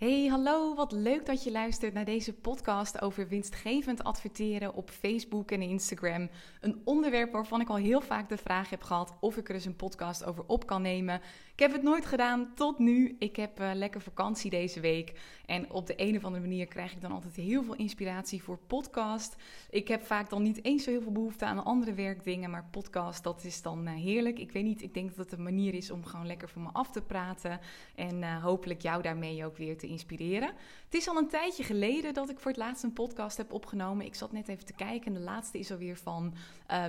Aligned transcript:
Hey, 0.00 0.26
hallo, 0.26 0.74
wat 0.74 0.92
leuk 0.92 1.26
dat 1.26 1.44
je 1.44 1.50
luistert 1.50 1.92
naar 1.92 2.04
deze 2.04 2.32
podcast 2.32 3.00
over 3.00 3.28
winstgevend 3.28 4.04
adverteren 4.04 4.74
op 4.74 4.90
Facebook 4.90 5.50
en 5.50 5.62
Instagram. 5.62 6.30
Een 6.60 6.80
onderwerp 6.84 7.32
waarvan 7.32 7.60
ik 7.60 7.68
al 7.68 7.76
heel 7.76 8.00
vaak 8.00 8.28
de 8.28 8.36
vraag 8.36 8.70
heb 8.70 8.82
gehad 8.82 9.16
of 9.20 9.36
ik 9.36 9.48
er 9.48 9.54
eens 9.54 9.64
een 9.64 9.76
podcast 9.76 10.24
over 10.24 10.44
op 10.46 10.66
kan 10.66 10.82
nemen. 10.82 11.20
Ik 11.60 11.66
heb 11.66 11.74
het 11.74 11.84
nooit 11.84 12.06
gedaan 12.06 12.54
tot 12.54 12.78
nu. 12.78 13.16
Ik 13.18 13.36
heb 13.36 13.60
uh, 13.60 13.70
lekker 13.74 14.00
vakantie 14.00 14.50
deze 14.50 14.80
week. 14.80 15.12
En 15.46 15.72
op 15.72 15.86
de 15.86 15.94
een 15.96 16.16
of 16.16 16.24
andere 16.24 16.42
manier 16.42 16.66
krijg 16.66 16.92
ik 16.92 17.00
dan 17.00 17.12
altijd 17.12 17.36
heel 17.36 17.62
veel 17.62 17.74
inspiratie 17.74 18.42
voor 18.42 18.58
podcast. 18.66 19.36
Ik 19.70 19.88
heb 19.88 20.02
vaak 20.02 20.30
dan 20.30 20.42
niet 20.42 20.64
eens 20.64 20.84
zo 20.84 20.90
heel 20.90 21.02
veel 21.02 21.12
behoefte 21.12 21.44
aan 21.44 21.64
andere 21.64 21.94
werkdingen. 21.94 22.50
Maar 22.50 22.68
podcast, 22.70 23.22
dat 23.22 23.44
is 23.44 23.62
dan 23.62 23.88
uh, 23.88 23.94
heerlijk. 23.94 24.38
Ik 24.38 24.52
weet 24.52 24.64
niet, 24.64 24.82
ik 24.82 24.94
denk 24.94 25.08
dat 25.08 25.16
het 25.16 25.32
een 25.32 25.42
manier 25.44 25.74
is 25.74 25.90
om 25.90 26.04
gewoon 26.04 26.26
lekker 26.26 26.48
voor 26.48 26.62
me 26.62 26.68
af 26.72 26.90
te 26.90 27.02
praten. 27.02 27.60
En 27.94 28.22
uh, 28.22 28.44
hopelijk 28.44 28.82
jou 28.82 29.02
daarmee 29.02 29.44
ook 29.44 29.56
weer 29.56 29.78
te 29.78 29.86
inspireren. 29.86 30.52
Het 30.90 31.00
is 31.00 31.08
al 31.08 31.16
een 31.16 31.28
tijdje 31.28 31.62
geleden 31.62 32.14
dat 32.14 32.30
ik 32.30 32.40
voor 32.40 32.50
het 32.50 32.60
laatst 32.60 32.82
een 32.82 32.92
podcast 32.92 33.36
heb 33.36 33.52
opgenomen. 33.52 34.06
Ik 34.06 34.14
zat 34.14 34.32
net 34.32 34.48
even 34.48 34.64
te 34.64 34.72
kijken. 34.72 35.06
En 35.06 35.12
de 35.12 35.20
laatste 35.24 35.58
is 35.58 35.70
alweer 35.70 35.96
van 35.96 36.34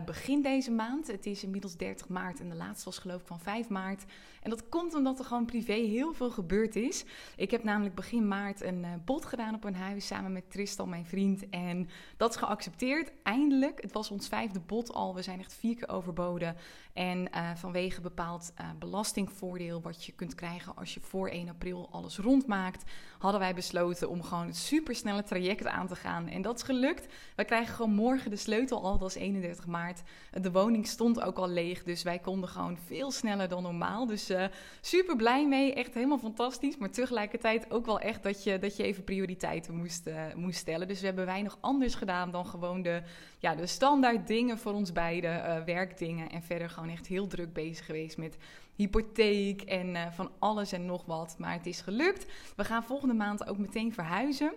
begin 0.06 0.42
deze 0.42 0.72
maand. 0.72 1.08
Het 1.08 1.26
is 1.26 1.44
inmiddels 1.44 1.78
30 1.78 2.08
maart. 2.08 2.40
En 2.40 2.50
de 2.50 2.56
laatste 2.56 2.86
was 2.86 2.98
geloof 2.98 3.22
ik 3.22 3.28
van 3.28 3.40
5 3.40 3.70
maart. 3.70 4.06
En 4.42 4.50
dat 4.50 4.70
komt 4.70 4.94
omdat 4.94 5.20
er 5.20 5.26
gewoon 5.26 5.46
privé 5.46 5.74
heel 5.74 6.14
veel 6.14 6.30
gebeurd 6.30 6.76
is. 6.76 7.06
Ik 7.36 7.52
heb 7.52 7.64
namelijk 7.64 7.96
begin 7.96 8.28
maart 8.28 8.62
een 8.62 8.84
uh, 8.84 8.90
bod 9.06 9.26
gedaan 9.26 9.56
op 9.56 9.64
een 9.64 9.76
huis 9.76 10.08
samen 10.08 10.32
met 10.32 10.52
Tristan, 10.52 10.90
mijn 10.90 11.06
vriend. 11.06 11.50
En 11.50 11.90
dat 12.18 12.30
is 12.30 12.36
geaccepteerd, 12.36 13.12
eindelijk. 13.24 13.82
Het 13.82 13.92
was 13.92 14.12
ons 14.12 14.28
vijfde 14.28 14.60
bod 14.60 14.94
al. 14.94 15.16
We 15.16 15.22
zijn 15.22 15.40
echt 15.40 15.54
vier 15.54 15.76
keer 15.76 15.90
overboden. 15.90 16.56
En 16.94 17.28
uh, 17.36 17.50
vanwege 17.56 18.02
bepaald 18.02 18.54
uh, 18.60 18.66
belastingvoordeel 18.80 19.82
wat 19.82 20.06
je 20.06 20.12
kunt 20.12 20.36
krijgen 20.36 20.76
als 20.76 20.94
je 20.94 21.00
voor 21.00 21.30
1 21.30 21.50
april 21.50 21.90
alles 21.92 22.18
rondmaakt, 22.18 22.84
hadden 23.20 23.40
wij 23.40 23.54
besloten 23.54 24.10
om 24.10 24.24
gewoon 24.24 24.48
het 24.48 24.58
supersnelle 24.58 25.24
traject 25.24 25.68
aan 25.68 25.88
te 25.88 25.96
gaan. 25.96 26.28
En 26.28 26.42
dat 26.42 26.56
is 26.56 26.64
gelukt. 26.64 27.08
We 27.36 27.46
krijgen 27.46 27.76
gewoon 27.76 27.94
morgen 27.94 28.30
de 28.30 28.36
sleutel 28.36 28.84
al, 28.84 28.98
dat 28.98 29.10
is 29.10 29.16
31 29.16 29.66
maart. 29.66 30.02
De 30.42 30.52
woning 30.52 30.88
stond 30.88 31.22
ook 31.22 31.38
al 31.38 31.50
leeg, 31.50 31.84
dus 31.84 32.04
wij 32.04 32.20
konden 32.20 32.50
gewoon 32.50 32.78
veel 32.86 33.12
sneller 33.12 33.48
dan 33.48 33.64
normaal. 33.64 34.06
Dus 34.06 34.30
uh, 34.30 34.46
super 34.82 35.16
blij 35.16 35.48
mee, 35.48 35.74
echt 35.74 35.94
helemaal 35.94 36.18
fantastisch. 36.18 36.78
Maar 36.78 36.90
tegelijkertijd 36.92 37.72
ook 37.72 37.86
wel 37.86 38.00
echt 38.00 38.24
dat 38.24 38.44
je, 38.44 38.60
dat 38.60 38.76
je 38.76 38.84
even 38.84 39.04
prioriteiten 39.04 39.76
moest, 39.76 40.10
moest 40.36 40.60
stellen. 40.60 40.88
Dus 40.88 41.00
we 41.00 41.06
hebben 41.06 41.26
weinig 41.26 41.58
anders 41.60 41.96
gedaan 41.96 42.32
dan 42.32 42.46
gewoon 42.46 42.82
de, 42.82 43.02
ja, 43.40 43.56
de 43.56 43.68
standaard 43.68 44.28
dingen 44.28 44.58
voor 44.58 44.74
ons 44.74 44.92
beiden, 44.92 45.66
werkdingen 45.66 46.30
en 46.30 46.44
verder 46.44 46.70
gewoon 46.70 46.81
echt 46.90 47.08
heel 47.08 47.28
druk 47.28 47.54
bezig 47.54 47.86
geweest 47.86 48.18
met 48.18 48.38
hypotheek 48.76 49.62
en 49.62 49.96
uh, 49.96 50.12
van 50.12 50.32
alles 50.40 50.72
en 50.72 50.86
nog 50.86 51.06
wat. 51.06 51.36
Maar 51.38 51.54
het 51.54 51.66
is 51.66 51.82
gelukt. 51.82 52.26
We 52.56 52.64
gaan 52.64 52.84
volgende 52.84 53.14
maand 53.14 53.48
ook 53.48 53.58
meteen 53.58 53.94
verhuizen. 53.94 54.54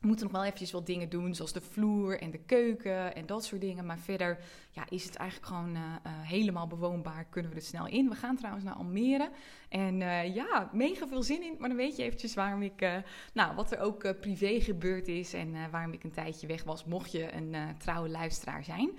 We 0.00 0.10
moeten 0.10 0.26
nog 0.26 0.36
wel 0.36 0.44
eventjes 0.44 0.72
wat 0.72 0.86
dingen 0.86 1.08
doen, 1.08 1.34
zoals 1.34 1.52
de 1.52 1.60
vloer 1.60 2.20
en 2.20 2.30
de 2.30 2.38
keuken 2.38 3.14
en 3.14 3.26
dat 3.26 3.44
soort 3.44 3.60
dingen. 3.60 3.86
Maar 3.86 3.98
verder 3.98 4.38
ja, 4.70 4.84
is 4.88 5.04
het 5.04 5.16
eigenlijk 5.16 5.48
gewoon 5.48 5.76
uh, 5.76 5.80
uh, 5.80 6.12
helemaal 6.22 6.66
bewoonbaar. 6.66 7.24
Kunnen 7.24 7.50
we 7.50 7.56
er 7.56 7.62
snel 7.62 7.86
in. 7.86 8.08
We 8.08 8.14
gaan 8.14 8.36
trouwens 8.36 8.64
naar 8.64 8.74
Almere. 8.74 9.30
En 9.68 9.98
ja, 10.34 10.70
mega 10.72 11.08
veel 11.08 11.22
zin 11.22 11.42
in. 11.42 11.54
Maar 11.58 11.68
dan 11.68 11.78
weet 11.78 11.96
je 11.96 12.02
eventjes 12.02 12.34
waarom 12.34 12.62
ik, 12.62 13.02
nou, 13.32 13.54
wat 13.54 13.72
er 13.72 13.78
ook 13.78 14.20
privé 14.20 14.60
gebeurd 14.60 15.08
is. 15.08 15.32
En 15.32 15.70
waarom 15.70 15.92
ik 15.92 16.04
een 16.04 16.12
tijdje 16.12 16.46
weg 16.46 16.64
was, 16.64 16.84
mocht 16.84 17.12
je 17.12 17.32
een 17.32 17.56
trouwe 17.78 18.08
luisteraar 18.08 18.64
zijn 18.64 18.90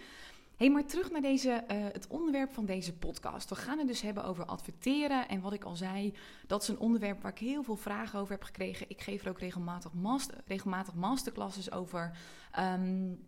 hey, 0.58 0.70
maar 0.72 0.86
terug 0.86 1.12
naar 1.12 1.22
deze, 1.22 1.64
uh, 1.72 1.78
het 1.92 2.08
onderwerp 2.08 2.54
van 2.54 2.66
deze 2.66 2.94
podcast. 2.94 3.50
We 3.50 3.56
gaan 3.56 3.78
het 3.78 3.88
dus 3.88 4.02
hebben 4.02 4.24
over 4.24 4.46
adverteren. 4.46 5.28
En 5.28 5.42
wat 5.42 5.54
ik 5.54 5.64
al 5.64 5.76
zei, 5.76 6.14
dat 6.48 6.62
is 6.62 6.68
een 6.68 6.80
onderwerp 6.80 7.22
waar 7.22 7.32
ik 7.32 7.40
heel 7.40 7.64
veel 7.64 7.76
vragen 7.76 8.20
over 8.20 8.34
heb 8.34 8.44
gekregen. 8.44 8.90
Ik 8.90 9.02
geef 9.02 9.24
er 9.24 9.30
ook 9.30 9.40
regelmatig, 9.40 9.94
master, 9.94 10.42
regelmatig 10.46 10.94
masterclasses 10.94 11.72
over. 11.72 12.18
Um, 12.60 13.26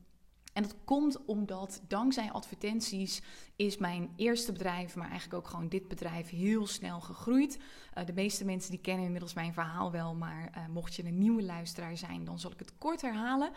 en 0.57 0.63
dat 0.63 0.75
komt 0.83 1.25
omdat 1.25 1.81
dankzij 1.87 2.31
advertenties 2.31 3.21
is 3.57 3.77
mijn 3.77 4.09
eerste 4.15 4.51
bedrijf, 4.51 4.95
maar 4.95 5.09
eigenlijk 5.09 5.39
ook 5.43 5.51
gewoon 5.51 5.67
dit 5.67 5.87
bedrijf, 5.87 6.29
heel 6.29 6.67
snel 6.67 6.99
gegroeid. 6.99 7.59
Uh, 7.97 8.05
de 8.05 8.13
meeste 8.13 8.45
mensen 8.45 8.71
die 8.71 8.79
kennen 8.79 9.05
inmiddels 9.05 9.33
mijn 9.33 9.53
verhaal 9.53 9.91
wel, 9.91 10.15
maar 10.15 10.49
uh, 10.57 10.67
mocht 10.73 10.95
je 10.95 11.05
een 11.05 11.17
nieuwe 11.17 11.43
luisteraar 11.43 11.97
zijn, 11.97 12.23
dan 12.23 12.39
zal 12.39 12.51
ik 12.51 12.59
het 12.59 12.77
kort 12.77 13.01
herhalen. 13.01 13.49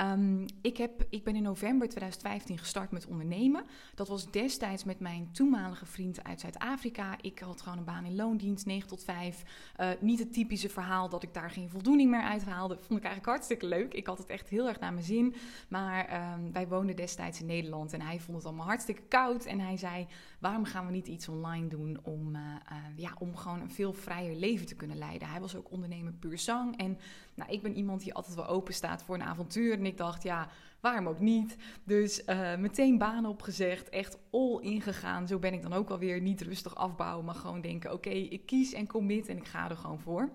Um, 0.00 0.46
ik, 0.62 0.76
heb, 0.76 1.06
ik 1.08 1.24
ben 1.24 1.36
in 1.36 1.42
november 1.42 1.88
2015 1.88 2.58
gestart 2.58 2.90
met 2.90 3.06
ondernemen. 3.06 3.64
Dat 3.94 4.08
was 4.08 4.30
destijds 4.30 4.84
met 4.84 5.00
mijn 5.00 5.28
toenmalige 5.32 5.86
vriend 5.86 6.24
uit 6.24 6.40
Zuid-Afrika. 6.40 7.16
Ik 7.20 7.38
had 7.38 7.62
gewoon 7.62 7.78
een 7.78 7.84
baan 7.84 8.04
in 8.04 8.16
loondienst, 8.16 8.66
9 8.66 8.88
tot 8.88 9.04
5. 9.04 9.42
Uh, 9.80 9.88
niet 10.00 10.18
het 10.18 10.32
typische 10.32 10.68
verhaal 10.68 11.08
dat 11.08 11.22
ik 11.22 11.34
daar 11.34 11.50
geen 11.50 11.70
voldoening 11.70 12.10
meer 12.10 12.22
uit 12.22 12.44
haalde. 12.44 12.74
Vond 12.74 12.98
ik 12.98 13.04
eigenlijk 13.04 13.26
hartstikke 13.26 13.66
leuk. 13.66 13.94
Ik 13.94 14.06
had 14.06 14.18
het 14.18 14.30
echt 14.30 14.48
heel 14.48 14.68
erg 14.68 14.80
naar 14.80 14.92
mijn 14.92 15.04
zin. 15.04 15.34
Maar 15.68 16.32
um, 16.34 16.52
wij 16.52 16.68
woonden 16.68 16.96
destijds 16.96 17.40
in 17.40 17.46
Nederland 17.46 17.92
en 17.92 18.00
hij 18.00 18.20
vond 18.20 18.36
het 18.36 18.46
allemaal 18.46 18.66
hartstikke 18.66 19.02
koud. 19.02 19.44
En 19.46 19.60
hij 19.60 19.76
zei: 19.76 20.06
Waarom 20.40 20.64
gaan 20.64 20.86
we 20.86 20.92
niet 20.92 21.06
iets 21.06 21.28
online 21.28 21.68
doen 21.68 21.98
om, 22.02 22.34
uh, 22.34 22.40
uh, 22.40 22.76
ja, 22.96 23.14
om 23.18 23.36
gewoon 23.36 23.60
een 23.60 23.70
veel 23.70 23.92
vrijer 23.92 24.36
leven 24.36 24.66
te 24.66 24.76
kunnen 24.76 24.98
leiden? 24.98 25.28
Hij 25.28 25.40
was 25.40 25.56
ook 25.56 25.70
ondernemer 25.70 26.12
puur 26.12 26.38
zang. 26.38 26.76
En 26.76 26.98
nou, 27.34 27.50
ik 27.50 27.62
ben 27.62 27.76
iemand 27.76 28.00
die 28.00 28.14
altijd 28.14 28.34
wel 28.34 28.46
open 28.46 28.74
staat 28.74 29.02
voor 29.02 29.14
een 29.14 29.22
avontuur. 29.22 29.72
En 29.72 29.86
ik 29.86 29.96
dacht: 29.96 30.22
Ja, 30.22 30.48
waarom 30.80 31.08
ook 31.08 31.20
niet? 31.20 31.56
Dus 31.84 32.22
uh, 32.26 32.56
meteen 32.56 32.98
banen 32.98 33.30
opgezegd, 33.30 33.88
echt 33.88 34.18
all 34.30 34.60
ingegaan. 34.60 35.26
Zo 35.26 35.38
ben 35.38 35.52
ik 35.52 35.62
dan 35.62 35.72
ook 35.72 35.90
alweer 35.90 36.20
niet 36.20 36.40
rustig 36.40 36.74
afbouwen, 36.74 37.24
maar 37.24 37.34
gewoon 37.34 37.60
denken: 37.60 37.92
Oké, 37.92 38.10
ik 38.10 38.46
kies 38.46 38.72
en 38.72 38.86
commit 38.86 39.28
en 39.28 39.36
ik 39.36 39.46
ga 39.46 39.70
er 39.70 39.76
gewoon 39.76 40.00
voor. 40.00 40.30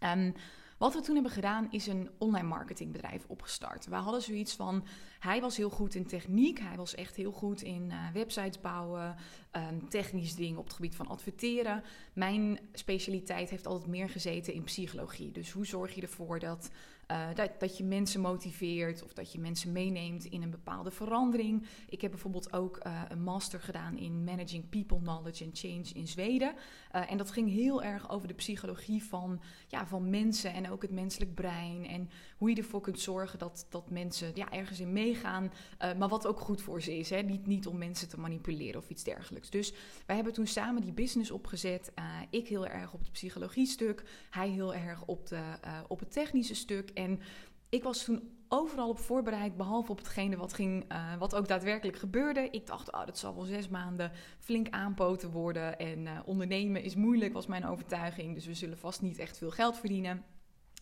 Um, 0.00 0.34
wat 0.78 0.94
we 0.94 1.00
toen 1.00 1.14
hebben 1.14 1.32
gedaan 1.32 1.68
is 1.70 1.86
een 1.86 2.10
online 2.18 2.48
marketingbedrijf 2.48 3.24
opgestart. 3.26 3.86
We 3.86 3.94
hadden 3.94 4.22
zoiets 4.22 4.54
van, 4.54 4.86
hij 5.18 5.40
was 5.40 5.56
heel 5.56 5.70
goed 5.70 5.94
in 5.94 6.06
techniek, 6.06 6.58
hij 6.60 6.76
was 6.76 6.94
echt 6.94 7.16
heel 7.16 7.32
goed 7.32 7.62
in 7.62 7.90
uh, 7.90 8.10
websites 8.12 8.60
bouwen, 8.60 9.16
um, 9.52 9.88
technisch 9.88 10.34
dingen 10.34 10.58
op 10.58 10.64
het 10.64 10.74
gebied 10.74 10.96
van 10.96 11.06
adverteren. 11.06 11.82
Mijn 12.12 12.58
specialiteit 12.72 13.50
heeft 13.50 13.66
altijd 13.66 13.90
meer 13.90 14.08
gezeten 14.08 14.52
in 14.52 14.64
psychologie. 14.64 15.32
Dus 15.32 15.50
hoe 15.50 15.66
zorg 15.66 15.94
je 15.94 16.02
ervoor 16.02 16.38
dat, 16.38 16.70
uh, 17.10 17.26
dat, 17.34 17.50
dat 17.58 17.76
je 17.76 17.84
mensen 17.84 18.20
motiveert 18.20 19.02
of 19.02 19.12
dat 19.12 19.32
je 19.32 19.38
mensen 19.38 19.72
meeneemt 19.72 20.24
in 20.24 20.42
een 20.42 20.50
bepaalde 20.50 20.90
verandering. 20.90 21.66
Ik 21.88 22.00
heb 22.00 22.10
bijvoorbeeld 22.10 22.52
ook 22.52 22.80
uh, 22.86 23.02
een 23.08 23.22
master 23.22 23.60
gedaan 23.60 23.96
in 23.96 24.24
Managing 24.24 24.68
People 24.68 24.98
Knowledge 24.98 25.44
and 25.44 25.58
Change 25.58 25.84
in 25.94 26.08
Zweden. 26.08 26.54
Uh, 26.94 27.10
en 27.10 27.16
dat 27.16 27.30
ging 27.30 27.50
heel 27.50 27.82
erg 27.82 28.10
over 28.10 28.28
de 28.28 28.34
psychologie 28.34 29.04
van, 29.04 29.40
ja, 29.66 29.86
van 29.86 30.10
mensen 30.10 30.52
en 30.52 30.70
ook 30.70 30.82
het 30.82 30.90
menselijk 30.90 31.34
brein. 31.34 31.86
En 31.86 32.10
hoe 32.36 32.50
je 32.50 32.56
ervoor 32.56 32.80
kunt 32.80 33.00
zorgen 33.00 33.38
dat, 33.38 33.66
dat 33.70 33.90
mensen 33.90 34.30
ja, 34.34 34.52
ergens 34.52 34.80
in 34.80 34.92
meegaan, 34.92 35.52
maar 35.78 36.08
wat 36.08 36.26
ook 36.26 36.40
goed 36.40 36.62
voor 36.62 36.82
ze 36.82 36.98
is. 36.98 37.10
Hè? 37.10 37.20
Niet, 37.20 37.46
niet 37.46 37.66
om 37.66 37.78
mensen 37.78 38.08
te 38.08 38.20
manipuleren 38.20 38.80
of 38.80 38.90
iets 38.90 39.04
dergelijks. 39.04 39.50
Dus 39.50 39.72
wij 40.06 40.16
hebben 40.16 40.32
toen 40.32 40.46
samen 40.46 40.82
die 40.82 40.92
business 40.92 41.30
opgezet. 41.30 41.92
ik 42.30 42.48
heel 42.48 42.66
erg 42.66 42.92
op 42.92 43.00
het 43.00 43.12
psychologie 43.12 43.66
stuk, 43.66 44.02
hij 44.30 44.48
heel 44.48 44.74
erg 44.74 45.04
op, 45.04 45.26
de, 45.26 45.42
op 45.88 45.98
het 45.98 46.12
technische 46.12 46.54
stuk. 46.54 46.90
En 46.96 47.20
ik 47.68 47.82
was 47.82 48.04
toen 48.04 48.30
overal 48.48 48.88
op 48.88 48.98
voorbereid, 48.98 49.56
behalve 49.56 49.90
op 49.90 49.98
hetgene 49.98 50.36
wat, 50.36 50.52
ging, 50.52 50.92
uh, 50.92 51.16
wat 51.18 51.34
ook 51.34 51.48
daadwerkelijk 51.48 51.96
gebeurde. 51.96 52.48
Ik 52.50 52.66
dacht, 52.66 52.92
oh, 52.92 53.06
dat 53.06 53.18
zal 53.18 53.34
wel 53.34 53.44
zes 53.44 53.68
maanden 53.68 54.12
flink 54.38 54.70
aanpoten 54.70 55.30
worden. 55.30 55.78
En 55.78 56.06
uh, 56.06 56.18
ondernemen 56.24 56.82
is 56.82 56.94
moeilijk, 56.94 57.32
was 57.32 57.46
mijn 57.46 57.66
overtuiging. 57.66 58.34
Dus 58.34 58.46
we 58.46 58.54
zullen 58.54 58.78
vast 58.78 59.02
niet 59.02 59.18
echt 59.18 59.38
veel 59.38 59.50
geld 59.50 59.76
verdienen. 59.76 60.24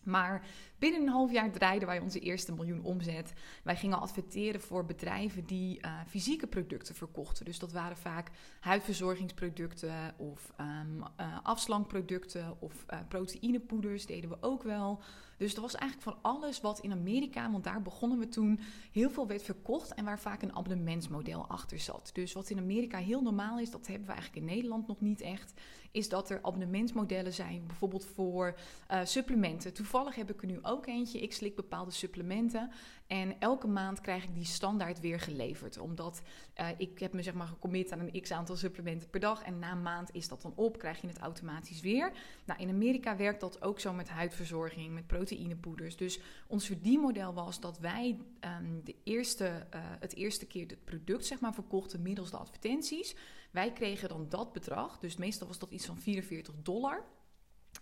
Maar 0.05 0.47
binnen 0.79 1.01
een 1.01 1.09
half 1.09 1.31
jaar 1.31 1.51
draaiden 1.51 1.87
wij 1.87 1.99
onze 1.99 2.19
eerste 2.19 2.53
miljoen 2.53 2.83
omzet. 2.83 3.33
Wij 3.63 3.75
gingen 3.75 3.99
adverteren 3.99 4.61
voor 4.61 4.85
bedrijven 4.85 5.45
die 5.45 5.79
uh, 5.81 5.99
fysieke 6.07 6.47
producten 6.47 6.95
verkochten. 6.95 7.45
Dus 7.45 7.59
dat 7.59 7.71
waren 7.71 7.97
vaak 7.97 8.31
huidverzorgingsproducten 8.59 10.13
of 10.17 10.53
um, 10.59 11.03
afslankproducten 11.43 12.61
of 12.61 12.85
uh, 12.89 12.99
proteïnepoeders 13.07 14.05
deden 14.05 14.29
we 14.29 14.37
ook 14.39 14.63
wel. 14.63 15.01
Dus 15.37 15.53
dat 15.53 15.63
was 15.63 15.75
eigenlijk 15.75 16.11
van 16.11 16.31
alles 16.31 16.61
wat 16.61 16.79
in 16.79 16.91
Amerika, 16.91 17.51
want 17.51 17.63
daar 17.63 17.81
begonnen 17.81 18.19
we 18.19 18.27
toen, 18.27 18.59
heel 18.91 19.09
veel 19.09 19.27
werd 19.27 19.43
verkocht 19.43 19.93
en 19.93 20.05
waar 20.05 20.19
vaak 20.19 20.41
een 20.41 20.55
abonnementsmodel 20.55 21.47
achter 21.47 21.79
zat. 21.79 22.09
Dus 22.13 22.33
wat 22.33 22.49
in 22.49 22.57
Amerika 22.57 22.97
heel 22.97 23.21
normaal 23.21 23.59
is, 23.59 23.71
dat 23.71 23.87
hebben 23.87 24.07
we 24.07 24.13
eigenlijk 24.13 24.45
in 24.45 24.53
Nederland 24.55 24.87
nog 24.87 25.01
niet 25.01 25.21
echt, 25.21 25.53
is 25.95 26.09
dat 26.09 26.29
er 26.29 26.39
abonnementsmodellen 26.41 27.33
zijn, 27.33 27.67
bijvoorbeeld 27.67 28.05
voor 28.05 28.57
uh, 28.91 28.99
supplementen. 29.03 29.73
Toevallig 29.73 30.15
heb 30.15 30.29
ik 30.31 30.41
er 30.41 30.47
nu 30.47 30.59
ook 30.61 30.85
eentje. 30.85 31.19
Ik 31.19 31.33
slik 31.33 31.55
bepaalde 31.55 31.91
supplementen 31.91 32.71
en 33.07 33.39
elke 33.39 33.67
maand 33.67 34.01
krijg 34.01 34.23
ik 34.23 34.33
die 34.33 34.45
standaard 34.45 34.99
weer 34.99 35.19
geleverd. 35.19 35.77
Omdat 35.77 36.21
uh, 36.59 36.67
ik 36.77 36.99
heb 36.99 37.13
me 37.13 37.23
zeg 37.23 37.33
maar 37.33 37.47
gecommit 37.47 37.91
aan 37.91 37.99
een 37.99 38.21
x 38.21 38.31
aantal 38.31 38.55
supplementen 38.55 39.09
per 39.09 39.19
dag. 39.19 39.43
En 39.43 39.59
na 39.59 39.71
een 39.71 39.81
maand 39.81 40.09
is 40.13 40.27
dat 40.27 40.41
dan 40.41 40.53
op, 40.55 40.77
krijg 40.77 41.01
je 41.01 41.07
het 41.07 41.17
automatisch 41.17 41.81
weer. 41.81 42.11
Nou, 42.45 42.59
in 42.59 42.69
Amerika 42.69 43.15
werkt 43.15 43.39
dat 43.39 43.61
ook 43.61 43.79
zo 43.79 43.93
met 43.93 44.09
huidverzorging, 44.09 44.93
met 44.93 45.07
proteïnepoeders. 45.07 45.95
Dus 45.95 46.19
ons 46.47 46.65
verdienmodel 46.65 47.33
was 47.33 47.59
dat 47.59 47.79
wij 47.79 48.19
um, 48.59 48.81
de 48.83 48.95
eerste, 49.03 49.45
uh, 49.45 49.81
het 49.99 50.15
eerste 50.15 50.45
keer 50.45 50.67
het 50.67 50.85
product 50.85 51.25
zeg 51.25 51.39
maar, 51.39 51.53
verkochten 51.53 52.01
middels 52.01 52.31
de 52.31 52.37
advertenties. 52.37 53.15
Wij 53.55 53.73
kregen 53.73 54.09
dan 54.09 54.29
dat 54.29 54.53
bedrag. 54.53 54.99
Dus 54.99 55.15
meestal 55.15 55.47
was 55.47 55.59
dat 55.59 55.71
iets 55.71 55.85
van 55.85 55.97
44 55.97 56.53
dollar. 56.57 57.03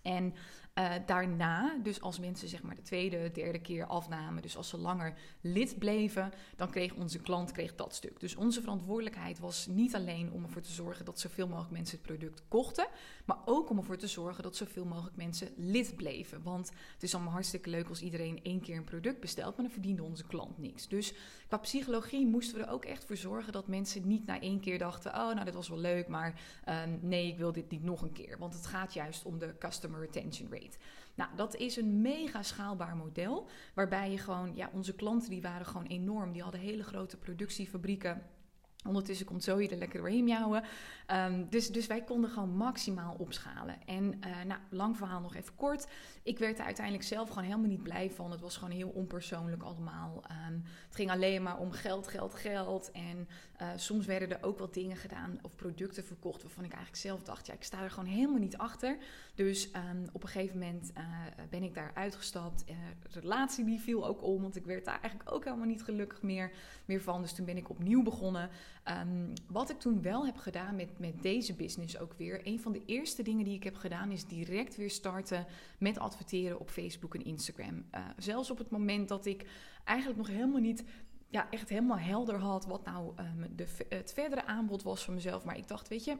En 0.02 0.34
Uh, 0.78 0.92
daarna, 1.06 1.78
dus 1.82 2.00
als 2.00 2.18
mensen 2.18 2.48
zeg 2.48 2.62
maar 2.62 2.74
de 2.74 2.82
tweede, 2.82 3.30
derde 3.30 3.58
keer 3.60 3.86
afnamen, 3.86 4.42
dus 4.42 4.56
als 4.56 4.68
ze 4.68 4.78
langer 4.78 5.14
lid 5.40 5.78
bleven, 5.78 6.32
dan 6.56 6.70
kreeg 6.70 6.94
onze 6.94 7.18
klant 7.18 7.52
kreeg 7.52 7.74
dat 7.74 7.94
stuk. 7.94 8.20
Dus 8.20 8.36
onze 8.36 8.60
verantwoordelijkheid 8.60 9.38
was 9.38 9.66
niet 9.66 9.94
alleen 9.94 10.32
om 10.32 10.42
ervoor 10.42 10.62
te 10.62 10.72
zorgen 10.72 11.04
dat 11.04 11.20
zoveel 11.20 11.48
mogelijk 11.48 11.72
mensen 11.72 11.98
het 11.98 12.06
product 12.06 12.42
kochten, 12.48 12.86
maar 13.24 13.38
ook 13.44 13.70
om 13.70 13.78
ervoor 13.78 13.96
te 13.96 14.06
zorgen 14.06 14.42
dat 14.42 14.56
zoveel 14.56 14.84
mogelijk 14.84 15.16
mensen 15.16 15.48
lid 15.56 15.96
bleven. 15.96 16.42
Want 16.42 16.72
het 16.92 17.02
is 17.02 17.14
allemaal 17.14 17.32
hartstikke 17.32 17.70
leuk 17.70 17.88
als 17.88 18.02
iedereen 18.02 18.40
één 18.42 18.60
keer 18.60 18.76
een 18.76 18.84
product 18.84 19.20
bestelt, 19.20 19.56
maar 19.56 19.64
dan 19.64 19.74
verdiende 19.74 20.02
onze 20.02 20.26
klant 20.26 20.58
niks. 20.58 20.88
Dus 20.88 21.14
qua 21.46 21.56
psychologie 21.56 22.26
moesten 22.26 22.58
we 22.58 22.64
er 22.64 22.72
ook 22.72 22.84
echt 22.84 23.04
voor 23.04 23.16
zorgen 23.16 23.52
dat 23.52 23.68
mensen 23.68 24.08
niet 24.08 24.26
na 24.26 24.40
één 24.40 24.60
keer 24.60 24.78
dachten: 24.78 25.10
oh, 25.10 25.32
nou, 25.32 25.44
dit 25.44 25.54
was 25.54 25.68
wel 25.68 25.78
leuk, 25.78 26.08
maar 26.08 26.40
ehm, 26.64 26.98
nee, 27.00 27.28
ik 27.28 27.38
wil 27.38 27.52
dit 27.52 27.70
niet 27.70 27.82
nog 27.82 28.02
een 28.02 28.12
keer. 28.12 28.38
Want 28.38 28.54
het 28.54 28.66
gaat 28.66 28.94
juist 28.94 29.24
om 29.24 29.38
de 29.38 29.54
customer 29.58 30.00
retention 30.00 30.48
rate. 30.50 30.63
Nou, 31.14 31.30
dat 31.36 31.56
is 31.56 31.76
een 31.76 32.00
mega 32.00 32.42
schaalbaar 32.42 32.96
model. 32.96 33.48
Waarbij 33.74 34.10
je 34.10 34.18
gewoon, 34.18 34.56
ja, 34.56 34.70
onze 34.72 34.94
klanten 34.94 35.30
die 35.30 35.42
waren 35.42 35.66
gewoon 35.66 35.86
enorm. 35.86 36.32
Die 36.32 36.42
hadden 36.42 36.60
hele 36.60 36.82
grote 36.82 37.16
productiefabrieken 37.16 38.22
Ondertussen 38.86 39.26
komt 39.26 39.44
Zoe 39.44 39.68
er 39.68 39.76
lekker 39.76 39.98
doorheen 39.98 40.24
miauwen. 40.24 40.64
Um, 41.12 41.46
dus, 41.50 41.70
dus 41.70 41.86
wij 41.86 42.02
konden 42.02 42.30
gewoon 42.30 42.56
maximaal 42.56 43.14
opschalen. 43.18 43.86
En 43.86 44.04
uh, 44.04 44.42
nou, 44.46 44.60
lang 44.70 44.96
verhaal 44.96 45.20
nog 45.20 45.34
even 45.34 45.54
kort. 45.54 45.86
Ik 46.22 46.38
werd 46.38 46.58
er 46.58 46.64
uiteindelijk 46.64 47.04
zelf 47.04 47.28
gewoon 47.28 47.44
helemaal 47.44 47.68
niet 47.68 47.82
blij 47.82 48.10
van. 48.10 48.30
Het 48.30 48.40
was 48.40 48.56
gewoon 48.56 48.74
heel 48.74 48.88
onpersoonlijk 48.88 49.62
allemaal. 49.62 50.24
Um, 50.48 50.62
het 50.86 50.94
ging 50.94 51.10
alleen 51.10 51.42
maar 51.42 51.58
om 51.58 51.72
geld, 51.72 52.08
geld, 52.08 52.34
geld. 52.34 52.90
En 52.90 53.28
uh, 53.64 53.70
soms 53.76 54.06
werden 54.06 54.30
er 54.30 54.42
ook 54.42 54.58
wel 54.58 54.70
dingen 54.70 54.96
gedaan 54.96 55.38
of 55.42 55.54
producten 55.56 56.04
verkocht... 56.04 56.42
waarvan 56.42 56.64
ik 56.64 56.72
eigenlijk 56.72 57.02
zelf 57.02 57.22
dacht, 57.22 57.46
ja, 57.46 57.54
ik 57.54 57.62
sta 57.62 57.82
er 57.82 57.90
gewoon 57.90 58.08
helemaal 58.08 58.38
niet 58.38 58.56
achter. 58.56 58.96
Dus 59.34 59.70
um, 59.90 60.04
op 60.12 60.22
een 60.22 60.28
gegeven 60.28 60.58
moment 60.58 60.92
uh, 60.98 61.04
ben 61.50 61.62
ik 61.62 61.74
daar 61.74 61.90
uitgestapt. 61.94 62.64
de 63.12 63.20
relatie 63.20 63.64
die 63.64 63.80
viel 63.80 64.06
ook 64.06 64.22
om, 64.22 64.42
want 64.42 64.56
ik 64.56 64.64
werd 64.64 64.84
daar 64.84 65.00
eigenlijk 65.00 65.32
ook 65.32 65.44
helemaal 65.44 65.66
niet 65.66 65.82
gelukkig 65.82 66.22
meer, 66.22 66.50
meer 66.84 67.02
van. 67.02 67.22
Dus 67.22 67.32
toen 67.32 67.46
ben 67.46 67.56
ik 67.56 67.70
opnieuw 67.70 68.02
begonnen... 68.02 68.50
Um, 68.88 69.32
wat 69.46 69.70
ik 69.70 69.78
toen 69.78 70.02
wel 70.02 70.26
heb 70.26 70.36
gedaan 70.36 70.76
met, 70.76 70.98
met 70.98 71.22
deze 71.22 71.54
business 71.54 71.98
ook 71.98 72.14
weer. 72.16 72.40
Een 72.46 72.60
van 72.60 72.72
de 72.72 72.82
eerste 72.86 73.22
dingen 73.22 73.44
die 73.44 73.54
ik 73.54 73.64
heb 73.64 73.76
gedaan 73.76 74.10
is 74.10 74.26
direct 74.26 74.76
weer 74.76 74.90
starten 74.90 75.46
met 75.78 75.98
adverteren 75.98 76.60
op 76.60 76.70
Facebook 76.70 77.14
en 77.14 77.24
Instagram. 77.24 77.84
Uh, 77.94 78.00
zelfs 78.16 78.50
op 78.50 78.58
het 78.58 78.70
moment 78.70 79.08
dat 79.08 79.26
ik 79.26 79.46
eigenlijk 79.84 80.18
nog 80.18 80.28
helemaal 80.28 80.60
niet 80.60 80.84
ja, 81.34 81.46
echt 81.50 81.68
helemaal 81.68 81.98
helder 81.98 82.38
had 82.38 82.66
wat 82.66 82.84
nou 82.84 83.12
um, 83.18 83.56
de, 83.56 83.66
het 83.88 84.12
verdere 84.12 84.46
aanbod 84.46 84.82
was 84.82 85.04
van 85.04 85.14
mezelf. 85.14 85.44
Maar 85.44 85.56
ik 85.56 85.68
dacht, 85.68 85.88
weet 85.88 86.04
je, 86.04 86.16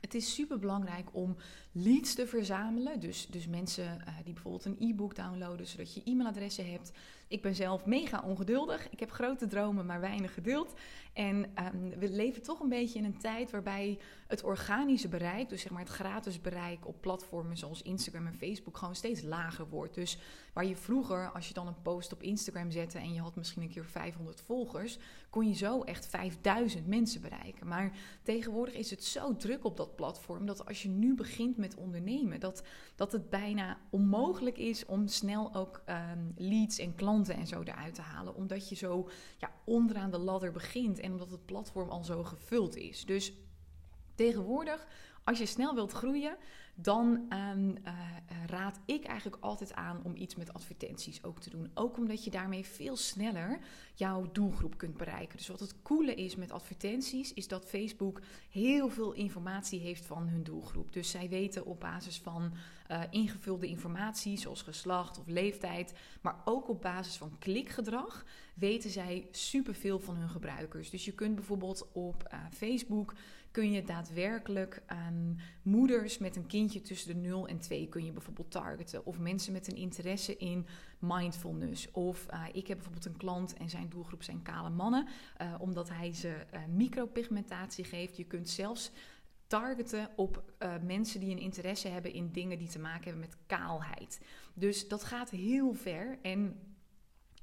het 0.00 0.14
is 0.14 0.34
super 0.34 0.58
belangrijk 0.58 1.08
om 1.12 1.36
leads 1.72 2.14
te 2.14 2.26
verzamelen. 2.26 3.00
Dus, 3.00 3.26
dus 3.26 3.46
mensen 3.46 3.84
uh, 3.84 4.14
die 4.24 4.32
bijvoorbeeld 4.32 4.64
een 4.64 4.76
e-book 4.78 5.16
downloaden, 5.16 5.66
zodat 5.66 5.94
je 5.94 6.02
e-mailadressen 6.04 6.70
hebt. 6.70 6.92
Ik 7.28 7.42
ben 7.42 7.54
zelf 7.54 7.86
mega 7.86 8.22
ongeduldig. 8.26 8.90
Ik 8.90 9.00
heb 9.00 9.10
grote 9.10 9.46
dromen, 9.46 9.86
maar 9.86 10.00
weinig 10.00 10.34
geduld. 10.34 10.74
En 11.12 11.36
um, 11.36 11.98
we 11.98 12.10
leven 12.10 12.42
toch 12.42 12.60
een 12.60 12.68
beetje 12.68 12.98
in 12.98 13.04
een 13.04 13.18
tijd 13.18 13.50
waarbij 13.50 13.98
het 14.26 14.42
organische 14.42 15.08
bereik, 15.08 15.48
dus 15.48 15.60
zeg 15.60 15.70
maar 15.70 15.82
het 15.82 15.90
gratis 15.90 16.40
bereik 16.40 16.86
op 16.86 17.00
platformen 17.00 17.56
zoals 17.56 17.82
Instagram 17.82 18.26
en 18.26 18.34
Facebook, 18.34 18.76
gewoon 18.76 18.96
steeds 18.96 19.22
lager 19.22 19.68
wordt. 19.68 19.94
Dus 19.94 20.18
waar 20.52 20.64
je 20.64 20.76
vroeger, 20.76 21.30
als 21.30 21.48
je 21.48 21.54
dan 21.54 21.66
een 21.66 21.82
post 21.82 22.12
op 22.12 22.22
Instagram 22.22 22.70
zette 22.70 22.98
en 22.98 23.12
je 23.12 23.20
had 23.20 23.36
misschien 23.36 23.62
een 23.62 23.70
keer 23.70 23.84
500 23.84 24.40
volgers, 24.40 24.98
kon 25.30 25.48
je 25.48 25.54
zo 25.54 25.82
echt 25.82 26.06
5000 26.06 26.86
mensen 26.86 27.20
bereiken. 27.20 27.66
Maar 27.66 27.96
tegenwoordig 28.22 28.74
is 28.74 28.90
het 28.90 29.04
zo 29.04 29.36
druk 29.36 29.64
op 29.64 29.76
dat 29.76 29.96
platform 29.96 30.46
dat 30.46 30.66
als 30.66 30.82
je 30.82 30.88
nu 30.88 31.14
begint 31.14 31.56
met 31.56 31.74
ondernemen, 31.74 32.40
dat, 32.40 32.62
dat 32.94 33.12
het 33.12 33.30
bijna 33.30 33.78
onmogelijk 33.90 34.58
is 34.58 34.86
om 34.86 35.06
snel 35.06 35.54
ook 35.54 35.82
um, 35.86 36.32
leads 36.36 36.78
en 36.78 36.94
klanten 36.94 37.34
en 37.34 37.46
zo 37.46 37.62
eruit 37.62 37.94
te 37.94 38.02
halen. 38.02 38.34
Omdat 38.34 38.68
je 38.68 38.74
zo 38.74 39.08
ja, 39.38 39.52
onderaan 39.64 40.10
de 40.10 40.18
ladder 40.18 40.52
begint 40.52 40.98
en 41.00 41.12
omdat 41.12 41.30
het 41.30 41.46
platform 41.46 41.88
al 41.88 42.04
zo 42.04 42.24
gevuld 42.24 42.76
is. 42.76 43.04
Dus 43.04 43.32
tegenwoordig, 44.14 44.86
als 45.28 45.38
je 45.38 45.46
snel 45.46 45.74
wilt 45.74 45.92
groeien, 45.92 46.36
dan 46.74 47.26
um, 47.52 47.76
uh, 47.84 47.92
raad 48.46 48.80
ik 48.84 49.04
eigenlijk 49.04 49.42
altijd 49.42 49.74
aan 49.74 50.00
om 50.02 50.16
iets 50.16 50.36
met 50.36 50.52
advertenties 50.52 51.24
ook 51.24 51.40
te 51.40 51.50
doen. 51.50 51.70
Ook 51.74 51.96
omdat 51.96 52.24
je 52.24 52.30
daarmee 52.30 52.64
veel 52.64 52.96
sneller 52.96 53.58
jouw 53.94 54.28
doelgroep 54.32 54.76
kunt 54.76 54.96
bereiken. 54.96 55.36
Dus 55.36 55.48
wat 55.48 55.60
het 55.60 55.82
coole 55.82 56.14
is 56.14 56.36
met 56.36 56.52
advertenties, 56.52 57.34
is 57.34 57.48
dat 57.48 57.64
Facebook 57.64 58.20
heel 58.50 58.88
veel 58.88 59.12
informatie 59.12 59.80
heeft 59.80 60.04
van 60.04 60.28
hun 60.28 60.42
doelgroep. 60.42 60.92
Dus 60.92 61.10
zij 61.10 61.28
weten 61.28 61.64
op 61.64 61.80
basis 61.80 62.18
van 62.18 62.52
uh, 62.90 63.02
ingevulde 63.10 63.66
informatie, 63.66 64.38
zoals 64.38 64.62
geslacht 64.62 65.18
of 65.18 65.26
leeftijd, 65.26 65.92
maar 66.20 66.36
ook 66.44 66.68
op 66.68 66.82
basis 66.82 67.16
van 67.16 67.38
klikgedrag, 67.38 68.24
weten 68.54 68.90
zij 68.90 69.28
superveel 69.30 69.98
van 69.98 70.16
hun 70.16 70.28
gebruikers. 70.28 70.90
Dus 70.90 71.04
je 71.04 71.12
kunt 71.12 71.34
bijvoorbeeld 71.34 71.88
op 71.92 72.28
uh, 72.32 72.38
Facebook 72.52 73.14
kun 73.50 73.72
je 73.72 73.82
daadwerkelijk 73.82 74.82
moeders 75.62 76.18
met 76.18 76.36
een 76.36 76.46
kindje 76.46 76.80
tussen 76.80 77.14
de 77.14 77.28
0 77.28 77.48
en 77.48 77.58
2 77.58 77.88
kun 77.88 78.04
je 78.04 78.12
bijvoorbeeld 78.12 78.50
targeten. 78.50 79.06
Of 79.06 79.18
mensen 79.18 79.52
met 79.52 79.68
een 79.68 79.76
interesse 79.76 80.36
in 80.36 80.66
mindfulness. 80.98 81.90
Of 81.90 82.26
uh, 82.30 82.44
ik 82.52 82.66
heb 82.66 82.76
bijvoorbeeld 82.76 83.06
een 83.06 83.16
klant 83.16 83.54
en 83.54 83.68
zijn 83.68 83.88
doelgroep 83.88 84.22
zijn 84.22 84.42
kale 84.42 84.70
mannen. 84.70 85.06
Uh, 85.42 85.54
omdat 85.58 85.88
hij 85.88 86.14
ze 86.14 86.46
uh, 86.54 86.60
micropigmentatie 86.68 87.84
geeft. 87.84 88.16
Je 88.16 88.24
kunt 88.24 88.48
zelfs 88.48 88.90
targeten 89.46 90.10
op 90.16 90.42
mensen 90.82 91.20
die 91.20 91.30
een 91.30 91.38
interesse 91.38 91.88
hebben 91.88 92.12
in 92.12 92.32
dingen 92.32 92.58
die 92.58 92.68
te 92.68 92.78
maken 92.78 93.04
hebben 93.04 93.20
met 93.20 93.36
kaalheid. 93.46 94.20
Dus 94.54 94.88
dat 94.88 95.04
gaat 95.04 95.30
heel 95.30 95.72
ver. 95.72 96.18
En 96.22 96.60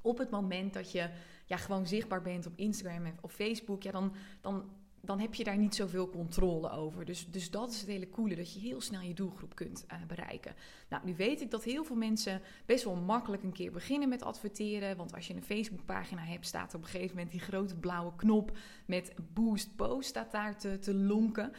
op 0.01 0.17
het 0.17 0.29
moment 0.29 0.73
dat 0.73 0.91
je 0.91 1.09
ja, 1.45 1.57
gewoon 1.57 1.87
zichtbaar 1.87 2.21
bent 2.21 2.45
op 2.45 2.53
Instagram 2.55 3.13
of 3.21 3.31
Facebook, 3.31 3.83
ja, 3.83 3.91
dan, 3.91 4.13
dan 4.41 4.69
dan 5.05 5.19
heb 5.19 5.33
je 5.33 5.43
daar 5.43 5.57
niet 5.57 5.75
zoveel 5.75 6.09
controle 6.09 6.69
over. 6.69 7.05
Dus, 7.05 7.27
dus 7.31 7.51
dat 7.51 7.71
is 7.71 7.79
het 7.79 7.89
hele 7.89 8.09
coole, 8.09 8.35
dat 8.35 8.53
je 8.53 8.59
heel 8.59 8.81
snel 8.81 9.01
je 9.01 9.13
doelgroep 9.13 9.55
kunt 9.55 9.85
uh, 9.91 9.97
bereiken. 10.07 10.55
Nou, 10.89 11.05
nu 11.05 11.15
weet 11.15 11.41
ik 11.41 11.51
dat 11.51 11.63
heel 11.63 11.83
veel 11.83 11.95
mensen 11.95 12.41
best 12.65 12.83
wel 12.83 12.95
makkelijk 12.95 13.43
een 13.43 13.51
keer 13.51 13.71
beginnen 13.71 14.09
met 14.09 14.23
adverteren. 14.23 14.97
Want 14.97 15.13
als 15.15 15.27
je 15.27 15.33
een 15.33 15.43
Facebookpagina 15.43 16.21
hebt, 16.21 16.45
staat 16.45 16.73
op 16.73 16.81
een 16.81 16.87
gegeven 16.87 17.15
moment 17.15 17.31
die 17.31 17.39
grote 17.39 17.75
blauwe 17.75 18.15
knop 18.15 18.57
met 18.85 19.13
Boost 19.33 19.75
Post 19.75 20.09
staat 20.09 20.31
daar 20.31 20.57
te, 20.57 20.79
te 20.79 20.93
lonken. 20.93 21.51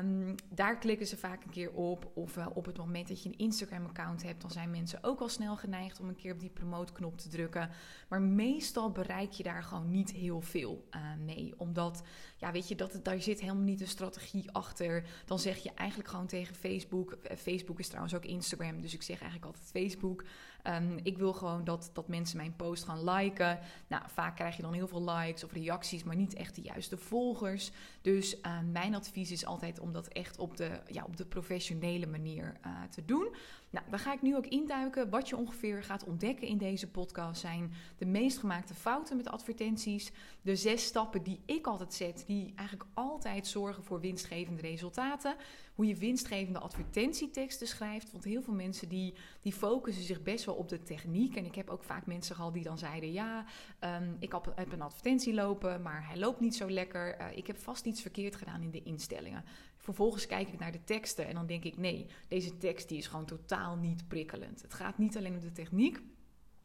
Um, 0.00 0.34
daar 0.48 0.78
klikken 0.78 1.06
ze 1.06 1.16
vaak 1.16 1.44
een 1.44 1.50
keer 1.50 1.72
op. 1.72 2.10
Of 2.14 2.36
op 2.54 2.66
het 2.66 2.76
moment 2.76 3.08
dat 3.08 3.22
je 3.22 3.28
een 3.28 3.38
Instagram-account 3.38 4.22
hebt, 4.22 4.40
dan 4.40 4.50
zijn 4.50 4.70
mensen 4.70 4.98
ook 5.02 5.20
al 5.20 5.28
snel 5.28 5.56
geneigd 5.56 6.00
om 6.00 6.08
een 6.08 6.16
keer 6.16 6.32
op 6.32 6.40
die 6.40 6.50
promote-knop 6.50 7.18
te 7.18 7.28
drukken. 7.28 7.70
Maar 8.08 8.22
meestal 8.22 8.90
bereik 8.90 9.32
je 9.32 9.42
daar 9.42 9.62
gewoon 9.62 9.90
niet 9.90 10.12
heel 10.12 10.40
veel 10.40 10.88
uh, 10.90 11.00
mee. 11.24 11.54
Omdat, 11.56 12.02
ja, 12.36 12.52
weet 12.52 12.68
je, 12.68 12.74
dat, 12.74 13.00
daar 13.02 13.20
zit 13.20 13.40
helemaal 13.40 13.62
niet 13.62 13.80
een 13.80 13.88
strategie 13.88 14.50
achter. 14.50 15.06
Dan 15.24 15.38
zeg 15.38 15.58
je 15.58 15.70
eigenlijk 15.74 16.10
gewoon 16.10 16.26
tegen 16.26 16.54
Facebook. 16.54 17.12
Eh, 17.12 17.36
Facebook 17.36 17.78
is 17.78 17.86
trouwens 17.86 18.14
ook 18.14 18.24
Instagram, 18.24 18.80
dus 18.80 18.94
ik 18.94 19.02
zeg 19.02 19.20
eigenlijk 19.20 19.44
altijd 19.44 19.70
Facebook. 19.70 20.24
Um, 20.64 20.98
ik 21.02 21.18
wil 21.18 21.32
gewoon 21.32 21.64
dat, 21.64 21.90
dat 21.92 22.08
mensen 22.08 22.36
mijn 22.36 22.56
post 22.56 22.84
gaan 22.84 23.04
liken. 23.10 23.58
Nou, 23.86 24.02
vaak 24.06 24.36
krijg 24.36 24.56
je 24.56 24.62
dan 24.62 24.72
heel 24.72 24.88
veel 24.88 25.04
likes 25.10 25.44
of 25.44 25.52
reacties, 25.52 26.04
maar 26.04 26.16
niet 26.16 26.34
echt 26.34 26.54
de 26.54 26.62
juiste 26.62 26.96
volgers. 26.96 27.70
Dus 28.00 28.36
uh, 28.36 28.58
mijn 28.72 28.94
advies 28.94 29.30
is 29.30 29.46
altijd 29.46 29.80
om 29.80 29.92
dat 29.92 30.08
echt 30.08 30.38
op 30.38 30.56
de, 30.56 30.80
ja, 30.86 31.04
op 31.04 31.16
de 31.16 31.26
professionele 31.26 32.06
manier 32.06 32.56
uh, 32.66 32.82
te 32.90 33.04
doen. 33.04 33.34
Nou, 33.70 33.90
daar 33.90 33.98
ga 33.98 34.12
ik 34.12 34.22
nu 34.22 34.36
ook 34.36 34.46
induiken. 34.46 35.10
Wat 35.10 35.28
je 35.28 35.36
ongeveer 35.36 35.82
gaat 35.82 36.04
ontdekken 36.04 36.46
in 36.46 36.58
deze 36.58 36.90
podcast 36.90 37.40
zijn 37.40 37.72
de 37.98 38.06
meest 38.06 38.38
gemaakte 38.38 38.74
fouten 38.74 39.16
met 39.16 39.28
advertenties. 39.28 40.12
De 40.42 40.56
zes 40.56 40.84
stappen 40.84 41.22
die 41.22 41.40
ik 41.46 41.66
altijd 41.66 41.94
zet, 41.94 42.24
die 42.26 42.52
eigenlijk 42.54 42.90
altijd 42.94 43.46
zorgen 43.46 43.84
voor 43.84 44.00
winstgevende 44.00 44.62
resultaten. 44.62 45.36
Hoe 45.74 45.86
je 45.86 45.96
winstgevende 45.96 46.58
advertentieteksten 46.58 47.66
schrijft. 47.66 48.12
Want 48.12 48.24
heel 48.24 48.42
veel 48.42 48.54
mensen 48.54 48.88
die, 48.88 49.14
die 49.40 49.52
focussen 49.52 50.04
zich 50.04 50.22
best 50.22 50.44
wel 50.44 50.54
op 50.54 50.68
de 50.68 50.82
techniek. 50.82 51.36
En 51.36 51.44
ik 51.44 51.54
heb 51.54 51.70
ook 51.70 51.84
vaak 51.84 52.06
mensen 52.06 52.36
gehad 52.36 52.54
die 52.54 52.62
dan 52.62 52.78
zeiden: 52.78 53.12
Ja, 53.12 53.44
um, 53.80 54.16
ik 54.18 54.32
heb 54.56 54.72
een 54.72 54.82
advertentie 54.82 55.34
lopen, 55.34 55.82
maar 55.82 56.06
hij 56.08 56.18
loopt 56.18 56.40
niet 56.40 56.56
zo 56.56 56.70
lekker. 56.70 57.20
Uh, 57.20 57.36
ik 57.36 57.46
heb 57.46 57.58
vast 57.58 57.86
iets 57.86 58.02
verkeerd 58.02 58.36
gedaan 58.36 58.62
in 58.62 58.70
de 58.70 58.82
instellingen. 58.82 59.44
Vervolgens 59.86 60.26
kijk 60.26 60.48
ik 60.48 60.58
naar 60.58 60.72
de 60.72 60.84
teksten 60.84 61.26
en 61.26 61.34
dan 61.34 61.46
denk 61.46 61.64
ik: 61.64 61.76
nee, 61.76 62.06
deze 62.28 62.58
tekst 62.58 62.88
die 62.88 62.98
is 62.98 63.06
gewoon 63.06 63.24
totaal 63.24 63.76
niet 63.76 64.08
prikkelend. 64.08 64.62
Het 64.62 64.74
gaat 64.74 64.98
niet 64.98 65.16
alleen 65.16 65.34
om 65.34 65.40
de 65.40 65.52
techniek, 65.52 66.00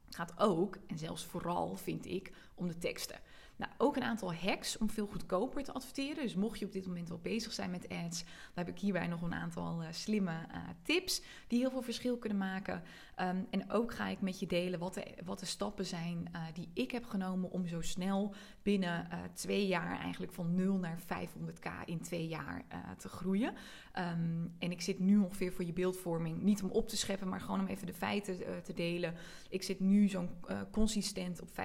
het 0.06 0.16
gaat 0.16 0.40
ook, 0.40 0.78
en 0.88 0.98
zelfs 0.98 1.26
vooral 1.26 1.76
vind 1.76 2.06
ik, 2.06 2.32
om 2.56 2.68
de 2.68 2.78
teksten. 2.78 3.20
Nou, 3.56 3.72
ook 3.78 3.96
een 3.96 4.04
aantal 4.04 4.34
hacks 4.34 4.78
om 4.78 4.90
veel 4.90 5.08
goedkoper 5.08 5.64
te 5.64 5.72
adverteren. 5.72 6.24
Dus 6.24 6.36
mocht 6.36 6.60
je 6.60 6.66
op 6.66 6.72
dit 6.72 6.86
moment 6.86 7.10
wel 7.10 7.20
bezig 7.20 7.54
zijn 7.54 7.72
met 7.72 7.90
ads, 7.90 8.24
dan 8.24 8.66
heb 8.66 8.68
ik 8.68 8.80
hierbij 8.80 9.08
nog 9.08 9.22
een 9.22 9.34
aantal 9.34 9.82
uh, 9.82 9.88
slimme 9.92 10.32
uh, 10.32 10.58
tips 10.84 11.22
die 11.48 11.60
heel 11.60 11.72
veel 11.72 11.82
verschil 11.82 12.18
kunnen 12.18 12.38
maken. 12.38 12.84
Um, 13.22 13.48
en 13.50 13.72
ook 13.72 13.94
ga 13.94 14.08
ik 14.08 14.22
met 14.22 14.40
je 14.40 14.48
delen 14.48 14.80
wat 14.80 14.94
de, 14.94 15.04
wat 15.26 15.40
de 15.40 15.46
stappen 15.46 15.86
zijn 15.86 16.30
uh, 16.36 16.42
die 16.54 16.70
ik 16.74 16.92
heb 16.92 17.06
genomen 17.06 17.52
om 17.52 17.68
zo 17.68 17.82
snel 17.82 18.34
binnen 18.62 19.08
twee 19.34 19.68
jaar 19.68 20.00
eigenlijk 20.00 20.34
van 20.34 20.56
0 20.56 20.78
naar 20.78 21.00
500k 21.02 21.86
in 21.86 22.02
twee 22.02 22.28
jaar 22.28 22.66
te 22.98 23.10
groeien. 23.10 23.54
Um, 24.00 24.56
en 24.60 24.72
ik 24.72 24.82
zit 24.82 25.00
nu 25.00 25.18
ongeveer 25.18 25.54
voor 25.54 25.66
je 25.66 25.74
beeldvorming, 25.74 26.42
niet 26.42 26.64
om 26.64 26.70
op 26.70 26.90
te 26.90 26.98
scheppen, 26.98 27.30
maar 27.30 27.42
gewoon 27.42 27.60
om 27.60 27.68
even 27.68 27.88
de 27.88 27.94
feiten 27.94 28.64
te 28.64 28.74
delen. 28.74 29.14
Ik 29.50 29.64
zit 29.64 29.80
nu 29.80 30.08
zo'n 30.08 30.30
consistent 30.72 31.42
op 31.42 31.50
50.000 31.50 31.56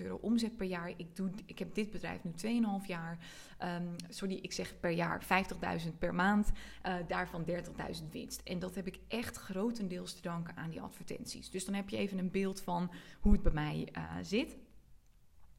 euro 0.00 0.18
omzet 0.20 0.56
per 0.56 0.66
jaar. 0.66 0.92
Ik 0.96 1.16
doe 1.16 1.30
ik 1.46 1.58
heb 1.58 1.74
dit 1.74 1.90
bedrijf 1.90 2.20
nu 2.24 2.32
2,5 2.82 2.86
jaar. 2.86 3.18
Um, 3.62 3.96
sorry, 4.08 4.38
ik 4.42 4.52
zeg 4.52 4.80
per 4.80 4.90
jaar 4.90 5.22
50.000 5.84 5.98
per 5.98 6.14
maand. 6.14 6.50
Daarvan 7.08 7.44
30.000 7.46 7.54
winst. 8.10 8.40
En 8.44 8.58
dat 8.58 8.74
heb 8.74 8.86
ik 8.86 8.98
echt 9.08 9.36
grotendeels 9.36 10.14
te 10.14 10.22
danken 10.22 10.56
aan 10.56 10.70
die 10.70 10.80
advertenties. 10.86 11.50
Dus 11.50 11.64
dan 11.64 11.74
heb 11.74 11.88
je 11.88 11.96
even 11.96 12.18
een 12.18 12.30
beeld 12.30 12.60
van 12.60 12.90
hoe 13.20 13.32
het 13.32 13.42
bij 13.42 13.52
mij 13.52 13.88
uh, 13.96 14.02
zit. 14.22 14.56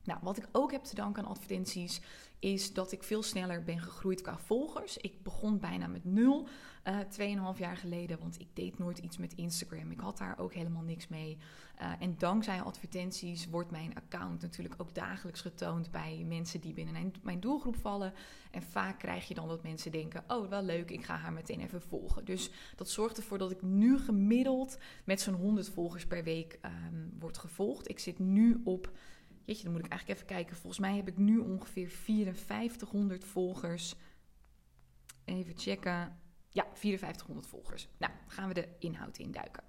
Nou, 0.04 0.20
wat 0.24 0.38
ik 0.38 0.48
ook 0.52 0.72
heb 0.72 0.84
te 0.84 0.96
danken 0.96 1.24
aan 1.24 1.30
advertenties 1.30 2.02
is 2.40 2.74
dat 2.74 2.92
ik 2.92 3.04
veel 3.04 3.24
sneller 3.24 3.64
ben 3.64 3.80
gegroeid 3.80 4.22
qua 4.22 4.38
volgers. 4.38 4.98
Ik 4.98 5.24
begon 5.24 5.60
bijna 5.60 5.88
met 5.88 6.06
nul, 6.06 6.48
eh, 6.88 7.00
2,5 7.54 7.60
jaar 7.60 7.78
geleden, 7.78 8.20
want 8.20 8.40
ik 8.40 8.48
deed 8.54 8.78
nooit 8.78 8.98
iets 8.98 9.18
met 9.18 9.34
Instagram. 9.34 9.92
Ik 9.92 10.00
had 10.00 10.18
daar 10.18 10.40
ook 10.40 10.54
helemaal 10.54 10.84
niks 10.84 11.08
mee. 11.08 11.38
Uh, 11.82 11.92
en 12.00 12.16
dankzij 12.18 12.62
advertenties 12.62 13.50
wordt 13.50 13.72
mijn 13.72 13.96
account 13.96 14.42
natuurlijk 14.42 14.76
ook 14.78 14.96
dagelijks 14.96 15.42
getoond 15.42 15.92
bij 15.92 16.24
mensen 16.28 16.62
die 16.62 16.74
binnen 16.74 17.14
mijn 17.22 17.40
doelgroep 17.40 17.76
vallen. 17.76 18.14
En 18.52 18.62
vaak 18.62 19.00
krijg 19.00 19.28
je 19.28 19.34
dan 19.34 19.48
dat 19.48 19.64
mensen 19.64 19.92
denken: 19.92 20.24
Oh, 20.28 20.50
wel 20.50 20.64
leuk, 20.64 20.92
ik 20.92 21.06
ga 21.06 21.16
haar 21.16 21.34
meteen 21.34 21.62
even 21.62 21.82
volgen. 21.82 22.26
Dus 22.26 22.50
dat 22.76 22.90
zorgt 22.90 23.18
ervoor 23.18 23.38
dat 23.38 23.52
ik 23.52 23.62
nu 23.62 23.98
gemiddeld 23.98 24.78
met 25.04 25.22
zo'n 25.22 25.34
100 25.34 25.70
volgers 25.70 26.06
per 26.06 26.24
week 26.24 26.60
um, 26.66 27.14
word 27.20 27.38
gevolgd. 27.38 27.90
Ik 27.90 28.00
zit 28.00 28.20
nu 28.20 28.62
op 28.64 28.92
Jeetje, 29.46 29.64
dan 29.64 29.72
moet 29.72 29.86
ik 29.86 29.92
eigenlijk 29.92 30.20
even 30.20 30.36
kijken. 30.36 30.56
Volgens 30.56 30.80
mij 30.80 30.96
heb 30.96 31.08
ik 31.08 31.18
nu 31.18 31.38
ongeveer 31.38 31.90
5400 31.90 33.24
volgers. 33.24 33.96
Even 35.26 35.58
checken. 35.58 36.26
Ja, 36.58 36.66
5400 36.74 37.48
volgers. 37.48 37.88
Nou, 37.98 38.14
gaan 38.28 38.48
we 38.48 38.54
de 38.54 38.68
inhoud 38.80 39.18
induiken. 39.18 39.64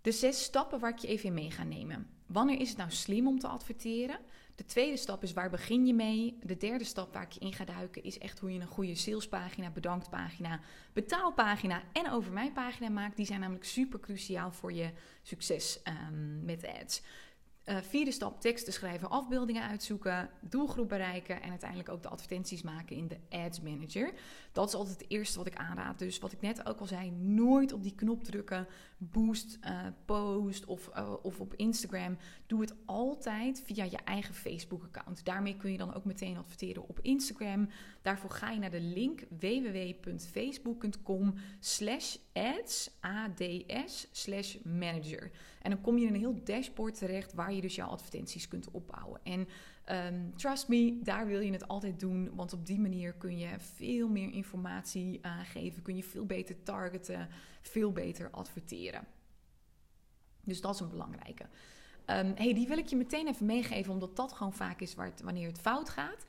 De 0.00 0.12
zes 0.12 0.42
stappen 0.42 0.80
waar 0.80 0.90
ik 0.90 0.98
je 0.98 1.06
even 1.06 1.24
in 1.24 1.34
mee 1.34 1.50
ga 1.50 1.64
nemen. 1.64 2.08
Wanneer 2.26 2.60
is 2.60 2.68
het 2.68 2.76
nou 2.78 2.90
slim 2.90 3.26
om 3.26 3.38
te 3.38 3.46
adverteren? 3.46 4.18
De 4.54 4.64
tweede 4.64 4.96
stap 4.96 5.22
is 5.22 5.32
waar 5.32 5.50
begin 5.50 5.86
je 5.86 5.94
mee? 5.94 6.38
De 6.42 6.56
derde 6.56 6.84
stap 6.84 7.12
waar 7.12 7.22
ik 7.22 7.32
je 7.32 7.40
in 7.40 7.52
ga 7.52 7.64
duiken 7.64 8.02
is 8.02 8.18
echt 8.18 8.38
hoe 8.38 8.52
je 8.52 8.60
een 8.60 8.66
goede 8.66 8.94
salespagina, 8.94 9.70
bedanktpagina, 9.70 10.60
betaalpagina 10.92 11.82
en 11.92 12.10
over 12.10 12.32
mijn 12.32 12.52
pagina 12.52 12.88
maakt. 12.88 13.16
Die 13.16 13.26
zijn 13.26 13.40
namelijk 13.40 13.64
super 13.64 14.00
cruciaal 14.00 14.52
voor 14.52 14.72
je 14.72 14.90
succes 15.22 15.80
um, 16.08 16.44
met 16.44 16.66
ads. 16.66 17.02
Uh, 17.68 17.76
vierde 17.82 18.10
stap, 18.10 18.40
teksten 18.40 18.72
schrijven, 18.72 19.10
afbeeldingen 19.10 19.62
uitzoeken, 19.62 20.30
doelgroep 20.40 20.88
bereiken 20.88 21.42
en 21.42 21.50
uiteindelijk 21.50 21.88
ook 21.88 22.02
de 22.02 22.08
advertenties 22.08 22.62
maken 22.62 22.96
in 22.96 23.08
de 23.08 23.18
Ads 23.30 23.60
Manager. 23.60 24.12
Dat 24.52 24.68
is 24.68 24.74
altijd 24.74 25.00
het 25.00 25.10
eerste 25.10 25.38
wat 25.38 25.46
ik 25.46 25.56
aanraad. 25.56 25.98
Dus 25.98 26.18
wat 26.18 26.32
ik 26.32 26.40
net 26.40 26.66
ook 26.66 26.80
al 26.80 26.86
zei, 26.86 27.10
nooit 27.10 27.72
op 27.72 27.82
die 27.82 27.94
knop 27.94 28.24
drukken, 28.24 28.66
boost, 28.98 29.58
uh, 29.64 29.80
post 30.04 30.64
of, 30.64 30.90
uh, 30.96 31.12
of 31.22 31.40
op 31.40 31.54
Instagram. 31.54 32.16
Doe 32.46 32.60
het 32.60 32.74
altijd 32.84 33.62
via 33.64 33.84
je 33.84 33.98
eigen 34.04 34.34
Facebook-account. 34.34 35.24
Daarmee 35.24 35.56
kun 35.56 35.72
je 35.72 35.78
dan 35.78 35.94
ook 35.94 36.04
meteen 36.04 36.36
adverteren 36.36 36.88
op 36.88 36.98
Instagram. 37.02 37.68
Daarvoor 38.02 38.30
ga 38.30 38.50
je 38.50 38.58
naar 38.58 38.70
de 38.70 38.80
link 38.80 39.20
www.facebook.com 39.38 41.34
slash 41.60 42.16
ads, 42.32 42.90
A-D-S, 43.04 44.08
manager. 44.64 45.30
En 45.64 45.70
dan 45.70 45.80
kom 45.80 45.98
je 45.98 46.06
in 46.06 46.14
een 46.14 46.20
heel 46.20 46.44
dashboard 46.44 46.98
terecht 46.98 47.32
waar 47.32 47.52
je 47.52 47.60
dus 47.60 47.74
jouw 47.74 47.88
advertenties 47.88 48.48
kunt 48.48 48.70
opbouwen. 48.70 49.20
En 49.22 49.48
um, 50.06 50.36
trust 50.36 50.68
me, 50.68 50.98
daar 51.02 51.26
wil 51.26 51.40
je 51.40 51.52
het 51.52 51.68
altijd 51.68 52.00
doen, 52.00 52.34
want 52.34 52.52
op 52.52 52.66
die 52.66 52.80
manier 52.80 53.12
kun 53.12 53.38
je 53.38 53.48
veel 53.58 54.08
meer 54.08 54.32
informatie 54.32 55.18
aangeven, 55.22 55.82
kun 55.82 55.96
je 55.96 56.02
veel 56.02 56.26
beter 56.26 56.62
targeten, 56.62 57.28
veel 57.62 57.92
beter 57.92 58.30
adverteren. 58.30 59.06
Dus 60.42 60.60
dat 60.60 60.74
is 60.74 60.80
een 60.80 60.88
belangrijke. 60.88 61.42
Um, 61.42 62.32
hey, 62.34 62.54
die 62.54 62.68
wil 62.68 62.78
ik 62.78 62.86
je 62.86 62.96
meteen 62.96 63.28
even 63.28 63.46
meegeven, 63.46 63.92
omdat 63.92 64.16
dat 64.16 64.32
gewoon 64.32 64.52
vaak 64.52 64.80
is 64.80 64.94
waar 64.94 65.06
het, 65.06 65.20
wanneer 65.20 65.48
het 65.48 65.60
fout 65.60 65.88
gaat. 65.88 66.24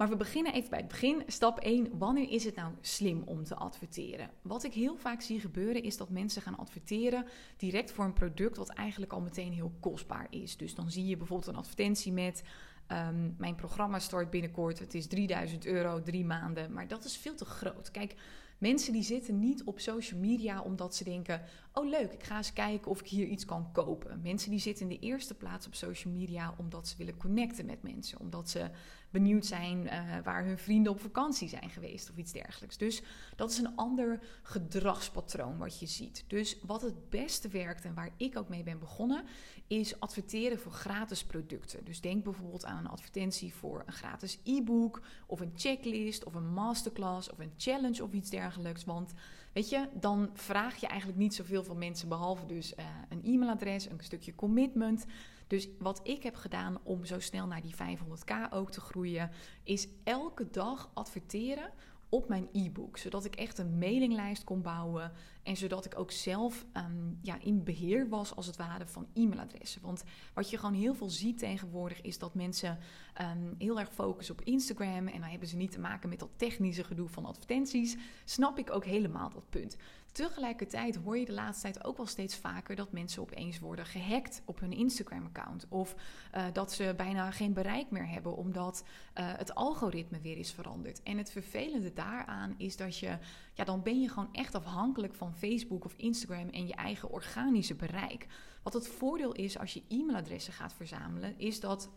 Maar 0.00 0.08
we 0.08 0.16
beginnen 0.16 0.52
even 0.52 0.70
bij 0.70 0.78
het 0.78 0.88
begin. 0.88 1.22
Stap 1.26 1.58
1. 1.58 1.98
Wanneer 1.98 2.30
is 2.30 2.44
het 2.44 2.54
nou 2.54 2.72
slim 2.80 3.22
om 3.22 3.44
te 3.44 3.54
adverteren? 3.54 4.30
Wat 4.42 4.64
ik 4.64 4.72
heel 4.72 4.96
vaak 4.96 5.20
zie 5.20 5.40
gebeuren 5.40 5.82
is 5.82 5.96
dat 5.96 6.10
mensen 6.10 6.42
gaan 6.42 6.58
adverteren 6.58 7.26
direct 7.56 7.92
voor 7.92 8.04
een 8.04 8.12
product 8.12 8.56
wat 8.56 8.68
eigenlijk 8.68 9.12
al 9.12 9.20
meteen 9.20 9.52
heel 9.52 9.72
kostbaar 9.80 10.26
is. 10.30 10.56
Dus 10.56 10.74
dan 10.74 10.90
zie 10.90 11.06
je 11.06 11.16
bijvoorbeeld 11.16 11.48
een 11.48 11.58
advertentie 11.58 12.12
met 12.12 12.42
um, 12.88 13.34
mijn 13.38 13.54
programma 13.54 13.98
start 13.98 14.30
binnenkort. 14.30 14.78
Het 14.78 14.94
is 14.94 15.06
3000 15.06 15.66
euro, 15.66 16.02
drie 16.02 16.24
maanden. 16.24 16.72
Maar 16.72 16.88
dat 16.88 17.04
is 17.04 17.16
veel 17.16 17.34
te 17.34 17.44
groot. 17.44 17.90
Kijk, 17.90 18.14
Mensen 18.60 18.92
die 18.92 19.02
zitten 19.02 19.38
niet 19.38 19.64
op 19.64 19.80
social 19.80 20.20
media 20.20 20.62
omdat 20.62 20.94
ze 20.94 21.04
denken: 21.04 21.42
oh 21.72 21.88
leuk, 21.88 22.12
ik 22.12 22.22
ga 22.22 22.36
eens 22.36 22.52
kijken 22.52 22.90
of 22.90 23.00
ik 23.00 23.06
hier 23.06 23.26
iets 23.26 23.44
kan 23.44 23.72
kopen. 23.72 24.20
Mensen 24.22 24.50
die 24.50 24.58
zitten 24.58 24.90
in 24.90 25.00
de 25.00 25.06
eerste 25.06 25.34
plaats 25.34 25.66
op 25.66 25.74
social 25.74 26.12
media 26.12 26.54
omdat 26.58 26.88
ze 26.88 26.96
willen 26.96 27.16
connecten 27.16 27.66
met 27.66 27.82
mensen, 27.82 28.20
omdat 28.20 28.50
ze 28.50 28.70
benieuwd 29.10 29.46
zijn 29.46 29.84
uh, 29.84 30.18
waar 30.24 30.44
hun 30.44 30.58
vrienden 30.58 30.92
op 30.92 31.00
vakantie 31.00 31.48
zijn 31.48 31.70
geweest 31.70 32.10
of 32.10 32.16
iets 32.16 32.32
dergelijks. 32.32 32.76
Dus 32.76 33.02
dat 33.36 33.50
is 33.50 33.58
een 33.58 33.76
ander 33.76 34.20
gedragspatroon 34.42 35.58
wat 35.58 35.80
je 35.80 35.86
ziet. 35.86 36.24
Dus 36.26 36.58
wat 36.66 36.82
het 36.82 37.10
beste 37.10 37.48
werkt 37.48 37.84
en 37.84 37.94
waar 37.94 38.14
ik 38.16 38.38
ook 38.38 38.48
mee 38.48 38.62
ben 38.62 38.78
begonnen, 38.78 39.24
is 39.66 40.00
adverteren 40.00 40.58
voor 40.58 40.72
gratis 40.72 41.24
producten. 41.24 41.84
Dus 41.84 42.00
denk 42.00 42.24
bijvoorbeeld 42.24 42.64
aan 42.64 42.78
een 42.78 42.90
advertentie 42.90 43.54
voor 43.54 43.82
een 43.86 43.92
gratis 43.92 44.38
e-book 44.44 45.02
of 45.26 45.40
een 45.40 45.52
checklist 45.54 46.24
of 46.24 46.34
een 46.34 46.52
masterclass 46.52 47.30
of 47.30 47.38
een 47.38 47.52
challenge 47.56 48.04
of 48.04 48.12
iets 48.12 48.30
dergelijks. 48.30 48.48
Want 48.84 49.12
weet 49.52 49.68
je, 49.68 49.88
dan 49.94 50.30
vraag 50.32 50.76
je 50.76 50.86
eigenlijk 50.86 51.18
niet 51.18 51.34
zoveel 51.34 51.64
van 51.64 51.78
mensen 51.78 52.08
behalve 52.08 52.46
dus 52.46 52.72
uh, 52.72 52.84
een 53.08 53.24
e-mailadres, 53.24 53.90
een 53.90 54.00
stukje 54.00 54.34
commitment. 54.34 55.06
Dus 55.46 55.68
wat 55.78 56.00
ik 56.02 56.22
heb 56.22 56.34
gedaan 56.34 56.78
om 56.82 57.04
zo 57.04 57.20
snel 57.20 57.46
naar 57.46 57.62
die 57.62 57.74
500k 57.74 58.52
ook 58.52 58.70
te 58.70 58.80
groeien, 58.80 59.30
is 59.62 59.88
elke 60.04 60.50
dag 60.50 60.90
adverteren 60.94 61.70
op 62.10 62.28
mijn 62.28 62.48
e-book. 62.52 62.98
Zodat 62.98 63.24
ik 63.24 63.34
echt 63.34 63.58
een 63.58 63.78
mailinglijst 63.78 64.44
kon 64.44 64.62
bouwen. 64.62 65.12
En 65.42 65.56
zodat 65.56 65.84
ik 65.84 65.98
ook 65.98 66.10
zelf 66.10 66.66
um, 66.76 67.18
ja, 67.22 67.38
in 67.40 67.64
beheer 67.64 68.08
was, 68.08 68.36
als 68.36 68.46
het 68.46 68.56
ware, 68.56 68.86
van 68.86 69.06
e-mailadressen. 69.14 69.82
Want 69.82 70.04
wat 70.34 70.50
je 70.50 70.58
gewoon 70.58 70.74
heel 70.74 70.94
veel 70.94 71.10
ziet 71.10 71.38
tegenwoordig, 71.38 72.00
is 72.00 72.18
dat 72.18 72.34
mensen 72.34 72.78
um, 73.20 73.54
heel 73.58 73.78
erg 73.78 73.92
focussen 73.92 74.38
op 74.38 74.44
Instagram. 74.44 75.08
En 75.08 75.20
dan 75.20 75.30
hebben 75.30 75.48
ze 75.48 75.56
niet 75.56 75.72
te 75.72 75.80
maken 75.80 76.08
met 76.08 76.18
dat 76.18 76.30
technische 76.36 76.84
gedoe 76.84 77.08
van 77.08 77.24
advertenties. 77.24 77.96
Snap 78.24 78.58
ik 78.58 78.70
ook 78.70 78.84
helemaal 78.84 79.30
dat 79.30 79.50
punt. 79.50 79.76
Tegelijkertijd 80.12 80.96
hoor 80.96 81.18
je 81.18 81.24
de 81.24 81.32
laatste 81.32 81.62
tijd 81.62 81.84
ook 81.84 81.96
wel 81.96 82.06
steeds 82.06 82.36
vaker 82.36 82.76
dat 82.76 82.92
mensen 82.92 83.22
opeens 83.22 83.58
worden 83.58 83.86
gehackt 83.86 84.42
op 84.44 84.60
hun 84.60 84.72
Instagram-account. 84.72 85.66
Of 85.68 85.94
uh, 86.34 86.44
dat 86.52 86.72
ze 86.72 86.94
bijna 86.96 87.30
geen 87.30 87.52
bereik 87.52 87.90
meer 87.90 88.08
hebben 88.08 88.36
omdat 88.36 88.84
uh, 88.84 89.32
het 89.36 89.54
algoritme 89.54 90.20
weer 90.20 90.36
is 90.36 90.52
veranderd. 90.52 91.02
En 91.02 91.18
het 91.18 91.30
vervelende 91.30 91.92
daaraan 91.92 92.54
is 92.58 92.76
dat 92.76 92.98
je, 92.98 93.18
ja, 93.54 93.64
dan 93.64 93.82
ben 93.82 94.00
je 94.00 94.08
gewoon 94.08 94.32
echt 94.32 94.54
afhankelijk 94.54 95.14
van 95.14 95.34
Facebook 95.34 95.84
of 95.84 95.94
Instagram 95.96 96.48
en 96.48 96.66
je 96.66 96.74
eigen 96.74 97.10
organische 97.10 97.74
bereik. 97.74 98.26
Wat 98.62 98.72
het 98.72 98.88
voordeel 98.88 99.32
is 99.32 99.58
als 99.58 99.74
je 99.74 99.82
e-mailadressen 99.88 100.52
gaat 100.52 100.74
verzamelen, 100.74 101.38
is 101.38 101.60
dat 101.60 101.90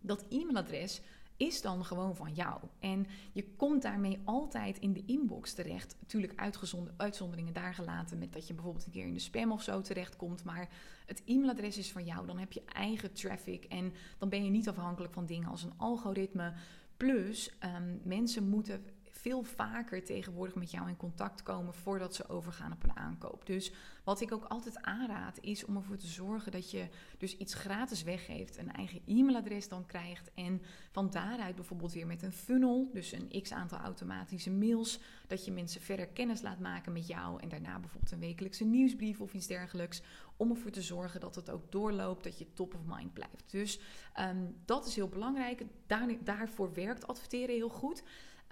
dat 0.00 0.24
e-mailadres 0.28 1.00
is 1.42 1.62
dan 1.62 1.84
gewoon 1.84 2.16
van 2.16 2.32
jou. 2.32 2.60
En 2.78 3.06
je 3.32 3.44
komt 3.56 3.82
daarmee 3.82 4.20
altijd 4.24 4.78
in 4.78 4.92
de 4.92 5.02
inbox 5.06 5.52
terecht. 5.52 5.96
Natuurlijk 6.00 6.52
uitzonderingen 6.96 7.52
daar 7.52 7.74
gelaten 7.74 8.18
met 8.18 8.32
dat 8.32 8.46
je 8.46 8.54
bijvoorbeeld 8.54 8.84
een 8.84 8.92
keer 8.92 9.06
in 9.06 9.14
de 9.14 9.20
spam 9.20 9.52
of 9.52 9.62
zo 9.62 9.80
terechtkomt. 9.80 10.44
Maar 10.44 10.68
het 11.06 11.22
e-mailadres 11.24 11.78
is 11.78 11.92
van 11.92 12.04
jou. 12.04 12.26
Dan 12.26 12.38
heb 12.38 12.52
je 12.52 12.62
eigen 12.64 13.12
traffic 13.12 13.64
en 13.64 13.92
dan 14.18 14.28
ben 14.28 14.44
je 14.44 14.50
niet 14.50 14.68
afhankelijk 14.68 15.12
van 15.12 15.26
dingen 15.26 15.48
als 15.48 15.62
een 15.62 15.76
algoritme. 15.76 16.52
Plus, 16.96 17.50
um, 17.76 18.00
mensen 18.04 18.48
moeten 18.48 18.84
veel 19.22 19.42
vaker 19.42 20.04
tegenwoordig 20.04 20.54
met 20.54 20.70
jou 20.70 20.88
in 20.88 20.96
contact 20.96 21.42
komen 21.42 21.74
voordat 21.74 22.14
ze 22.14 22.28
overgaan 22.28 22.72
op 22.72 22.82
een 22.82 22.96
aankoop. 22.96 23.46
Dus 23.46 23.72
wat 24.04 24.20
ik 24.20 24.32
ook 24.32 24.44
altijd 24.44 24.82
aanraad 24.82 25.38
is 25.40 25.64
om 25.64 25.76
ervoor 25.76 25.96
te 25.96 26.06
zorgen 26.06 26.52
dat 26.52 26.70
je 26.70 26.88
dus 27.18 27.36
iets 27.36 27.54
gratis 27.54 28.02
weggeeft, 28.02 28.58
een 28.58 28.72
eigen 28.72 29.00
e-mailadres 29.06 29.68
dan 29.68 29.86
krijgt 29.86 30.30
en 30.34 30.62
van 30.90 31.10
daaruit 31.10 31.54
bijvoorbeeld 31.54 31.92
weer 31.92 32.06
met 32.06 32.22
een 32.22 32.32
funnel, 32.32 32.90
dus 32.92 33.12
een 33.12 33.42
x 33.42 33.52
aantal 33.52 33.78
automatische 33.78 34.50
mails, 34.50 35.00
dat 35.26 35.44
je 35.44 35.52
mensen 35.52 35.80
verder 35.80 36.06
kennis 36.06 36.42
laat 36.42 36.58
maken 36.58 36.92
met 36.92 37.06
jou 37.06 37.40
en 37.40 37.48
daarna 37.48 37.78
bijvoorbeeld 37.78 38.12
een 38.12 38.20
wekelijkse 38.20 38.64
nieuwsbrief 38.64 39.20
of 39.20 39.34
iets 39.34 39.46
dergelijks, 39.46 40.02
om 40.36 40.50
ervoor 40.50 40.70
te 40.70 40.82
zorgen 40.82 41.20
dat 41.20 41.34
het 41.34 41.50
ook 41.50 41.72
doorloopt, 41.72 42.24
dat 42.24 42.38
je 42.38 42.52
top 42.52 42.74
of 42.74 42.80
mind 42.86 43.12
blijft. 43.12 43.50
Dus 43.50 43.80
ehm, 44.12 44.44
dat 44.64 44.86
is 44.86 44.94
heel 44.94 45.08
belangrijk. 45.08 45.64
Daar, 45.86 46.08
daarvoor 46.24 46.72
werkt 46.72 47.06
adverteren 47.06 47.54
heel 47.54 47.68
goed. 47.68 48.02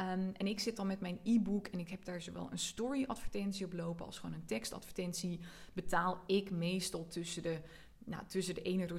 Ehm, 0.00 0.30
en 0.32 0.46
ik 0.46 0.60
zit 0.60 0.76
dan 0.76 0.86
met 0.86 1.00
mijn 1.00 1.18
e-book 1.24 1.66
en 1.66 1.78
ik 1.78 1.88
heb 1.88 2.04
daar 2.04 2.22
zowel 2.22 2.48
een 2.50 2.58
story 2.58 3.04
advertentie 3.06 3.66
op 3.66 3.72
lopen 3.72 4.06
als 4.06 4.18
gewoon 4.18 4.34
een 4.34 4.44
tekstadvertentie. 4.44 5.40
Betaal 5.72 6.22
ik 6.26 6.50
meestal 6.50 7.06
tussen 7.06 7.42
de, 7.42 7.60
nou, 8.04 8.22
tussen 8.26 8.54
de 8.54 8.62
1,20 8.62 8.78
euro 8.78 8.98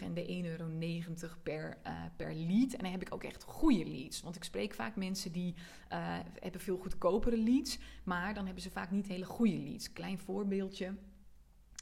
en 0.00 0.14
de 0.14 0.26
1,90 0.26 0.44
euro 0.44 1.34
per, 1.42 1.78
uh, 1.86 2.02
per 2.16 2.34
lead. 2.34 2.72
En 2.72 2.82
dan 2.82 2.90
heb 2.90 3.02
ik 3.02 3.14
ook 3.14 3.24
echt 3.24 3.42
goede 3.42 3.84
leads. 3.86 4.22
Want 4.22 4.36
ik 4.36 4.44
spreek 4.44 4.74
vaak 4.74 4.96
mensen 4.96 5.32
die 5.32 5.54
uh, 5.92 6.18
hebben 6.40 6.60
veel 6.60 6.76
goedkopere 6.76 7.38
leads, 7.38 7.78
maar 8.04 8.34
dan 8.34 8.44
hebben 8.44 8.62
ze 8.62 8.70
vaak 8.70 8.90
niet 8.90 9.06
hele 9.06 9.24
goede 9.24 9.58
leads. 9.58 9.92
Klein 9.92 10.18
voorbeeldje. 10.18 10.94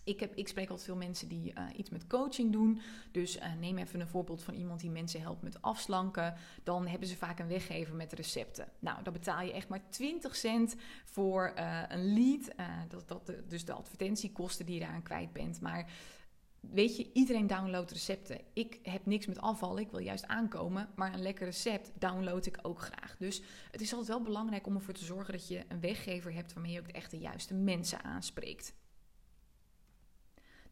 Ik, 0.05 0.21
heb, 0.21 0.35
ik 0.35 0.49
spreek 0.49 0.69
altijd 0.69 0.87
veel 0.87 0.97
mensen 0.97 1.29
die 1.29 1.53
uh, 1.59 1.65
iets 1.77 1.91
met 1.91 2.07
coaching 2.07 2.53
doen. 2.53 2.81
Dus 3.13 3.37
uh, 3.37 3.43
neem 3.61 3.79
even 3.79 4.01
een 4.01 4.09
voorbeeld 4.09 4.43
van 4.43 4.55
iemand 4.55 4.81
die 4.81 4.91
mensen 4.91 5.21
helpt 5.21 5.43
met 5.43 5.63
afslanken. 5.63 6.35
Dan 6.63 6.87
hebben 6.87 7.09
ze 7.09 7.17
vaak 7.17 7.39
een 7.39 7.49
weggever 7.49 7.95
met 7.95 8.13
recepten. 8.13 8.69
Nou, 8.79 9.03
dan 9.03 9.13
betaal 9.13 9.43
je 9.43 9.53
echt 9.53 9.69
maar 9.69 9.89
20 9.89 10.37
cent 10.37 10.77
voor 11.05 11.53
uh, 11.59 11.83
een 11.89 12.13
lead. 12.15 12.51
dat, 12.89 13.09
dat, 13.09 13.33
dus 13.49 13.65
de 13.65 13.73
advertentiekosten 13.73 14.67
die 14.67 14.75
je 14.75 14.81
daaraan 14.81 15.03
kwijt 15.03 15.33
bent. 15.33 15.61
Maar 15.61 15.91
weet 16.73 16.97
je, 16.97 17.11
iedereen 17.13 17.47
downloadt 17.47 17.91
recepten. 17.91 18.41
Ik 18.53 18.79
heb 18.83 19.07
niks 19.07 19.27
met 19.27 19.41
afval, 19.41 19.79
ik 19.79 19.91
wil 19.91 20.01
juist 20.01 20.27
aankomen. 20.27 20.89
Maar 20.95 21.15
een 21.15 21.23
lekker 21.23 21.45
recept 21.45 21.91
download 21.99 22.47
ik 22.47 22.59
ook 22.63 22.81
graag. 22.81 23.17
Dus 23.19 23.43
het 23.71 23.81
is 23.81 23.93
altijd 23.93 24.09
wel 24.09 24.23
belangrijk 24.23 24.67
om 24.67 24.75
ervoor 24.75 24.95
te 24.95 25.05
zorgen 25.05 25.33
dat 25.33 25.49
je 25.49 25.65
een 25.69 25.81
weggever 25.81 26.33
hebt 26.33 26.53
waarmee 26.53 26.73
je 26.73 26.81
ook 26.81 26.89
echt 26.89 27.11
de 27.11 27.19
juiste 27.19 27.55
mensen 27.55 28.05
aanspreekt. 28.05 28.75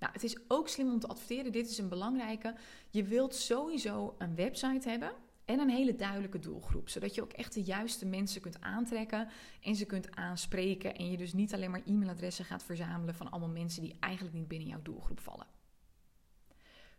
Nou, 0.02 0.14
het 0.14 0.24
is 0.24 0.36
ook 0.48 0.68
slim 0.68 0.92
om 0.92 0.98
te 0.98 1.06
adverteren. 1.06 1.52
Dit 1.52 1.70
is 1.70 1.78
een 1.78 1.88
belangrijke. 1.88 2.54
Je 2.90 3.04
wilt 3.04 3.34
sowieso 3.34 4.14
een 4.18 4.34
website 4.34 4.88
hebben 4.88 5.12
en 5.44 5.58
een 5.58 5.70
hele 5.70 5.96
duidelijke 5.96 6.38
doelgroep. 6.38 6.88
Zodat 6.88 7.14
je 7.14 7.22
ook 7.22 7.32
echt 7.32 7.54
de 7.54 7.62
juiste 7.62 8.06
mensen 8.06 8.40
kunt 8.40 8.60
aantrekken 8.60 9.28
en 9.60 9.74
ze 9.76 9.84
kunt 9.84 10.16
aanspreken. 10.16 10.94
En 10.94 11.10
je 11.10 11.16
dus 11.16 11.32
niet 11.32 11.54
alleen 11.54 11.70
maar 11.70 11.82
e-mailadressen 11.86 12.44
gaat 12.44 12.64
verzamelen 12.64 13.14
van 13.14 13.30
allemaal 13.30 13.48
mensen 13.48 13.82
die 13.82 13.96
eigenlijk 14.00 14.34
niet 14.34 14.48
binnen 14.48 14.68
jouw 14.68 14.82
doelgroep 14.82 15.20
vallen. 15.20 15.46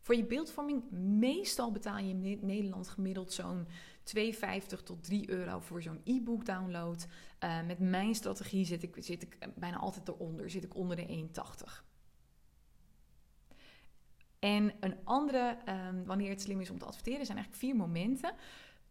Voor 0.01 0.15
je 0.15 0.25
beeldvorming, 0.25 0.91
meestal 1.19 1.71
betaal 1.71 1.97
je 1.97 2.09
in 2.09 2.39
Nederland 2.41 2.87
gemiddeld 2.87 3.33
zo'n 3.33 3.67
2,50 4.17 4.83
tot 4.83 5.03
3 5.03 5.29
euro 5.29 5.59
voor 5.59 5.81
zo'n 5.81 6.01
e-book 6.03 6.45
download. 6.45 7.07
Uh, 7.43 7.65
met 7.65 7.79
mijn 7.79 8.15
strategie 8.15 8.65
zit 8.65 8.83
ik, 8.83 8.95
zit 8.99 9.21
ik 9.21 9.37
bijna 9.55 9.77
altijd 9.77 10.07
eronder, 10.07 10.49
zit 10.49 10.63
ik 10.63 10.75
onder 10.75 10.95
de 10.95 11.27
1,80. 11.77 11.92
En 14.43 14.73
een 14.79 14.95
andere, 15.03 15.57
um, 15.89 16.05
wanneer 16.05 16.29
het 16.29 16.41
slim 16.41 16.61
is 16.61 16.69
om 16.69 16.77
te 16.77 16.85
adverteren, 16.85 17.25
zijn 17.25 17.37
eigenlijk 17.37 17.65
vier 17.65 17.75
momenten. 17.75 18.33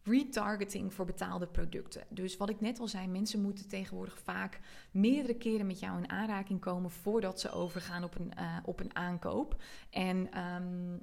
Retargeting 0.03 0.93
voor 0.93 1.05
betaalde 1.05 1.47
producten. 1.47 2.03
Dus 2.09 2.37
wat 2.37 2.49
ik 2.49 2.61
net 2.61 2.79
al 2.79 2.87
zei, 2.87 3.07
mensen 3.07 3.41
moeten 3.41 3.67
tegenwoordig 3.67 4.19
vaak 4.23 4.59
meerdere 4.91 5.37
keren 5.37 5.67
met 5.67 5.79
jou 5.79 5.97
in 5.97 6.09
aanraking 6.09 6.59
komen 6.59 6.91
voordat 6.91 7.39
ze 7.39 7.51
overgaan 7.51 8.03
op 8.03 8.15
een, 8.19 8.31
uh, 8.39 8.57
op 8.63 8.79
een 8.79 8.95
aankoop. 8.95 9.61
En 9.89 10.39
um, 10.39 11.01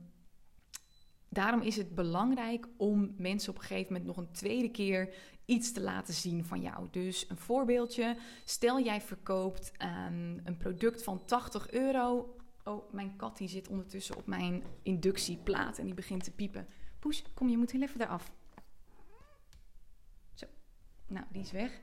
daarom 1.28 1.60
is 1.60 1.76
het 1.76 1.94
belangrijk 1.94 2.68
om 2.76 3.14
mensen 3.16 3.50
op 3.50 3.58
een 3.58 3.66
gegeven 3.66 3.92
moment 3.92 4.06
nog 4.06 4.16
een 4.16 4.32
tweede 4.32 4.70
keer 4.70 5.14
iets 5.44 5.72
te 5.72 5.80
laten 5.80 6.14
zien 6.14 6.44
van 6.44 6.60
jou. 6.60 6.88
Dus 6.90 7.28
een 7.28 7.38
voorbeeldje. 7.38 8.16
Stel 8.44 8.80
jij 8.80 9.00
verkoopt 9.00 9.72
um, 9.82 10.40
een 10.44 10.56
product 10.58 11.02
van 11.02 11.24
80 11.24 11.70
euro 11.70 12.34
Oh, 12.64 12.92
mijn 12.92 13.16
kat 13.16 13.36
die 13.36 13.48
zit 13.48 13.68
ondertussen 13.68 14.16
op 14.16 14.26
mijn 14.26 14.62
inductieplaat 14.82 15.78
en 15.78 15.84
die 15.84 15.94
begint 15.94 16.24
te 16.24 16.30
piepen. 16.30 16.66
Poes, 16.98 17.24
kom, 17.34 17.48
je 17.48 17.58
moet 17.58 17.70
heel 17.70 17.82
even 17.82 18.00
eraf. 18.00 18.32
Zo. 20.34 20.46
Nou, 21.06 21.26
die 21.30 21.42
is 21.42 21.52
weg. 21.52 21.80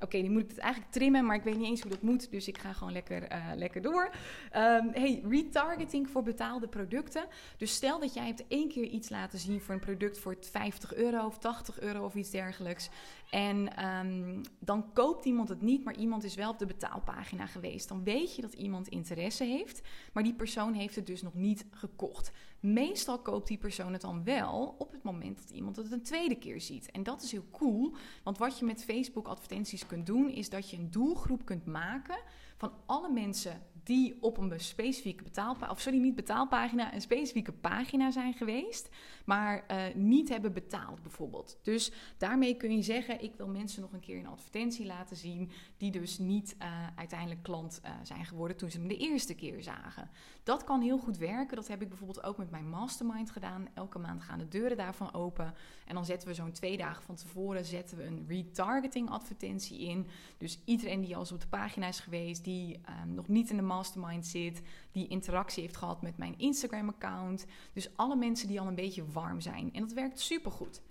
Oké, 0.00 0.20
die 0.20 0.30
moet 0.30 0.42
ik 0.42 0.48
het 0.48 0.58
eigenlijk 0.58 0.92
trimmen, 0.92 1.26
maar 1.26 1.36
ik 1.36 1.42
weet 1.42 1.56
niet 1.56 1.66
eens 1.66 1.80
hoe 1.80 1.90
dat 1.90 2.02
moet. 2.02 2.30
Dus 2.30 2.48
ik 2.48 2.58
ga 2.58 2.72
gewoon 2.72 2.92
lekker, 2.92 3.32
uh, 3.32 3.46
lekker 3.54 3.82
door. 3.82 4.10
Um, 4.56 4.90
hey, 4.92 5.22
retargeting 5.28 6.08
voor 6.10 6.22
betaalde 6.22 6.68
producten. 6.68 7.24
Dus 7.56 7.74
stel 7.74 8.00
dat 8.00 8.14
jij 8.14 8.26
hebt 8.26 8.44
één 8.48 8.68
keer 8.68 8.84
iets 8.84 9.08
laten 9.08 9.38
zien 9.38 9.60
voor 9.60 9.74
een 9.74 9.80
product 9.80 10.18
voor 10.18 10.36
50 10.40 10.94
euro 10.94 11.26
of 11.26 11.38
80 11.38 11.80
euro 11.80 12.04
of 12.04 12.14
iets 12.14 12.30
dergelijks. 12.30 12.88
En 13.30 13.86
um, 13.86 14.40
dan 14.58 14.92
koopt 14.92 15.24
iemand 15.24 15.48
het 15.48 15.62
niet, 15.62 15.84
maar 15.84 15.96
iemand 15.96 16.24
is 16.24 16.34
wel 16.34 16.50
op 16.50 16.58
de 16.58 16.66
betaalpagina 16.66 17.46
geweest. 17.46 17.88
Dan 17.88 18.04
weet 18.04 18.36
je 18.36 18.42
dat 18.42 18.52
iemand 18.52 18.88
interesse 18.88 19.44
heeft, 19.44 19.80
maar 20.12 20.22
die 20.22 20.34
persoon 20.34 20.72
heeft 20.72 20.94
het 20.94 21.06
dus 21.06 21.22
nog 21.22 21.34
niet 21.34 21.66
gekocht. 21.70 22.32
Meestal 22.60 23.18
koopt 23.18 23.48
die 23.48 23.58
persoon 23.58 23.92
het 23.92 24.00
dan 24.00 24.24
wel 24.24 24.74
op 24.78 24.92
het 24.92 25.02
moment 25.02 25.38
dat 25.38 25.50
iemand 25.50 25.76
het 25.76 25.92
een 25.92 26.02
tweede 26.02 26.34
keer 26.34 26.60
ziet. 26.60 26.90
En 26.90 27.02
dat 27.02 27.22
is 27.22 27.32
heel 27.32 27.46
cool, 27.52 27.94
want 28.22 28.38
wat 28.38 28.58
je 28.58 28.64
met 28.64 28.84
Facebook 28.84 29.26
advertenties 29.26 29.86
kunt 29.86 30.06
doen, 30.06 30.30
is 30.30 30.50
dat 30.50 30.70
je 30.70 30.76
een 30.76 30.90
doelgroep 30.90 31.44
kunt 31.44 31.66
maken 31.66 32.18
van 32.56 32.72
alle 32.86 33.10
mensen 33.12 33.62
die 33.82 34.16
op 34.20 34.38
een 34.38 34.60
specifieke 34.60 35.22
betaalpagina, 35.22 35.70
of 35.70 35.80
sorry, 35.80 35.98
niet 35.98 36.14
betaalpagina, 36.14 36.94
een 36.94 37.00
specifieke 37.00 37.52
pagina 37.52 38.10
zijn 38.10 38.34
geweest, 38.34 38.88
maar 39.28 39.64
uh, 39.70 39.94
niet 39.94 40.28
hebben 40.28 40.52
betaald 40.52 41.02
bijvoorbeeld. 41.02 41.58
Dus 41.62 41.92
daarmee 42.16 42.54
kun 42.54 42.76
je 42.76 42.82
zeggen, 42.82 43.22
ik 43.22 43.34
wil 43.36 43.48
mensen 43.48 43.82
nog 43.82 43.92
een 43.92 44.00
keer 44.00 44.18
een 44.18 44.26
advertentie 44.26 44.86
laten 44.86 45.16
zien, 45.16 45.50
die 45.76 45.90
dus 45.90 46.18
niet 46.18 46.56
uh, 46.62 46.86
uiteindelijk 46.94 47.42
klant 47.42 47.80
uh, 47.84 47.90
zijn 48.02 48.24
geworden 48.24 48.56
toen 48.56 48.70
ze 48.70 48.78
hem 48.78 48.88
de 48.88 48.96
eerste 48.96 49.34
keer 49.34 49.62
zagen. 49.62 50.10
Dat 50.42 50.64
kan 50.64 50.80
heel 50.80 50.98
goed 50.98 51.16
werken. 51.16 51.56
Dat 51.56 51.68
heb 51.68 51.82
ik 51.82 51.88
bijvoorbeeld 51.88 52.22
ook 52.22 52.38
met 52.38 52.50
mijn 52.50 52.68
mastermind 52.68 53.30
gedaan. 53.30 53.68
Elke 53.74 53.98
maand 53.98 54.22
gaan 54.22 54.38
de 54.38 54.48
deuren 54.48 54.76
daarvan 54.76 55.14
open. 55.14 55.54
En 55.86 55.94
dan 55.94 56.04
zetten 56.04 56.28
we 56.28 56.34
zo'n 56.34 56.52
twee 56.52 56.76
dagen 56.76 57.02
van 57.02 57.14
tevoren 57.14 57.64
zetten 57.64 57.96
we 57.96 58.04
een 58.04 58.24
retargeting 58.28 59.10
advertentie 59.10 59.80
in. 59.80 60.06
Dus 60.38 60.60
iedereen 60.64 61.00
die 61.00 61.14
al 61.14 61.20
eens 61.20 61.32
op 61.32 61.40
de 61.40 61.48
pagina 61.48 61.88
is 61.88 62.00
geweest, 62.00 62.44
die 62.44 62.80
nog 63.06 63.28
niet 63.28 63.50
in 63.50 63.56
de 63.56 63.62
mastermind 63.62 64.26
zit, 64.26 64.62
die 64.92 65.08
interactie 65.08 65.62
heeft 65.62 65.76
gehad 65.76 66.02
met 66.02 66.16
mijn 66.16 66.38
Instagram-account. 66.38 67.46
Dus 67.72 67.96
alle 67.96 68.16
mensen 68.16 68.48
die 68.48 68.60
al 68.60 68.66
een 68.66 68.74
beetje 68.74 69.04
warm 69.20 69.40
zijn. 69.40 69.72
En 69.72 69.80
dat 69.80 69.92
werkt 69.92 70.20
supergoed. 70.20 70.82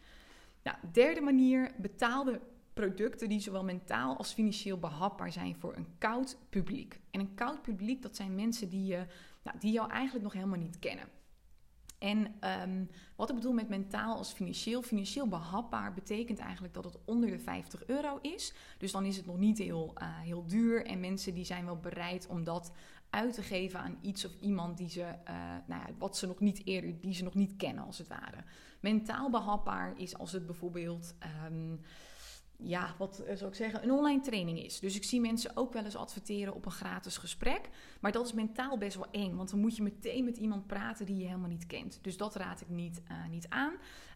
Nou, 0.64 0.78
derde 0.92 1.22
manier, 1.22 1.72
betaalde 1.78 2.42
producten 2.74 3.30
die 3.30 3.40
zowel 3.40 3.64
mentaal 3.64 4.18
als 4.18 4.34
financieel 4.34 4.78
behapbaar 4.78 5.32
zijn 5.32 5.56
voor 5.56 5.76
een 5.76 5.88
koud 5.98 6.38
publiek. 6.50 7.00
En 7.12 7.20
een 7.20 7.34
koud 7.34 7.62
publiek, 7.62 8.02
dat 8.02 8.16
zijn 8.16 8.36
mensen 8.36 8.70
die, 8.70 8.86
je, 8.86 9.06
nou, 9.44 9.58
die 9.60 9.72
jou 9.72 9.90
eigenlijk 9.90 10.24
nog 10.24 10.34
helemaal 10.34 10.60
niet 10.60 10.80
kennen. 10.80 11.08
En 11.98 12.36
um, 12.62 12.90
wat 13.16 13.30
ik 13.30 13.36
bedoel 13.36 13.54
met 13.54 13.70
mentaal 13.70 14.18
als 14.18 14.32
financieel, 14.32 14.82
financieel 14.82 15.28
behapbaar 15.28 15.94
betekent 15.94 16.40
eigenlijk 16.40 16.74
dat 16.74 16.84
het 16.84 16.98
onder 17.06 17.30
de 17.30 17.40
50 17.40 17.86
euro 17.86 18.20
is. 18.22 18.54
Dus 18.78 18.92
dan 18.92 19.06
is 19.06 19.18
het 19.18 19.26
nog 19.26 19.38
niet 19.38 19.58
heel, 19.58 19.94
uh, 20.02 20.20
heel 20.20 20.46
duur 20.46 20.86
en 20.86 21.00
mensen 21.00 21.34
die 21.34 21.46
zijn 21.46 21.66
wel 21.66 21.78
bereid 21.78 22.28
om 22.28 22.44
dat 22.44 22.72
uit 23.10 23.34
te 23.34 23.42
geven 23.42 23.80
aan 23.80 23.98
iets 24.02 24.26
of 24.26 24.32
iemand 24.40 24.78
die 24.78 24.90
ze, 24.90 25.02
uh, 25.02 25.56
nou 25.68 25.82
ja, 25.82 25.88
wat 25.98 26.18
ze 26.18 26.28
nog 26.28 26.40
niet 26.40 26.66
eerder, 26.66 27.00
die 27.00 27.14
ze 27.14 27.24
nog 27.24 27.34
niet 27.34 27.56
kennen 27.56 27.86
als 27.86 27.98
het 27.98 28.08
ware. 28.08 28.44
Mentaal 28.80 29.30
behapbaar 29.30 29.94
is 29.98 30.18
als 30.18 30.32
het 30.32 30.46
bijvoorbeeld. 30.46 31.16
Um, 31.46 31.82
ja, 32.60 32.96
wat 32.98 33.20
eh, 33.20 33.36
zou 33.36 33.50
ik 33.50 33.56
zeggen, 33.56 33.84
een 33.84 33.92
online 33.92 34.22
training 34.22 34.64
is. 34.64 34.80
Dus 34.80 34.96
ik 34.96 35.04
zie 35.04 35.22
mensen 35.22 35.52
ook 35.58 35.74
wel 35.74 35.84
eens 35.84 35.96
adverteren 35.96 36.54
op 36.54 36.66
een 36.66 36.72
gratis 36.72 37.18
gesprek. 37.18 37.70
Maar 38.02 38.12
dat 38.12 38.26
is 38.26 38.34
mentaal 38.34 38.78
best 38.78 38.96
wel 38.96 39.12
eng, 39.12 39.36
want 39.36 39.50
dan 39.50 39.60
moet 39.60 39.76
je 39.76 39.84
meteen 39.84 40.24
met 40.24 40.38
iemand 40.38 40.68
praten 40.68 41.06
die 41.06 41.18
je 41.18 41.26
helemaal 41.26 41.50
niet 41.50 41.68
kent. 41.68 42.00
Dus 42.02 42.18
dat 42.18 42.36
raad 42.36 42.62
ik 42.62 42.70
niet, 42.70 43.02
uh, 43.12 43.28
niet 43.30 43.50
aan. 43.50 43.74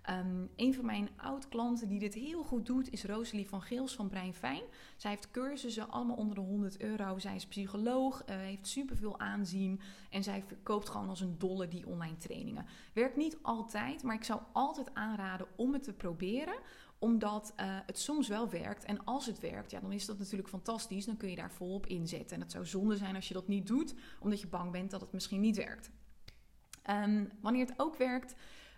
Um, 0.09 0.49
een 0.55 0.73
van 0.73 0.85
mijn 0.85 1.09
oud-klanten 1.15 1.87
die 1.87 1.99
dit 1.99 2.13
heel 2.13 2.43
goed 2.43 2.65
doet 2.65 2.91
is 2.91 3.03
Rosalie 3.03 3.49
van 3.49 3.61
Geels 3.61 3.95
van 3.95 4.09
Brein 4.09 4.33
Fijn. 4.33 4.61
Zij 4.97 5.09
heeft 5.11 5.31
cursussen 5.31 5.89
allemaal 5.89 6.15
onder 6.15 6.35
de 6.35 6.41
100 6.41 6.79
euro. 6.79 7.19
Zij 7.19 7.35
is 7.35 7.45
psycholoog, 7.45 8.23
uh, 8.29 8.35
heeft 8.35 8.67
superveel 8.67 9.19
aanzien 9.19 9.81
en 10.09 10.23
zij 10.23 10.43
verkoopt 10.47 10.89
gewoon 10.89 11.09
als 11.09 11.21
een 11.21 11.35
dolle 11.37 11.67
die 11.67 11.87
online 11.87 12.17
trainingen. 12.17 12.65
Werkt 12.93 13.15
niet 13.15 13.37
altijd, 13.41 14.03
maar 14.03 14.15
ik 14.15 14.23
zou 14.23 14.41
altijd 14.51 14.93
aanraden 14.93 15.47
om 15.55 15.73
het 15.73 15.83
te 15.83 15.93
proberen 15.93 16.55
omdat 16.99 17.53
uh, 17.59 17.65
het 17.85 17.99
soms 17.99 18.27
wel 18.27 18.49
werkt. 18.49 18.85
En 18.85 19.03
als 19.03 19.25
het 19.25 19.39
werkt, 19.39 19.71
ja, 19.71 19.79
dan 19.79 19.91
is 19.91 20.05
dat 20.05 20.17
natuurlijk 20.17 20.49
fantastisch. 20.49 21.05
Dan 21.05 21.17
kun 21.17 21.29
je 21.29 21.35
daar 21.35 21.51
volop 21.51 21.85
inzetten. 21.85 22.35
En 22.35 22.41
het 22.41 22.51
zou 22.51 22.65
zonde 22.65 22.97
zijn 22.97 23.15
als 23.15 23.27
je 23.27 23.33
dat 23.33 23.47
niet 23.47 23.67
doet, 23.67 23.93
omdat 24.19 24.41
je 24.41 24.47
bang 24.47 24.71
bent 24.71 24.91
dat 24.91 25.01
het 25.01 25.11
misschien 25.11 25.41
niet 25.41 25.57
werkt. 25.57 25.91
Um, 26.89 27.29
wanneer 27.41 27.65
het 27.65 27.79
ook 27.79 27.95
werkt, 27.95 28.35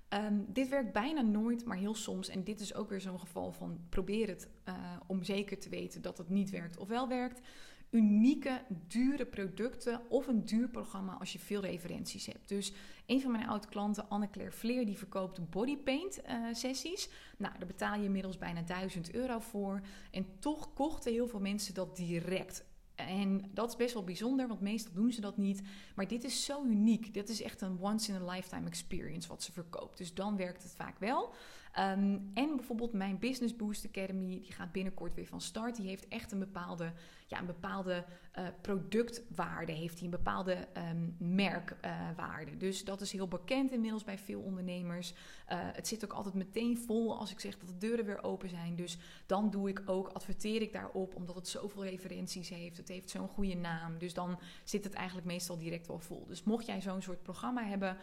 Ehm, 0.09 0.39
dit 0.47 0.69
werkt 0.69 0.93
bijna 0.93 1.21
nooit, 1.21 1.65
maar 1.65 1.77
heel 1.77 1.95
soms. 1.95 2.29
En 2.29 2.43
dit 2.43 2.59
is 2.59 2.73
ook 2.73 2.89
weer 2.89 3.01
zo'n 3.01 3.19
geval 3.19 3.51
van 3.51 3.79
probeer 3.89 4.27
het 4.27 4.49
uh, 4.69 4.75
om 5.07 5.23
zeker 5.23 5.59
te 5.59 5.69
weten 5.69 6.01
dat 6.01 6.17
het 6.17 6.29
niet 6.29 6.49
werkt 6.49 6.77
of 6.77 6.87
wel 6.87 7.07
werkt. 7.07 7.41
Unieke, 7.89 8.61
dure 8.87 9.25
producten 9.25 10.01
of 10.09 10.27
een 10.27 10.45
duur 10.45 10.67
programma 10.67 11.13
als 11.19 11.33
je 11.33 11.39
veel 11.39 11.61
referenties 11.61 12.25
hebt. 12.25 12.49
Dus 12.49 12.73
een 13.05 13.21
van 13.21 13.31
mijn 13.31 13.47
oude 13.47 13.67
klanten, 13.67 14.09
Anne-Claire 14.09 14.55
Vleer, 14.55 14.85
die 14.85 14.97
verkoopt 14.97 15.49
bodypaint 15.49 16.19
uh, 16.27 16.47
sessies. 16.51 17.09
Nou, 17.37 17.57
daar 17.57 17.67
betaal 17.67 17.97
je 17.97 18.03
inmiddels 18.03 18.37
bijna 18.37 18.61
1000 18.61 19.13
euro 19.13 19.39
voor. 19.39 19.81
En 20.11 20.25
toch 20.39 20.73
kochten 20.73 21.11
heel 21.11 21.27
veel 21.27 21.39
mensen 21.39 21.73
dat 21.73 21.95
direct. 21.95 22.65
En 22.95 23.49
dat 23.53 23.69
is 23.69 23.75
best 23.75 23.93
wel 23.93 24.03
bijzonder, 24.03 24.47
want 24.47 24.61
meestal 24.61 24.93
doen 24.93 25.11
ze 25.11 25.21
dat 25.21 25.37
niet. 25.37 25.61
Maar 25.95 26.07
dit 26.07 26.23
is 26.23 26.45
zo 26.45 26.63
uniek. 26.63 27.13
Dit 27.13 27.29
is 27.29 27.41
echt 27.41 27.61
een 27.61 27.77
once 27.81 28.11
in 28.11 28.21
a 28.21 28.31
lifetime 28.31 28.67
experience 28.67 29.27
wat 29.27 29.43
ze 29.43 29.51
verkoopt. 29.51 29.97
Dus 29.97 30.13
dan 30.13 30.37
werkt 30.37 30.63
het 30.63 30.75
vaak 30.75 30.99
wel. 30.99 31.33
Ehm, 31.73 32.17
en 32.33 32.55
bijvoorbeeld 32.55 32.93
mijn 32.93 33.19
Business 33.19 33.55
Boost 33.55 33.85
Academy, 33.85 34.39
die 34.41 34.51
gaat 34.51 34.71
binnenkort 34.71 35.15
weer 35.15 35.27
van 35.27 35.41
start. 35.41 35.75
Die 35.75 35.87
heeft 35.87 36.07
echt 36.07 36.31
een 36.31 36.39
bepaalde, 36.39 36.93
ja, 37.33 37.39
een 37.39 37.45
bepaalde 37.45 38.05
uh, 38.39 38.47
productwaarde, 38.61 39.71
heeft 39.71 39.95
die 39.95 40.03
een 40.03 40.09
bepaalde 40.09 40.67
um, 40.77 41.15
merkwaarde. 41.19 42.57
dus 42.57 42.85
dat 42.85 43.01
is 43.01 43.11
heel 43.11 43.27
bekend 43.27 43.71
inmiddels 43.71 44.03
bij 44.03 44.17
veel 44.17 44.41
ondernemers. 44.41 45.11
Uh, 45.11 45.17
het 45.49 45.87
zit 45.87 46.03
ook 46.03 46.13
altijd 46.13 46.35
meteen 46.35 46.77
vol 46.77 47.17
als 47.17 47.31
ik 47.31 47.39
zeg 47.39 47.57
dat 47.57 47.67
de 47.67 47.77
deuren 47.77 48.05
weer 48.05 48.23
open 48.23 48.49
zijn. 48.49 48.75
Dus 48.75 48.97
dan 49.25 49.49
doe 49.49 49.69
ik 49.69 49.81
ook, 49.85 50.07
adverteer 50.07 50.61
ik 50.61 50.73
daarop, 50.73 51.15
omdat 51.15 51.35
het 51.35 51.47
zoveel 51.47 51.85
referenties 51.85 52.49
heeft. 52.49 52.77
Het 52.77 52.87
heeft 52.87 53.09
zo'n 53.09 53.27
goede 53.27 53.55
naam. 53.55 53.97
Dus 53.97 54.13
dan 54.13 54.39
zit 54.63 54.83
het 54.83 54.93
eigenlijk 54.93 55.27
meestal 55.27 55.57
direct 55.57 55.87
wel 55.87 55.99
vol. 55.99 56.25
Dus 56.27 56.43
mocht 56.43 56.65
jij 56.65 56.81
zo'n 56.81 57.01
soort 57.01 57.23
programma 57.23 57.63
hebben, 57.63 57.97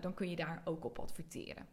dan 0.00 0.14
kun 0.14 0.30
je 0.30 0.36
daar 0.36 0.62
ook 0.64 0.84
op 0.84 0.98
adverteren. 0.98 1.66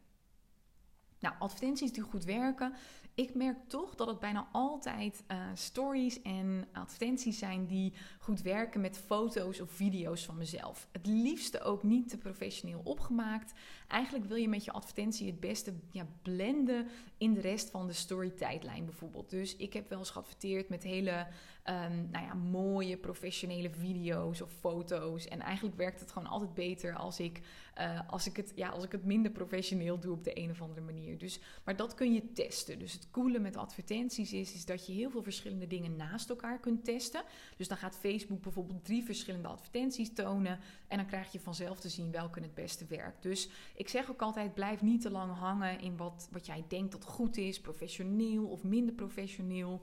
Nou, 1.24 1.36
advertenties 1.40 1.94
die 1.94 2.04
goed 2.04 2.24
werken. 2.24 2.74
Ik 3.16 3.36
merk 3.36 3.58
toch 3.68 3.96
dat 3.96 4.08
het 4.08 4.20
bijna 4.20 4.48
altijd 4.52 5.24
uh, 5.32 5.38
stories 5.54 6.22
en 6.22 6.68
advertenties 6.72 7.38
zijn 7.38 7.66
die 7.66 7.94
goed 8.20 8.42
werken 8.42 8.82
met 8.82 8.98
foto's 8.98 9.60
of 9.60 9.72
video's 9.72 10.26
van 10.26 10.38
mezelf. 10.38 10.88
Het 10.92 11.06
liefste 11.06 11.62
ook 11.62 11.84
niet 11.84 12.10
te 12.10 12.18
professioneel 12.18 12.82
opgemaakt. 12.84 13.54
Eigenlijk 13.88 14.26
wil 14.26 14.38
je 14.38 14.50
met 14.50 14.64
je 14.66 14.72
advertentie 14.72 15.28
het 15.28 15.40
beste 15.40 15.74
ja, 15.92 16.06
blenden 16.22 16.88
in 17.18 17.34
de 17.34 17.42
rest 17.42 17.70
van 17.70 17.88
de 17.88 17.94
story-tijdlijn 17.94 18.86
bijvoorbeeld. 18.86 19.30
Dus 19.30 19.56
ik 19.56 19.74
heb 19.74 19.90
wel 19.90 20.00
eens 20.00 20.10
geadverteerd 20.10 20.70
met 20.70 20.84
hele 20.84 21.28
um, 21.70 22.10
nou 22.12 22.26
ja, 22.26 22.34
mooie 22.34 22.98
professionele 22.98 23.70
video's 23.70 24.42
of 24.42 24.52
foto's. 24.52 25.28
En 25.28 25.40
eigenlijk 25.40 25.76
werkt 25.76 26.00
het 26.00 26.12
gewoon 26.12 26.28
altijd 26.28 26.54
beter 26.54 26.96
als 26.96 27.20
ik, 27.20 27.42
uh, 27.80 28.00
als 28.08 28.28
ik, 28.28 28.36
het, 28.36 28.52
ja, 28.56 28.70
als 28.70 28.84
ik 28.84 28.92
het 28.92 29.06
minder 29.06 29.32
professioneel 29.32 30.00
doe 30.00 30.14
op 30.14 30.24
de 30.24 30.40
een 30.40 30.50
of 30.50 30.62
andere 30.62 30.82
manier. 30.82 31.18
Dus, 31.18 31.40
maar 31.64 31.76
dat 31.76 31.94
kun 31.94 32.14
je 32.14 32.32
testen. 32.32 32.80
Dus 32.80 32.94
het 32.94 33.12
coole 33.12 33.40
met 33.40 33.58
advertenties 33.58 34.34
is, 34.34 34.54
is 34.54 34.66
dat 34.66 34.86
je 34.86 34.94
heel 34.94 35.10
veel 35.10 35.24
verschillende 35.24 35.68
dingen 35.68 35.96
naast 35.96 36.30
elkaar 36.30 36.60
kunt 36.60 36.86
testen. 36.86 37.24
Dus 37.58 37.68
dan 37.68 37.78
gaat 37.78 37.98
Facebook 37.98 38.42
bijvoorbeeld 38.42 38.86
drie 38.86 39.04
verschillende 39.04 39.48
advertenties 39.48 40.14
tonen. 40.14 40.60
En 40.88 40.98
dan 40.98 41.06
krijg 41.06 41.32
je 41.32 41.40
vanzelf 41.40 41.80
te 41.80 41.90
zien 41.90 42.12
welke 42.12 42.40
het 42.40 42.54
beste 42.54 42.86
werkt. 42.86 43.22
Dus 43.22 43.50
ik 43.76 43.90
zeg 43.90 44.12
ook 44.12 44.22
altijd: 44.22 44.54
blijf 44.54 44.82
niet 44.82 45.02
te 45.02 45.12
lang 45.12 45.34
hangen 45.34 45.80
in 45.80 45.98
wat, 45.98 46.28
wat 46.32 46.46
jij 46.46 46.66
denkt 46.68 46.92
dat 46.92 47.06
goed 47.06 47.38
is, 47.38 47.62
professioneel 47.62 48.46
of 48.46 48.64
minder 48.64 48.96
professioneel. 48.96 49.82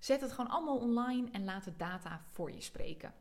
Zet 0.00 0.20
het 0.20 0.32
gewoon 0.32 0.50
allemaal 0.50 0.78
online 0.78 1.28
en 1.30 1.44
laat 1.44 1.64
de 1.64 1.76
data 1.76 2.24
voor 2.30 2.52
je 2.52 2.60
spreken. 2.60 3.14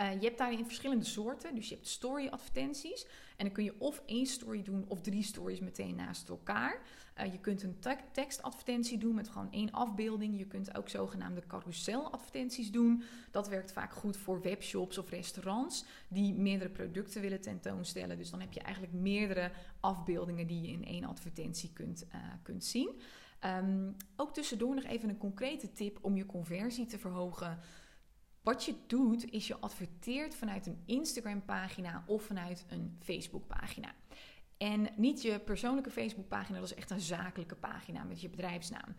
Uh, 0.00 0.12
je 0.12 0.26
hebt 0.26 0.38
daarin 0.38 0.64
verschillende 0.64 1.04
soorten. 1.04 1.54
Dus 1.54 1.68
je 1.68 1.74
hebt 1.74 1.88
story 1.88 2.28
advertenties. 2.28 3.06
En 3.36 3.44
dan 3.44 3.52
kun 3.52 3.64
je 3.64 3.80
of 3.80 4.02
één 4.06 4.26
story 4.26 4.62
doen 4.62 4.84
of 4.88 5.00
drie 5.00 5.22
stories 5.22 5.60
meteen 5.60 5.94
naast 5.94 6.28
elkaar. 6.28 6.82
Uh, 7.20 7.32
je 7.32 7.38
kunt 7.38 7.62
een 7.62 7.78
te 7.78 7.96
tekstadvertentie 8.12 8.98
doen 8.98 9.14
met 9.14 9.28
gewoon 9.28 9.52
één 9.52 9.70
afbeelding. 9.70 10.38
Je 10.38 10.46
kunt 10.46 10.76
ook 10.76 10.88
zogenaamde 10.88 11.46
carouseladvertenties 11.46 12.70
doen. 12.70 13.02
Dat 13.30 13.48
werkt 13.48 13.72
vaak 13.72 13.92
goed 13.92 14.16
voor 14.16 14.42
webshops 14.42 14.98
of 14.98 15.10
restaurants 15.10 15.84
die 16.08 16.34
meerdere 16.34 16.70
producten 16.70 17.20
willen 17.20 17.40
tentoonstellen. 17.40 18.16
Dus 18.16 18.30
dan 18.30 18.40
heb 18.40 18.52
je 18.52 18.60
eigenlijk 18.60 18.94
meerdere 18.94 19.50
afbeeldingen 19.80 20.46
die 20.46 20.60
je 20.60 20.68
in 20.68 20.84
één 20.84 21.04
advertentie 21.04 21.72
kunt, 21.72 22.06
uh, 22.14 22.20
kunt 22.42 22.64
zien. 22.64 23.00
Um, 23.44 23.96
ook 24.16 24.34
tussendoor 24.34 24.74
nog 24.74 24.84
even 24.84 25.08
een 25.08 25.18
concrete 25.18 25.72
tip 25.72 25.98
om 26.00 26.16
je 26.16 26.26
conversie 26.26 26.86
te 26.86 26.98
verhogen. 26.98 27.58
Wat 28.42 28.64
je 28.64 28.74
doet, 28.86 29.30
is 29.30 29.46
je 29.46 29.58
adverteert 29.58 30.34
vanuit 30.34 30.66
een 30.66 30.82
Instagram-pagina 30.86 32.04
of 32.06 32.22
vanuit 32.22 32.64
een 32.68 32.96
Facebook-pagina. 33.00 33.94
En 34.56 34.88
niet 34.96 35.22
je 35.22 35.38
persoonlijke 35.38 35.90
Facebook-pagina, 35.90 36.58
dat 36.58 36.70
is 36.70 36.76
echt 36.76 36.90
een 36.90 37.00
zakelijke 37.00 37.54
pagina 37.54 38.04
met 38.04 38.20
je 38.20 38.28
bedrijfsnaam. 38.28 38.96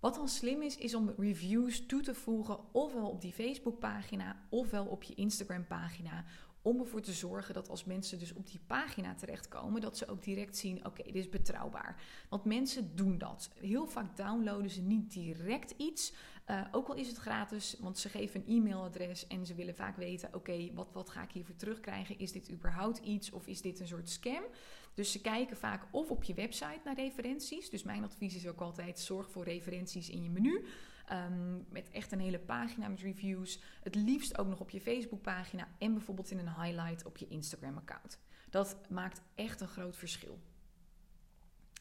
Wat 0.00 0.14
dan 0.14 0.28
slim 0.28 0.62
is, 0.62 0.76
is 0.76 0.94
om 0.94 1.14
reviews 1.16 1.86
toe 1.86 2.02
te 2.02 2.14
voegen, 2.14 2.74
ofwel 2.74 3.08
op 3.08 3.20
die 3.20 3.32
Facebook-pagina, 3.32 4.46
ofwel 4.48 4.86
op 4.86 5.02
je 5.02 5.14
Instagram-pagina, 5.14 6.24
om 6.68 6.80
ervoor 6.80 7.00
te 7.00 7.12
zorgen 7.12 7.54
dat 7.54 7.68
als 7.68 7.84
mensen 7.84 8.18
dus 8.18 8.32
op 8.32 8.46
die 8.46 8.60
pagina 8.66 9.14
terechtkomen, 9.14 9.80
dat 9.80 9.96
ze 9.96 10.08
ook 10.08 10.22
direct 10.22 10.56
zien: 10.56 10.86
oké, 10.86 11.02
dit 11.02 11.14
is 11.14 11.28
betrouwbaar. 11.28 12.02
Want 12.28 12.44
mensen 12.44 12.96
doen 12.96 13.18
dat. 13.18 13.50
Heel 13.54 13.86
vaak 13.86 14.16
downloaden 14.16 14.70
ze 14.70 14.80
niet 14.80 15.12
direct 15.12 15.74
iets. 15.76 16.12
Uh, 16.50 16.60
ook 16.72 16.88
al 16.88 16.94
is 16.94 17.08
het 17.08 17.16
gratis, 17.16 17.76
want 17.80 17.98
ze 17.98 18.08
geven 18.08 18.42
een 18.46 18.56
e-mailadres 18.56 19.26
en 19.26 19.46
ze 19.46 19.54
willen 19.54 19.74
vaak 19.74 19.96
weten: 19.96 20.34
oké, 20.34 20.72
wat, 20.74 20.88
wat 20.92 21.10
ga 21.10 21.22
ik 21.22 21.30
hiervoor 21.30 21.56
terugkrijgen? 21.56 22.18
Is 22.18 22.32
dit 22.32 22.50
überhaupt 22.50 22.98
iets 22.98 23.30
of 23.30 23.46
is 23.46 23.60
dit 23.60 23.80
een 23.80 23.86
soort 23.86 24.10
scam? 24.10 24.42
Dus 24.94 25.12
ze 25.12 25.20
kijken 25.20 25.56
vaak 25.56 25.86
of 25.90 26.10
op 26.10 26.24
je 26.24 26.34
website 26.34 26.80
naar 26.84 26.94
referenties. 26.94 27.70
Dus 27.70 27.82
mijn 27.82 28.04
advies 28.04 28.34
is 28.34 28.48
ook 28.48 28.60
altijd: 28.60 28.98
zorg 28.98 29.30
voor 29.30 29.44
referenties 29.44 30.10
in 30.10 30.22
je 30.22 30.30
menu. 30.30 30.64
Um, 31.12 31.66
met 31.68 31.90
echt 31.90 32.12
een 32.12 32.20
hele 32.20 32.38
pagina 32.38 32.88
met 32.88 33.00
reviews. 33.00 33.60
Het 33.82 33.94
liefst 33.94 34.38
ook 34.38 34.46
nog 34.46 34.60
op 34.60 34.70
je 34.70 34.80
Facebook-pagina 34.80 35.68
en 35.78 35.92
bijvoorbeeld 35.92 36.30
in 36.30 36.38
een 36.38 36.62
highlight 36.62 37.04
op 37.04 37.16
je 37.16 37.28
Instagram-account. 37.28 38.18
Dat 38.50 38.76
maakt 38.88 39.22
echt 39.34 39.60
een 39.60 39.68
groot 39.68 39.96
verschil. 39.96 40.38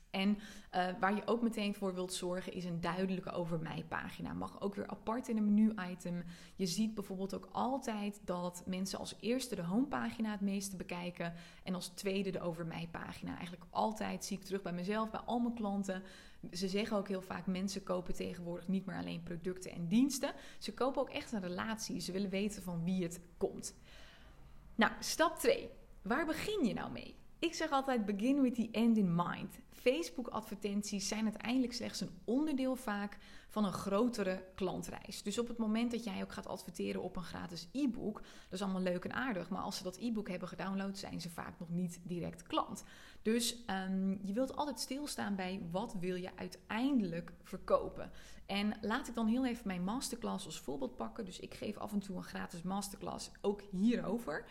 En 0.09 0.29
uh, 0.75 0.87
waar 0.99 1.15
je 1.15 1.21
ook 1.27 1.41
meteen 1.41 1.75
voor 1.75 1.93
wilt 1.93 2.13
zorgen 2.13 2.53
is 2.53 2.65
een 2.65 2.81
duidelijke 2.81 3.31
over 3.31 3.59
mij 3.59 3.85
pagina. 3.87 4.33
Mag 4.33 4.61
ook 4.61 4.75
weer 4.75 4.87
apart 4.87 5.27
in 5.27 5.37
een 5.37 5.53
menu-item. 5.53 6.23
Je 6.55 6.65
ziet 6.65 6.93
bijvoorbeeld 6.93 7.35
ook 7.35 7.49
altijd 7.51 8.21
dat 8.25 8.63
mensen 8.65 8.99
als 8.99 9.15
eerste 9.19 9.55
de 9.55 9.63
homepagina 9.63 10.31
het 10.31 10.41
meeste 10.41 10.75
bekijken 10.75 11.33
en 11.63 11.73
als 11.73 11.87
tweede 11.87 12.29
de 12.29 12.41
over 12.41 12.65
mij 12.65 12.87
pagina. 12.91 13.35
Eigenlijk 13.35 13.65
altijd 13.69 14.25
zie 14.25 14.37
ik 14.37 14.43
terug 14.43 14.61
bij 14.61 14.73
mezelf, 14.73 15.09
bij 15.11 15.19
al 15.19 15.39
mijn 15.39 15.55
klanten. 15.55 16.03
Ze 16.51 16.67
zeggen 16.67 16.97
ook 16.97 17.07
heel 17.07 17.21
vaak: 17.21 17.45
mensen 17.45 17.83
kopen 17.83 18.13
tegenwoordig 18.13 18.67
niet 18.67 18.85
meer 18.85 18.95
alleen 18.95 19.23
producten 19.23 19.71
en 19.71 19.87
diensten. 19.87 20.33
Ze 20.57 20.73
kopen 20.73 21.01
ook 21.01 21.09
echt 21.09 21.31
een 21.31 21.41
relatie. 21.41 21.99
Ze 21.99 22.11
willen 22.11 22.29
weten 22.29 22.63
van 22.63 22.83
wie 22.83 23.03
het 23.03 23.19
komt. 23.37 23.75
Nou, 24.75 24.91
stap 24.99 25.37
2. 25.37 25.69
Waar 26.01 26.25
begin 26.25 26.65
je 26.65 26.73
nou 26.73 26.91
mee? 26.91 27.15
Ik 27.39 27.53
zeg 27.53 27.69
altijd: 27.69 28.05
begin 28.05 28.41
with 28.41 28.55
the 28.55 28.69
end 28.71 28.97
in 28.97 29.15
mind. 29.15 29.59
Facebook-advertenties 29.71 31.07
zijn 31.07 31.23
uiteindelijk 31.23 31.73
slechts 31.73 32.01
een 32.01 32.19
onderdeel 32.25 32.75
vaak 32.75 33.17
van 33.49 33.65
een 33.65 33.73
grotere 33.73 34.43
klantreis. 34.55 35.23
Dus 35.23 35.39
op 35.39 35.47
het 35.47 35.57
moment 35.57 35.91
dat 35.91 36.03
jij 36.03 36.21
ook 36.21 36.31
gaat 36.31 36.47
adverteren 36.47 37.01
op 37.01 37.15
een 37.15 37.23
gratis 37.23 37.67
e-book, 37.71 38.15
dat 38.21 38.51
is 38.51 38.61
allemaal 38.61 38.81
leuk 38.81 39.05
en 39.05 39.13
aardig, 39.13 39.49
maar 39.49 39.61
als 39.61 39.77
ze 39.77 39.83
dat 39.83 39.97
e-book 39.97 40.29
hebben 40.29 40.47
gedownload, 40.47 40.97
zijn 40.97 41.21
ze 41.21 41.29
vaak 41.29 41.59
nog 41.59 41.69
niet 41.69 41.99
direct 42.03 42.43
klant. 42.43 42.83
Dus 43.21 43.63
um, 43.89 44.19
je 44.23 44.33
wilt 44.33 44.55
altijd 44.55 44.79
stilstaan 44.79 45.35
bij 45.35 45.61
wat 45.71 45.95
wil 45.99 46.15
je 46.15 46.29
uiteindelijk 46.35 47.33
verkopen. 47.43 48.11
En 48.45 48.77
laat 48.81 49.07
ik 49.07 49.15
dan 49.15 49.27
heel 49.27 49.45
even 49.45 49.67
mijn 49.67 49.83
masterclass 49.83 50.45
als 50.45 50.59
voorbeeld 50.59 50.95
pakken. 50.95 51.25
Dus 51.25 51.39
ik 51.39 51.53
geef 51.53 51.77
af 51.77 51.91
en 51.91 51.99
toe 51.99 52.15
een 52.15 52.23
gratis 52.23 52.61
masterclass 52.61 53.31
ook 53.41 53.61
hierover. 53.71 54.45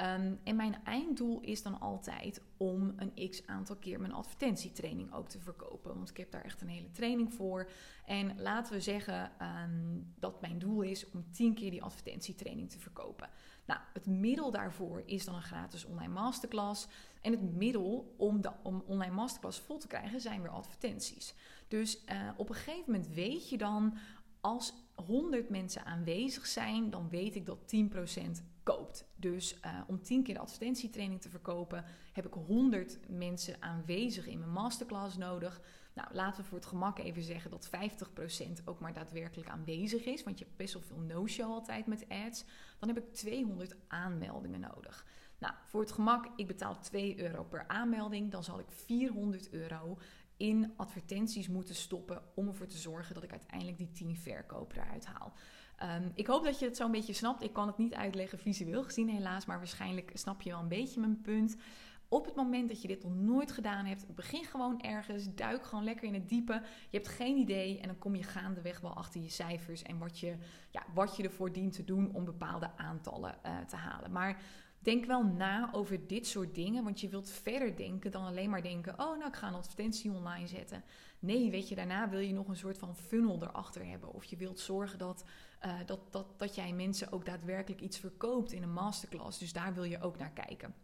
Um, 0.00 0.40
en 0.44 0.56
mijn 0.56 0.84
einddoel 0.84 1.40
is 1.40 1.62
dan 1.62 1.80
altijd 1.80 2.42
om 2.56 2.92
een 2.96 3.30
x 3.30 3.46
aantal 3.46 3.76
keer 3.76 4.00
mijn 4.00 4.12
advertentietraining 4.12 5.12
ook 5.12 5.28
te 5.28 5.38
verkopen. 5.38 5.94
Want 5.94 6.10
ik 6.10 6.16
heb 6.16 6.30
daar 6.30 6.44
echt 6.44 6.60
een 6.60 6.68
hele 6.68 6.90
training 6.90 7.34
voor. 7.34 7.70
En 8.06 8.40
laten 8.40 8.72
we 8.72 8.80
zeggen 8.80 9.32
um, 9.42 10.12
dat 10.18 10.40
mijn 10.40 10.58
doel 10.58 10.82
is 10.82 11.10
om 11.10 11.24
10 11.30 11.54
keer 11.54 11.70
die 11.70 11.82
advertentietraining 11.82 12.70
te 12.70 12.78
verkopen. 12.78 13.28
Nou, 13.66 13.80
het 13.92 14.06
middel 14.06 14.50
daarvoor 14.50 15.02
is 15.06 15.24
dan 15.24 15.34
een 15.34 15.42
gratis 15.42 15.84
online 15.84 16.12
masterclass. 16.12 16.86
En 17.20 17.32
het 17.32 17.56
middel 17.56 18.14
om 18.16 18.40
de 18.40 18.52
om 18.62 18.82
online 18.86 19.14
masterclass 19.14 19.60
vol 19.60 19.78
te 19.78 19.86
krijgen 19.86 20.20
zijn 20.20 20.42
weer 20.42 20.50
advertenties. 20.50 21.34
Dus 21.68 22.04
uh, 22.04 22.28
op 22.36 22.48
een 22.48 22.54
gegeven 22.54 22.92
moment 22.92 23.08
weet 23.08 23.48
je 23.48 23.58
dan, 23.58 23.96
als 24.40 24.74
100 25.00 25.48
mensen 25.48 25.84
aanwezig 25.84 26.46
zijn, 26.46 26.90
dan 26.90 27.08
weet 27.08 27.34
ik 27.34 27.46
dat 27.46 27.74
10% 27.76 27.80
koopt. 28.62 29.04
Dus 29.16 29.58
uh, 29.64 29.80
om 29.86 30.02
10 30.02 30.22
keer 30.22 30.34
de 30.34 30.40
advertentietraining 30.40 31.20
te 31.20 31.28
verkopen, 31.28 31.84
heb 32.12 32.26
ik 32.26 32.32
100 32.32 32.98
mensen 33.08 33.62
aanwezig 33.62 34.26
in 34.26 34.38
mijn 34.38 34.50
masterclass 34.50 35.16
nodig. 35.16 35.60
Nou, 35.94 36.08
laten 36.12 36.42
we 36.42 36.48
voor 36.48 36.58
het 36.58 36.66
gemak 36.66 36.98
even 36.98 37.22
zeggen 37.22 37.50
dat 37.50 37.70
50% 38.60 38.64
ook 38.64 38.80
maar 38.80 38.92
daadwerkelijk 38.92 39.48
aanwezig 39.48 40.04
is. 40.04 40.22
Want 40.22 40.38
je 40.38 40.44
hebt 40.44 40.56
best 40.56 40.72
wel 40.72 40.82
veel 40.82 41.00
no-show 41.00 41.52
altijd 41.52 41.86
met 41.86 42.04
ads. 42.08 42.44
Dan 42.78 42.88
heb 42.88 42.98
ik 42.98 43.14
200 43.14 43.76
aanmeldingen 43.88 44.60
nodig. 44.60 45.06
Nou, 45.38 45.54
voor 45.64 45.80
het 45.80 45.92
gemak, 45.92 46.28
ik 46.36 46.46
betaal 46.46 46.80
2 46.80 47.20
euro 47.20 47.44
per 47.44 47.68
aanmelding. 47.68 48.30
Dan 48.30 48.44
zal 48.44 48.58
ik 48.58 48.70
400 48.70 49.50
euro 49.50 49.98
in 50.40 50.72
advertenties 50.76 51.48
moeten 51.48 51.74
stoppen 51.74 52.22
om 52.34 52.48
ervoor 52.48 52.66
te 52.66 52.76
zorgen 52.78 53.14
dat 53.14 53.22
ik 53.22 53.30
uiteindelijk 53.30 53.78
die 53.78 53.92
10 53.92 54.16
verkopen 54.16 54.76
eruit 54.76 55.06
haal. 55.06 55.32
Ehm, 55.76 56.08
ik 56.14 56.26
hoop 56.26 56.44
dat 56.44 56.58
je 56.58 56.64
het 56.64 56.76
zo 56.76 56.84
een 56.84 56.90
beetje 56.90 57.12
snapt. 57.12 57.42
Ik 57.42 57.52
kan 57.52 57.66
het 57.66 57.78
niet 57.78 57.94
uitleggen 57.94 58.38
visueel 58.38 58.84
gezien 58.84 59.08
helaas, 59.08 59.46
maar 59.46 59.58
waarschijnlijk 59.58 60.10
snap 60.14 60.42
je 60.42 60.50
wel 60.50 60.60
een 60.60 60.68
beetje 60.68 61.00
mijn 61.00 61.20
punt. 61.20 61.56
Op 62.08 62.24
het 62.24 62.34
moment 62.34 62.68
dat 62.68 62.82
je 62.82 62.88
dit 62.88 63.02
nog 63.02 63.14
nooit 63.14 63.52
gedaan 63.52 63.84
hebt, 63.84 64.14
begin 64.14 64.44
gewoon 64.44 64.80
ergens, 64.80 65.34
duik 65.34 65.64
gewoon 65.64 65.84
lekker 65.84 66.06
in 66.06 66.14
het 66.14 66.28
diepe. 66.28 66.62
Je 66.90 66.96
hebt 66.96 67.08
geen 67.08 67.36
idee 67.36 67.80
en 67.80 67.86
dan 67.86 67.98
kom 67.98 68.14
je 68.14 68.22
gaandeweg 68.22 68.80
wel 68.80 68.94
achter 68.94 69.20
je 69.20 69.28
cijfers 69.28 69.82
en 69.82 69.98
wat 69.98 70.18
je, 70.18 70.36
ja, 70.70 70.82
wat 70.94 71.16
je 71.16 71.22
ervoor 71.22 71.52
dient 71.52 71.72
te 71.72 71.84
doen 71.84 72.14
om 72.14 72.24
bepaalde 72.24 72.70
aantallen 72.76 73.34
uh, 73.46 73.58
te 73.58 73.76
halen. 73.76 74.12
Maar 74.12 74.42
Denk 74.82 75.04
wel 75.04 75.24
na 75.24 75.72
over 75.72 76.06
dit 76.06 76.26
soort 76.26 76.54
dingen, 76.54 76.84
want 76.84 77.00
je 77.00 77.08
wilt 77.08 77.30
verder 77.30 77.76
denken 77.76 78.10
dan 78.10 78.24
alleen 78.24 78.50
maar 78.50 78.62
denken: 78.62 78.92
oh, 78.92 79.16
nou, 79.16 79.26
ik 79.26 79.36
ga 79.36 79.48
een 79.48 79.54
advertentie 79.54 80.10
online 80.10 80.46
zetten. 80.46 80.84
Nee, 81.18 81.50
weet 81.50 81.68
je, 81.68 81.74
daarna 81.74 82.08
wil 82.08 82.18
je 82.18 82.32
nog 82.32 82.48
een 82.48 82.56
soort 82.56 82.78
van 82.78 82.96
funnel 82.96 83.42
erachter 83.42 83.86
hebben. 83.86 84.12
Of 84.12 84.24
je 84.24 84.36
wilt 84.36 84.60
zorgen 84.60 84.98
dat, 84.98 85.24
uh, 85.66 85.74
dat, 85.86 86.12
dat, 86.12 86.38
dat 86.38 86.54
jij 86.54 86.72
mensen 86.72 87.12
ook 87.12 87.24
daadwerkelijk 87.24 87.80
iets 87.80 87.98
verkoopt 87.98 88.52
in 88.52 88.62
een 88.62 88.72
masterclass. 88.72 89.38
Dus 89.38 89.52
daar 89.52 89.74
wil 89.74 89.84
je 89.84 90.00
ook 90.00 90.18
naar 90.18 90.32
kijken. 90.32 90.74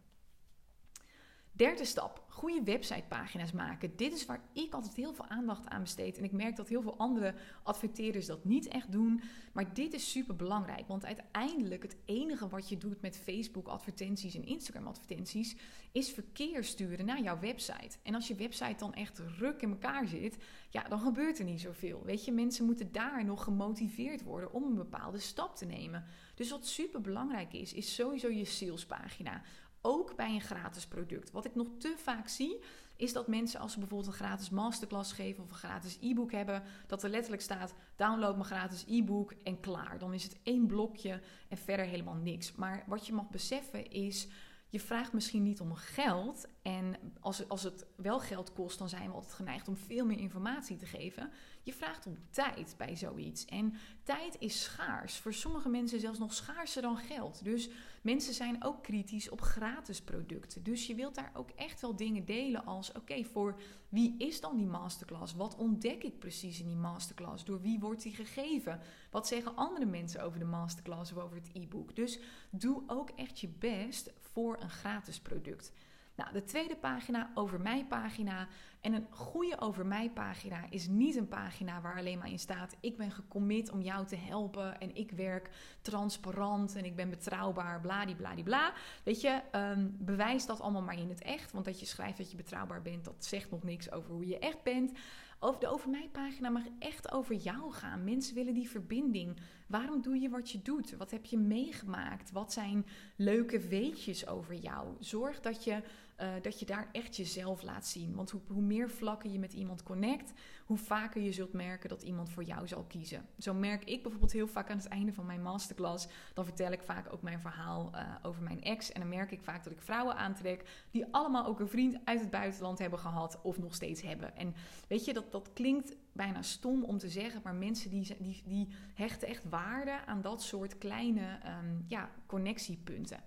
Derde 1.56 1.84
stap, 1.84 2.24
goede 2.28 2.62
websitepagina's 2.62 3.52
maken. 3.52 3.96
Dit 3.96 4.12
is 4.12 4.26
waar 4.26 4.40
ik 4.52 4.74
altijd 4.74 4.94
heel 4.94 5.14
veel 5.14 5.28
aandacht 5.28 5.68
aan 5.68 5.80
besteed. 5.80 6.18
En 6.18 6.24
ik 6.24 6.32
merk 6.32 6.56
dat 6.56 6.68
heel 6.68 6.82
veel 6.82 6.96
andere 6.96 7.34
adverteerders 7.62 8.26
dat 8.26 8.44
niet 8.44 8.68
echt 8.68 8.92
doen. 8.92 9.22
Maar 9.52 9.74
dit 9.74 9.92
is 9.92 10.10
super 10.10 10.36
belangrijk. 10.36 10.88
Want 10.88 11.04
uiteindelijk 11.04 11.82
het 11.82 11.96
enige 12.04 12.48
wat 12.48 12.68
je 12.68 12.76
doet 12.76 13.00
met 13.00 13.18
Facebook 13.18 13.66
advertenties 13.66 14.34
en 14.34 14.46
Instagram 14.46 14.86
advertenties... 14.86 15.56
is 15.92 16.10
verkeer 16.10 16.64
sturen 16.64 17.06
naar 17.06 17.22
jouw 17.22 17.38
website. 17.38 17.96
En 18.02 18.14
als 18.14 18.28
je 18.28 18.34
website 18.34 18.78
dan 18.78 18.94
echt 18.94 19.22
ruk 19.38 19.62
in 19.62 19.70
elkaar 19.70 20.06
zit... 20.06 20.36
ja, 20.70 20.82
dan 20.82 21.00
gebeurt 21.00 21.38
er 21.38 21.44
niet 21.44 21.60
zoveel. 21.60 22.02
Weet 22.04 22.24
je, 22.24 22.32
mensen 22.32 22.64
moeten 22.64 22.92
daar 22.92 23.24
nog 23.24 23.44
gemotiveerd 23.44 24.22
worden 24.22 24.52
om 24.52 24.62
een 24.62 24.74
bepaalde 24.74 25.18
stap 25.18 25.56
te 25.56 25.64
nemen. 25.64 26.04
Dus 26.34 26.50
wat 26.50 26.66
super 26.66 27.00
belangrijk 27.00 27.52
is, 27.52 27.72
is 27.72 27.94
sowieso 27.94 28.28
je 28.28 28.44
salespagina 28.44 29.42
ook 29.86 30.16
bij 30.16 30.34
een 30.34 30.40
gratis 30.40 30.86
product. 30.86 31.30
Wat 31.30 31.44
ik 31.44 31.54
nog 31.54 31.66
te 31.78 31.94
vaak 31.96 32.28
zie, 32.28 32.58
is 32.96 33.12
dat 33.12 33.28
mensen 33.28 33.60
als 33.60 33.72
ze 33.72 33.78
bijvoorbeeld 33.78 34.10
een 34.10 34.18
gratis 34.18 34.50
masterclass 34.50 35.12
geven 35.12 35.42
of 35.42 35.50
een 35.50 35.56
gratis 35.56 35.98
e-book 36.00 36.32
hebben, 36.32 36.62
dat 36.86 37.02
er 37.02 37.10
letterlijk 37.10 37.42
staat: 37.42 37.74
download 37.96 38.34
mijn 38.34 38.44
gratis 38.44 38.84
e-book 38.88 39.34
en 39.42 39.60
klaar. 39.60 39.98
Dan 39.98 40.14
is 40.14 40.22
het 40.22 40.36
één 40.42 40.66
blokje 40.66 41.20
en 41.48 41.58
verder 41.58 41.86
helemaal 41.86 42.14
niks. 42.14 42.52
Maar 42.52 42.84
wat 42.86 43.06
je 43.06 43.12
mag 43.12 43.30
beseffen 43.30 43.90
is 43.90 44.28
je 44.68 44.80
vraagt 44.80 45.12
misschien 45.12 45.42
niet 45.42 45.60
om 45.60 45.74
geld. 45.74 46.46
En 46.62 46.96
als, 47.20 47.48
als 47.48 47.62
het 47.62 47.86
wel 47.96 48.20
geld 48.20 48.52
kost, 48.52 48.78
dan 48.78 48.88
zijn 48.88 49.08
we 49.08 49.14
altijd 49.14 49.34
geneigd 49.34 49.68
om 49.68 49.76
veel 49.76 50.06
meer 50.06 50.18
informatie 50.18 50.76
te 50.76 50.86
geven. 50.86 51.30
Je 51.62 51.72
vraagt 51.72 52.06
om 52.06 52.18
tijd 52.30 52.74
bij 52.76 52.96
zoiets. 52.96 53.44
En 53.44 53.74
tijd 54.02 54.36
is 54.38 54.62
schaars. 54.62 55.16
Voor 55.16 55.34
sommige 55.34 55.68
mensen 55.68 56.00
zelfs 56.00 56.18
nog 56.18 56.34
schaarser 56.34 56.82
dan 56.82 56.96
geld. 56.96 57.44
Dus 57.44 57.68
mensen 58.02 58.34
zijn 58.34 58.64
ook 58.64 58.82
kritisch 58.82 59.28
op 59.28 59.40
gratis 59.40 60.02
producten. 60.02 60.62
Dus 60.62 60.86
je 60.86 60.94
wilt 60.94 61.14
daar 61.14 61.30
ook 61.34 61.50
echt 61.50 61.80
wel 61.80 61.96
dingen 61.96 62.24
delen 62.24 62.64
als: 62.64 62.92
oké, 62.92 63.24
voor 63.24 63.60
wie 63.88 64.14
is 64.18 64.40
dan 64.40 64.56
die 64.56 64.66
masterclass? 64.66 65.34
Wat 65.34 65.56
ontdek 65.56 66.02
ik 66.02 66.18
precies 66.18 66.60
in 66.60 66.66
die 66.66 66.76
masterclass? 66.76 67.44
Door 67.44 67.60
wie 67.60 67.78
wordt 67.78 68.02
die 68.02 68.14
gegeven? 68.14 68.80
Wat 69.10 69.26
zeggen 69.26 69.56
andere 69.56 69.86
mensen 69.86 70.22
over 70.22 70.38
de 70.38 70.44
masterclass 70.44 71.12
of 71.12 71.18
over 71.18 71.36
het 71.36 71.50
e-book? 71.52 71.96
Dus 71.96 72.18
doe 72.50 72.82
ook 72.86 73.10
echt 73.10 73.40
je 73.40 73.48
best 73.48 74.12
voor 74.36 74.56
een 74.60 74.70
gratis 74.70 75.20
product. 75.20 75.72
Nou, 76.16 76.32
de 76.32 76.44
tweede 76.44 76.76
pagina, 76.76 77.30
over 77.34 77.60
mij 77.60 77.84
pagina. 77.84 78.48
En 78.80 78.92
een 78.92 79.06
goede 79.10 79.60
over 79.60 79.86
mij 79.86 80.10
pagina 80.10 80.66
is 80.70 80.88
niet 80.88 81.16
een 81.16 81.28
pagina 81.28 81.80
waar 81.80 81.98
alleen 81.98 82.18
maar 82.18 82.30
in 82.30 82.38
staat: 82.38 82.76
ik 82.80 82.96
ben 82.96 83.10
gecommit 83.10 83.70
om 83.70 83.80
jou 83.80 84.06
te 84.06 84.16
helpen 84.16 84.80
en 84.80 84.94
ik 84.94 85.10
werk 85.10 85.50
transparant 85.80 86.74
en 86.74 86.84
ik 86.84 86.96
ben 86.96 87.10
betrouwbaar, 87.10 87.80
bladibladibla. 87.80 88.72
Weet 89.04 89.20
je, 89.20 89.42
um, 89.52 89.96
bewijs 89.98 90.46
dat 90.46 90.60
allemaal 90.60 90.82
maar 90.82 90.98
in 90.98 91.08
het 91.08 91.22
echt. 91.22 91.52
Want 91.52 91.64
dat 91.64 91.80
je 91.80 91.86
schrijft 91.86 92.18
dat 92.18 92.30
je 92.30 92.36
betrouwbaar 92.36 92.82
bent, 92.82 93.04
dat 93.04 93.24
zegt 93.24 93.50
nog 93.50 93.62
niks 93.62 93.90
over 93.92 94.10
hoe 94.10 94.26
je 94.26 94.38
echt 94.38 94.62
bent. 94.62 94.92
Over 95.38 95.60
de 95.60 95.68
Over 95.68 95.90
Mij 95.90 96.08
pagina 96.12 96.48
mag 96.48 96.62
echt 96.78 97.12
over 97.12 97.34
jou 97.34 97.72
gaan. 97.72 98.04
Mensen 98.04 98.34
willen 98.34 98.54
die 98.54 98.68
verbinding. 98.70 99.36
Waarom 99.66 100.02
doe 100.02 100.20
je 100.20 100.28
wat 100.28 100.50
je 100.50 100.62
doet? 100.62 100.96
Wat 100.96 101.10
heb 101.10 101.24
je 101.24 101.38
meegemaakt? 101.38 102.32
Wat 102.32 102.52
zijn 102.52 102.86
leuke 103.16 103.58
weetjes 103.58 104.26
over 104.26 104.54
jou? 104.54 104.94
Zorg 105.00 105.40
dat 105.40 105.64
je, 105.64 105.82
uh, 106.20 106.28
dat 106.42 106.58
je 106.58 106.66
daar 106.66 106.88
echt 106.92 107.16
jezelf 107.16 107.62
laat 107.62 107.86
zien. 107.86 108.14
Want 108.14 108.30
hoe, 108.30 108.40
hoe 108.48 108.62
meer 108.62 108.90
vlakken 108.90 109.32
je 109.32 109.38
met 109.38 109.52
iemand 109.52 109.82
connect, 109.82 110.32
hoe 110.66 110.76
vaker 110.76 111.22
je 111.22 111.32
zult 111.32 111.52
merken 111.52 111.88
dat 111.88 112.02
iemand 112.02 112.30
voor 112.30 112.44
jou 112.44 112.66
zal 112.66 112.82
kiezen. 112.82 113.26
Zo 113.38 113.54
merk 113.54 113.84
ik 113.84 114.02
bijvoorbeeld 114.02 114.32
heel 114.32 114.46
vaak 114.46 114.70
aan 114.70 114.76
het 114.76 114.88
einde 114.88 115.12
van 115.12 115.26
mijn 115.26 115.42
masterclass. 115.42 116.08
Dan 116.34 116.44
vertel 116.44 116.72
ik 116.72 116.82
vaak 116.82 117.12
ook 117.12 117.22
mijn 117.22 117.40
verhaal 117.40 117.90
uh, 117.94 118.14
over 118.22 118.42
mijn 118.42 118.62
ex. 118.62 118.92
En 118.92 119.00
dan 119.00 119.08
merk 119.08 119.30
ik 119.30 119.42
vaak 119.42 119.64
dat 119.64 119.72
ik 119.72 119.80
vrouwen 119.80 120.16
aantrek 120.16 120.86
die 120.90 121.06
allemaal 121.10 121.46
ook 121.46 121.60
een 121.60 121.68
vriend 121.68 121.98
uit 122.04 122.20
het 122.20 122.30
buitenland 122.30 122.78
hebben 122.78 122.98
gehad 122.98 123.38
of 123.42 123.58
nog 123.58 123.74
steeds 123.74 124.02
hebben. 124.02 124.36
En 124.36 124.54
weet 124.88 125.04
je, 125.04 125.12
dat, 125.12 125.32
dat 125.32 125.52
klinkt 125.52 125.96
bijna 126.12 126.42
stom 126.42 126.84
om 126.84 126.98
te 126.98 127.08
zeggen, 127.08 127.40
maar 127.44 127.54
mensen 127.54 127.90
die, 127.90 128.16
die, 128.18 128.42
die 128.46 128.68
hechten 128.94 129.28
echt 129.28 129.48
waarde 129.48 130.06
aan 130.06 130.20
dat 130.20 130.42
soort 130.42 130.78
kleine 130.78 131.38
um, 131.62 131.84
ja, 131.88 132.10
connectiepunten. 132.26 133.20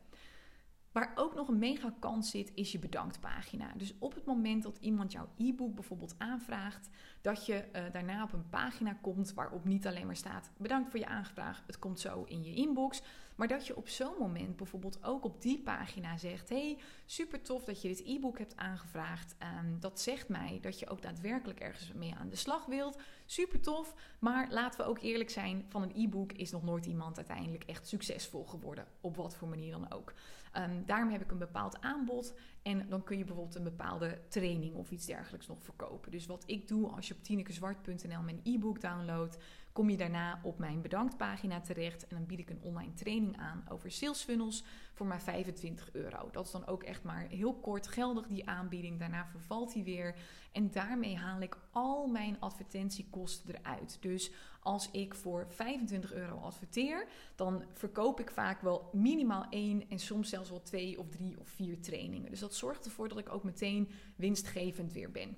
Waar 1.00 1.12
ook 1.16 1.36
nog 1.36 1.48
een 1.48 1.58
mega 1.58 1.94
kans 2.00 2.30
zit, 2.30 2.52
is 2.56 2.72
je 2.72 2.80
bedanktpagina. 2.80 3.74
Dus 3.76 3.94
op 4.00 4.14
het 4.14 4.26
moment 4.26 4.64
dat 4.64 4.78
iemand 4.80 5.12
jouw 5.12 5.30
e-book 5.38 5.76
bijvoorbeeld 5.76 6.16
aanvraagt, 6.18 6.90
dat 7.22 7.46
je 7.46 7.66
uh, 7.76 7.82
daarna 7.92 8.24
op 8.24 8.34
een 8.34 8.50
pagina 8.50 8.98
komt 9.02 9.34
waarop 9.34 9.66
niet 9.66 9.88
alleen 9.88 10.06
maar 10.06 10.16
staat: 10.16 10.52
bedankt 10.58 10.90
voor 10.90 11.00
je 11.00 11.06
aangevraag, 11.06 11.64
het 11.66 11.80
komt 11.80 12.00
zo 12.00 12.24
in 12.24 12.44
je 12.44 12.54
inbox. 12.54 13.02
Maar 13.40 13.48
dat 13.48 13.68
je 13.68 13.76
op 13.76 13.88
zo'n 13.88 14.16
moment 14.20 14.56
bijvoorbeeld 14.56 15.04
ook 15.04 15.24
op 15.24 15.42
die 15.42 15.62
pagina 15.62 16.18
zegt: 16.18 16.50
hey, 16.50 16.78
super 17.06 17.42
tof 17.42 17.64
dat 17.64 17.82
je 17.82 17.88
dit 17.88 18.04
e-book 18.06 18.38
hebt 18.38 18.58
aangevraagd. 18.58 19.36
Um, 19.60 19.80
dat 19.80 20.00
zegt 20.00 20.30
mij 20.30 20.60
dat 20.62 20.80
je 20.80 20.90
ook 20.90 21.02
daadwerkelijk 21.02 21.60
ergens 21.60 21.94
mee 21.94 22.16
aan 22.16 22.30
de 22.30 22.36
slag 22.36 22.66
wilt. 22.66 22.98
Super 23.26 23.62
tof. 23.62 23.96
Maar 24.20 24.52
laten 24.52 24.80
we 24.80 24.86
ook 24.86 25.00
eerlijk 25.00 25.30
zijn: 25.30 25.66
van 25.70 25.82
een 25.82 25.96
e-book 25.96 26.32
is 26.32 26.52
nog 26.52 26.64
nooit 26.64 26.86
iemand 26.86 27.18
uiteindelijk 27.18 27.64
echt 27.64 27.88
succesvol 27.88 28.46
geworden. 28.46 28.88
Op 29.02 29.16
wat 29.16 29.36
voor 29.36 29.48
manier 29.48 29.72
dan 29.72 29.92
ook. 29.92 30.14
Um, 30.58 30.86
daarom 30.86 31.10
heb 31.10 31.22
ik 31.22 31.32
een 31.32 31.38
bepaald 31.38 31.82
aanbod 31.82 32.34
en 32.62 32.90
dan 32.90 33.04
kun 33.04 33.18
je 33.18 33.24
bijvoorbeeld 33.24 33.56
een 33.56 33.64
bepaalde 33.64 34.22
training 34.28 34.76
of 34.76 34.92
iets 34.92 35.06
dergelijks 35.06 35.48
nog 35.48 35.64
verkopen. 35.64 36.12
Dus 36.12 36.26
wat 36.26 36.44
ik 36.46 36.68
doe 36.68 36.88
als 36.88 37.08
je 37.08 37.14
op 37.14 37.24
tinekezwart.nl 37.24 38.22
mijn 38.22 38.40
e-book 38.44 38.82
downloadt, 38.82 39.38
kom 39.80 39.90
je 39.90 39.98
daarna 39.98 40.40
op 40.44 40.58
mijn 40.58 40.82
bedanktpagina 40.82 41.62
terecht 41.62 42.08
en 42.08 42.16
dan 42.16 42.26
bied 42.26 42.40
ik 42.40 42.50
een 42.50 42.62
online 42.62 42.94
training 42.94 43.38
aan 43.38 43.66
over 43.70 43.92
sales 43.92 44.24
funnels 44.24 44.64
voor 44.94 45.06
maar 45.06 45.22
25 45.22 45.90
euro. 45.92 46.30
Dat 46.32 46.46
is 46.46 46.52
dan 46.52 46.68
ook 46.68 46.84
echt 46.84 47.04
maar 47.04 47.28
heel 47.30 47.54
kort 47.54 47.88
geldig 47.88 48.28
die 48.28 48.50
aanbieding. 48.50 49.00
Daarna 49.00 49.26
vervalt 49.26 49.74
die 49.74 49.84
weer 49.84 50.16
en 50.52 50.72
daarmee 50.72 51.18
haal 51.18 51.42
ik 51.42 51.58
al 51.72 52.08
mijn 52.08 52.40
advertentiekosten 52.40 53.56
eruit. 53.56 53.98
Dus 54.02 54.32
als 54.60 54.92
ik 54.92 55.16
voor 55.16 55.46
25 55.50 56.14
euro 56.14 56.38
adverteer, 56.38 57.08
dan 57.36 57.64
verkoop 57.74 58.20
ik 58.20 58.32
vaak 58.32 58.62
wel 58.62 58.90
minimaal 58.94 59.46
één 59.50 59.90
en 59.90 60.00
soms 60.00 60.30
zelfs 60.30 60.50
wel 60.50 60.62
twee 60.62 61.00
of 61.00 61.10
drie 61.10 61.40
of 61.40 61.50
vier 61.50 61.82
trainingen. 61.82 62.30
Dus 62.30 62.40
dat 62.40 62.56
zorgt 62.56 62.86
ervoor 62.86 63.10
dat 63.10 63.18
ik 63.18 63.34
ook 63.34 63.44
meteen 63.44 63.90
winstgevend 64.16 64.94
weer 64.94 65.12
ben. 65.12 65.38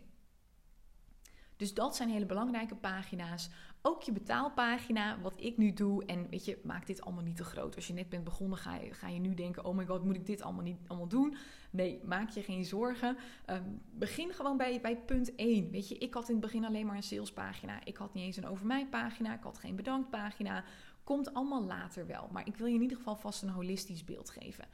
Dus 1.62 1.74
dat 1.74 1.95
zijn 1.95 2.10
hele 2.10 2.26
belangrijke 2.26 2.76
pagina's. 2.76 3.50
Ook 3.82 4.04
je 4.04 4.12
betaalpagina, 4.12 5.19
wat 5.21 5.34
ik 5.38 5.58
nu 5.58 5.74
doe. 5.74 6.06
En 6.06 6.30
weet 6.30 6.45
je, 6.45 6.60
maak 6.63 6.88
dit 6.88 7.02
allemaal 7.02 7.24
niet 7.24 7.36
te 7.36 7.43
groot. 7.43 7.76
Als 7.76 7.88
je 7.88 7.93
net 7.93 8.10
bent 8.10 8.24
begonnen, 8.24 8.58
ga 8.58 8.76
je, 8.76 8.93
ga 8.93 9.08
je 9.08 9.19
nu 9.19 9.34
denken: 9.34 9.65
oh 9.65 9.76
my 9.76 9.86
god, 9.86 10.04
moet 10.04 10.15
ik 10.15 10.26
dit 10.26 10.41
allemaal 10.41 10.63
niet 10.63 10.78
allemaal 10.88 11.08
doen? 11.08 11.36
Nee, 11.71 12.02
maak 12.04 12.30
je 12.30 12.41
geen 12.41 12.65
zorgen. 12.65 13.17
Um, 13.50 13.82
begin 13.91 14.34
gewoon 14.34 14.58
bij, 14.58 14.82
bij 14.82 14.97
punt 14.97 15.36
1. 15.36 15.71
Weet 15.71 15.88
je, 15.88 15.97
ik 15.97 16.13
had 16.13 16.28
in 16.28 16.36
het 16.36 16.43
begin 16.43 16.65
alleen 16.65 16.86
maar 16.86 16.95
een 16.95 17.04
salespagina. 17.04 17.86
Ik 17.86 17.97
had 17.97 18.13
niet 18.13 18.24
eens 18.24 18.38
een 18.38 18.47
over 18.47 18.65
mij 18.65 18.88
pagina. 18.88 19.34
Ik 19.34 19.43
had 19.43 19.58
geen 19.58 19.76
bedanktpagina. 19.76 20.63
Komt 21.04 21.34
allemaal 21.34 21.63
later 21.63 22.08
wel. 22.08 22.30
Maar 22.32 22.47
ik 22.47 22.58
wil 22.58 22.67
je 22.67 22.76
in 22.76 22.82
ieder 22.82 22.97
geval 22.97 23.15
vast 23.15 23.41
een 23.41 23.50
holistisch 23.50 24.04
beeld 24.04 24.30
geven. 24.30 24.65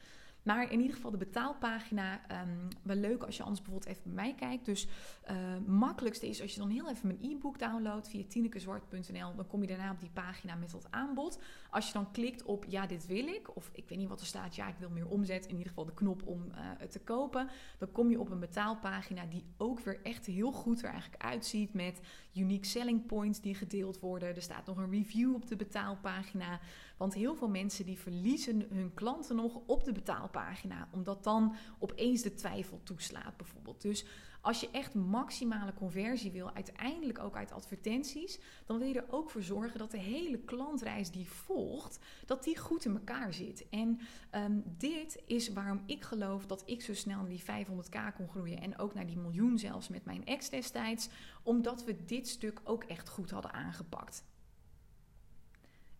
Maar 0.43 0.71
in 0.71 0.79
ieder 0.79 0.95
geval 0.95 1.11
de 1.11 1.17
betaalpagina, 1.17 2.21
um, 2.41 2.67
wel 2.83 2.95
leuk 2.95 3.23
als 3.23 3.37
je 3.37 3.43
anders 3.43 3.61
bijvoorbeeld 3.61 3.91
even 3.91 4.03
bij 4.03 4.23
mij 4.23 4.35
kijkt. 4.35 4.65
Dus 4.65 4.87
uh, 5.31 5.35
makkelijkste 5.65 6.27
is 6.27 6.41
als 6.41 6.53
je 6.53 6.59
dan 6.59 6.69
heel 6.69 6.89
even 6.89 7.07
mijn 7.07 7.31
e-book 7.31 7.59
downloadt 7.59 8.09
via 8.09 8.23
tinekezwart.nl. 8.27 9.35
Dan 9.35 9.47
kom 9.47 9.61
je 9.61 9.67
daarna 9.67 9.91
op 9.91 9.99
die 9.99 10.09
pagina 10.09 10.55
met 10.55 10.71
dat 10.71 10.87
aanbod. 10.89 11.39
Als 11.69 11.87
je 11.87 11.93
dan 11.93 12.11
klikt 12.11 12.43
op 12.43 12.65
ja, 12.67 12.87
dit 12.87 13.05
wil 13.05 13.27
ik. 13.27 13.55
Of 13.55 13.69
ik 13.73 13.89
weet 13.89 13.97
niet 13.97 14.07
wat 14.07 14.19
er 14.19 14.25
staat, 14.25 14.55
ja, 14.55 14.67
ik 14.67 14.77
wil 14.79 14.89
meer 14.89 15.07
omzet. 15.07 15.45
In 15.45 15.51
ieder 15.51 15.67
geval 15.67 15.85
de 15.85 15.93
knop 15.93 16.27
om 16.27 16.43
uh, 16.45 16.55
het 16.55 16.91
te 16.91 16.99
kopen. 16.99 17.49
Dan 17.77 17.91
kom 17.91 18.09
je 18.09 18.19
op 18.19 18.29
een 18.29 18.39
betaalpagina 18.39 19.25
die 19.25 19.45
ook 19.57 19.79
weer 19.79 19.99
echt 20.03 20.25
heel 20.25 20.51
goed 20.51 20.83
er 20.83 20.89
eigenlijk 20.89 21.23
uitziet. 21.23 21.73
Met 21.73 21.99
unique 22.33 22.65
selling 22.65 23.05
points 23.05 23.41
die 23.41 23.55
gedeeld 23.55 23.99
worden. 23.99 24.35
Er 24.35 24.41
staat 24.41 24.65
nog 24.65 24.77
een 24.77 24.91
review 24.91 25.33
op 25.33 25.47
de 25.47 25.55
betaalpagina. 25.55 26.59
Want 26.97 27.13
heel 27.13 27.35
veel 27.35 27.49
mensen 27.49 27.85
die 27.85 27.99
verliezen 27.99 28.65
hun 28.69 28.93
klanten 28.93 29.35
nog 29.35 29.59
op 29.65 29.83
de 29.83 29.91
betaalpagina, 29.91 30.87
omdat 30.91 31.23
dan 31.23 31.55
opeens 31.79 32.21
de 32.21 32.33
twijfel 32.33 32.79
toeslaat 32.83 33.37
bijvoorbeeld. 33.37 33.81
Dus 33.81 34.05
als 34.41 34.59
je 34.59 34.69
echt 34.71 34.93
maximale 34.93 35.73
conversie 35.73 36.31
wil, 36.31 36.53
uiteindelijk 36.53 37.19
ook 37.19 37.35
uit 37.35 37.51
advertenties, 37.51 38.39
dan 38.65 38.77
wil 38.77 38.87
je 38.87 38.99
er 38.99 39.13
ook 39.13 39.29
voor 39.29 39.41
zorgen 39.41 39.79
dat 39.79 39.91
de 39.91 39.97
hele 39.97 40.39
klantreis 40.39 41.11
die 41.11 41.29
volgt, 41.29 41.99
dat 42.25 42.43
die 42.43 42.57
goed 42.57 42.85
in 42.85 42.93
elkaar 42.93 43.33
zit. 43.33 43.69
En 43.69 43.99
um, 44.35 44.63
dit 44.77 45.21
is 45.25 45.53
waarom 45.53 45.83
ik 45.85 46.03
geloof 46.03 46.45
dat 46.45 46.63
ik 46.65 46.81
zo 46.81 46.93
snel 46.93 47.21
naar 47.21 47.29
die 47.29 47.43
500k 47.43 48.15
kon 48.15 48.29
groeien 48.29 48.61
en 48.61 48.77
ook 48.77 48.93
naar 48.93 49.05
die 49.05 49.17
miljoen 49.17 49.57
zelfs 49.57 49.87
met 49.87 50.05
mijn 50.05 50.25
ex 50.25 50.49
destijds, 50.49 51.09
omdat 51.43 51.83
we 51.83 52.05
dit 52.05 52.27
stuk 52.27 52.61
ook 52.63 52.83
echt 52.83 53.09
goed 53.09 53.31
hadden 53.31 53.53
aangepakt. 53.53 54.23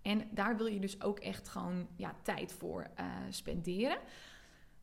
En 0.08 0.28
daar 0.32 0.58
wil 0.58 0.66
je 0.66 0.80
dus 0.80 1.02
ook 1.02 1.20
echt 1.20 1.48
gewoon 1.48 1.88
ja, 1.96 2.16
tijd 2.24 2.54
voor 2.54 2.88
uh, 3.00 3.06
spenderen. 3.30 3.98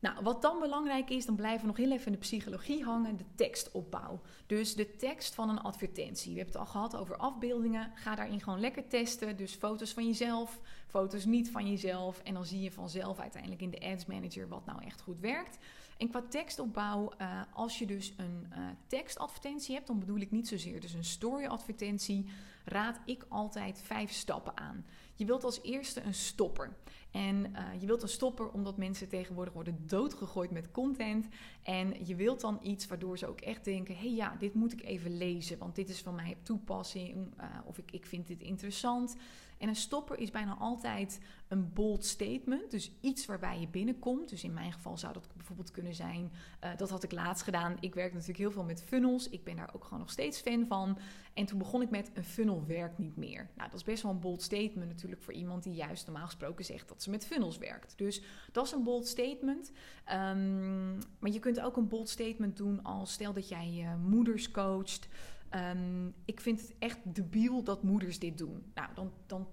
Nou, 0.00 0.22
wat 0.22 0.42
dan 0.42 0.60
belangrijk 0.60 1.10
is, 1.10 1.26
dan 1.26 1.34
blijven 1.34 1.60
we 1.60 1.66
nog 1.66 1.76
heel 1.76 1.90
even 1.90 2.06
in 2.06 2.12
de 2.12 2.18
psychologie 2.18 2.84
hangen, 2.84 3.16
de 3.16 3.24
tekstopbouw. 3.34 4.20
Dus 4.46 4.74
de 4.74 4.96
tekst 4.96 5.34
van 5.34 5.48
een 5.48 5.60
advertentie. 5.60 6.32
We 6.32 6.36
hebben 6.36 6.54
het 6.60 6.66
al 6.66 6.72
gehad 6.72 6.96
over 6.96 7.16
afbeeldingen. 7.16 7.92
Ga 7.94 8.14
daarin 8.14 8.40
gewoon 8.40 8.60
lekker 8.60 8.88
testen. 8.88 9.36
Dus 9.36 9.54
foto's 9.54 9.92
van 9.92 10.06
jezelf, 10.06 10.60
foto's 10.86 11.24
niet 11.24 11.50
van 11.50 11.70
jezelf. 11.70 12.18
En 12.18 12.34
dan 12.34 12.44
zie 12.44 12.60
je 12.60 12.72
vanzelf 12.72 13.18
uiteindelijk 13.18 13.62
in 13.62 13.70
de 13.70 13.80
Ads 13.80 14.06
Manager 14.06 14.48
wat 14.48 14.66
nou 14.66 14.84
echt 14.84 15.00
goed 15.00 15.20
werkt. 15.20 15.58
En 15.98 16.08
qua 16.08 16.22
tekstopbouw, 16.28 17.12
uh, 17.20 17.40
als 17.52 17.78
je 17.78 17.86
dus 17.86 18.14
een 18.16 18.46
uh, 18.50 18.58
tekstadvertentie 18.86 19.74
hebt, 19.74 19.86
dan 19.86 19.98
bedoel 19.98 20.18
ik 20.18 20.30
niet 20.30 20.48
zozeer 20.48 20.80
dus 20.80 20.94
een 20.94 21.04
story-advertentie, 21.04 22.26
raad 22.64 23.00
ik 23.04 23.24
altijd 23.28 23.82
vijf 23.82 24.12
stappen 24.12 24.56
aan. 24.56 24.86
Je 25.14 25.24
wilt 25.24 25.44
als 25.44 25.62
eerste 25.62 26.02
een 26.02 26.14
stopper. 26.14 26.76
En 27.10 27.36
uh, 27.36 27.80
je 27.80 27.86
wilt 27.86 28.02
een 28.02 28.08
stopper 28.08 28.50
omdat 28.50 28.76
mensen 28.76 29.08
tegenwoordig 29.08 29.54
worden 29.54 29.86
doodgegooid 29.86 30.50
met 30.50 30.70
content. 30.70 31.28
En 31.62 32.06
je 32.06 32.14
wilt 32.14 32.40
dan 32.40 32.58
iets 32.62 32.86
waardoor 32.86 33.18
ze 33.18 33.26
ook 33.26 33.40
echt 33.40 33.64
denken: 33.64 33.94
hé 33.94 34.00
hey, 34.00 34.14
ja, 34.14 34.36
dit 34.38 34.54
moet 34.54 34.72
ik 34.72 34.82
even 34.82 35.16
lezen, 35.16 35.58
want 35.58 35.74
dit 35.74 35.88
is 35.88 36.00
van 36.00 36.14
mij 36.14 36.36
toepassing. 36.42 37.34
of 37.64 37.78
ik, 37.78 37.90
ik 37.90 38.06
vind 38.06 38.26
dit 38.26 38.40
interessant. 38.40 39.16
En 39.58 39.68
een 39.68 39.76
stopper 39.76 40.18
is 40.18 40.30
bijna 40.30 40.56
altijd 40.58 41.20
een 41.48 41.72
bold 41.72 42.04
statement. 42.04 42.70
Dus 42.70 42.92
iets 43.00 43.26
waarbij 43.26 43.60
je 43.60 43.68
binnenkomt. 43.68 44.28
Dus 44.28 44.44
in 44.44 44.52
mijn 44.52 44.72
geval 44.72 44.98
zou 44.98 45.12
dat 45.12 45.28
bijvoorbeeld 45.36 45.70
kunnen 45.70 45.94
zijn. 45.94 46.32
Uh, 46.64 46.70
dat 46.76 46.90
had 46.90 47.02
ik 47.02 47.12
laatst 47.12 47.44
gedaan. 47.44 47.76
Ik 47.80 47.94
werk 47.94 48.12
natuurlijk 48.12 48.38
heel 48.38 48.50
veel 48.50 48.64
met 48.64 48.82
funnels. 48.82 49.28
Ik 49.28 49.44
ben 49.44 49.56
daar 49.56 49.74
ook 49.74 49.84
gewoon 49.84 49.98
nog 49.98 50.10
steeds 50.10 50.40
fan 50.40 50.66
van. 50.66 50.98
En 51.34 51.46
toen 51.46 51.58
begon 51.58 51.82
ik 51.82 51.90
met 51.90 52.10
een 52.14 52.24
funnel 52.24 52.66
werkt 52.66 52.98
niet 52.98 53.16
meer. 53.16 53.50
Nou, 53.56 53.70
dat 53.70 53.78
is 53.78 53.84
best 53.84 54.02
wel 54.02 54.12
een 54.12 54.20
bold 54.20 54.42
statement 54.42 54.88
natuurlijk 54.88 55.22
voor 55.22 55.32
iemand 55.32 55.62
die 55.62 55.74
juist 55.74 56.06
normaal 56.06 56.26
gesproken 56.26 56.64
zegt 56.64 56.88
dat 56.88 57.02
ze 57.02 57.10
met 57.10 57.26
funnels 57.26 57.58
werkt. 57.58 57.98
Dus 57.98 58.22
dat 58.52 58.66
is 58.66 58.72
een 58.72 58.82
bold 58.82 59.06
statement. 59.06 59.72
Um, 60.12 60.98
maar 61.18 61.30
je 61.30 61.38
kunt 61.38 61.60
ook 61.60 61.76
een 61.76 61.88
bold 61.88 62.08
statement 62.08 62.56
doen 62.56 62.82
als 62.82 63.12
stel 63.12 63.32
dat 63.32 63.48
jij 63.48 63.80
uh, 63.80 63.94
moeders 64.08 64.50
coacht. 64.50 65.08
Um, 65.54 66.14
ik 66.24 66.40
vind 66.40 66.60
het 66.60 66.74
echt 66.78 66.98
debiel 67.02 67.62
dat 67.62 67.82
moeders 67.82 68.18
dit 68.18 68.38
doen. 68.38 68.72
Nou, 68.74 68.88
dan, 68.94 69.12
dan 69.26 69.48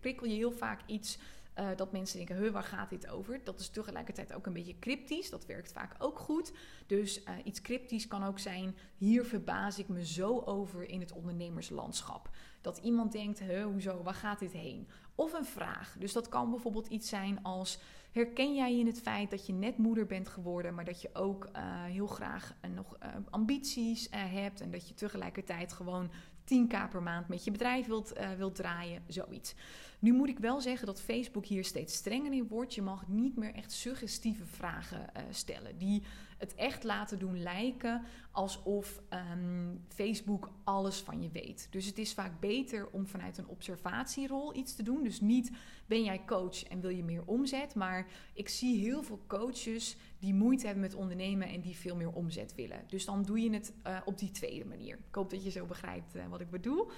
prikkel 0.00 0.26
je 0.26 0.34
heel 0.34 0.52
vaak 0.52 0.80
iets 0.86 1.18
uh, 1.58 1.68
dat 1.76 1.92
mensen 1.92 2.16
denken, 2.16 2.36
huh, 2.36 2.52
waar 2.52 2.62
gaat 2.62 2.90
dit 2.90 3.08
over? 3.08 3.40
Dat 3.44 3.60
is 3.60 3.68
tegelijkertijd 3.68 4.32
ook 4.32 4.46
een 4.46 4.52
beetje 4.52 4.78
cryptisch. 4.78 5.30
Dat 5.30 5.46
werkt 5.46 5.72
vaak 5.72 5.94
ook 5.98 6.18
goed. 6.18 6.52
Dus 6.86 7.22
uh, 7.22 7.34
iets 7.44 7.60
cryptisch 7.60 8.08
kan 8.08 8.24
ook 8.24 8.38
zijn, 8.38 8.76
hier 8.96 9.24
verbaas 9.24 9.78
ik 9.78 9.88
me 9.88 10.06
zo 10.06 10.40
over 10.40 10.88
in 10.88 11.00
het 11.00 11.12
ondernemerslandschap. 11.12 12.30
Dat 12.60 12.78
iemand 12.78 13.12
denkt, 13.12 13.38
huh, 13.38 13.64
hoezo, 13.64 14.02
waar 14.02 14.14
gaat 14.14 14.38
dit 14.38 14.52
heen? 14.52 14.88
Of 15.14 15.32
een 15.32 15.44
vraag. 15.44 15.96
Dus 15.98 16.12
dat 16.12 16.28
kan 16.28 16.50
bijvoorbeeld 16.50 16.86
iets 16.86 17.08
zijn 17.08 17.42
als, 17.42 17.78
herken 18.16 18.54
jij 18.54 18.78
in 18.78 18.86
het 18.86 19.00
feit 19.00 19.30
dat 19.30 19.46
je 19.46 19.52
net 19.52 19.78
moeder 19.78 20.06
bent 20.06 20.28
geworden, 20.28 20.74
maar 20.74 20.84
dat 20.84 21.02
je 21.02 21.10
ook 21.12 21.44
uh, 21.44 21.84
heel 21.84 22.06
graag 22.06 22.54
uh, 22.64 22.70
nog 22.70 22.96
uh, 23.02 23.08
ambities 23.30 24.08
hebt 24.10 24.60
en 24.60 24.70
dat 24.70 24.88
je 24.88 24.94
tegelijkertijd 24.94 25.72
gewoon 25.72 26.10
10k 26.44 26.90
per 26.90 27.02
maand 27.02 27.28
met 27.28 27.44
je 27.44 27.50
bedrijf 27.50 27.86
wilt, 27.86 28.12
wilt 28.36 28.54
draaien, 28.54 29.02
zoiets. 29.06 29.54
Nu 29.98 30.12
moet 30.12 30.28
ik 30.28 30.38
wel 30.38 30.60
zeggen 30.60 30.86
dat 30.86 31.00
Facebook 31.00 31.46
hier 31.46 31.64
steeds 31.64 31.94
strenger 31.94 32.32
in 32.32 32.48
wordt. 32.48 32.74
Je 32.74 32.82
mag 32.82 33.08
niet 33.08 33.36
meer 33.36 33.54
echt 33.54 33.72
suggestieve 33.72 34.46
vragen 34.46 35.06
stellen 35.30 35.78
die 35.78 36.02
het 36.36 36.54
echt 36.54 36.84
laten 36.84 37.18
doen 37.18 37.42
lijken 37.42 38.02
alsof 38.32 39.02
um, 39.32 39.84
Facebook 39.88 40.50
alles 40.64 41.00
van 41.00 41.22
je 41.22 41.30
weet. 41.30 41.66
Dus 41.70 41.86
het 41.86 41.98
is 41.98 42.14
vaak 42.14 42.40
beter 42.40 42.88
om 42.90 43.06
vanuit 43.06 43.38
een 43.38 43.48
observatierol 43.48 44.56
iets 44.56 44.74
te 44.74 44.82
doen. 44.82 45.02
Dus 45.02 45.20
niet 45.20 45.50
ben 45.86 46.04
jij 46.04 46.24
coach 46.24 46.64
en 46.64 46.80
wil 46.80 46.90
je 46.90 47.04
meer 47.04 47.22
omzet, 47.24 47.74
maar 47.74 48.06
ik 48.34 48.48
zie 48.48 48.80
heel 48.80 49.02
veel 49.02 49.20
coaches 49.26 49.96
die 50.18 50.34
moeite 50.34 50.64
hebben 50.66 50.84
met 50.84 50.94
ondernemen 50.94 51.48
en 51.48 51.60
die 51.60 51.76
veel 51.76 51.96
meer 51.96 52.12
omzet 52.12 52.54
willen. 52.54 52.84
Dus 52.86 53.04
dan 53.04 53.22
doe 53.22 53.40
je 53.40 53.50
het 53.50 53.72
uh, 53.86 53.98
op 54.04 54.18
die 54.18 54.30
tweede 54.30 54.64
manier. 54.64 54.98
Ik 55.08 55.14
hoop 55.14 55.30
dat 55.30 55.44
je 55.44 55.50
zo 55.50 55.66
begrijpt 55.66 56.16
uh, 56.16 56.26
wat 56.26 56.40
ik 56.40 56.50
bedoel. 56.50 56.90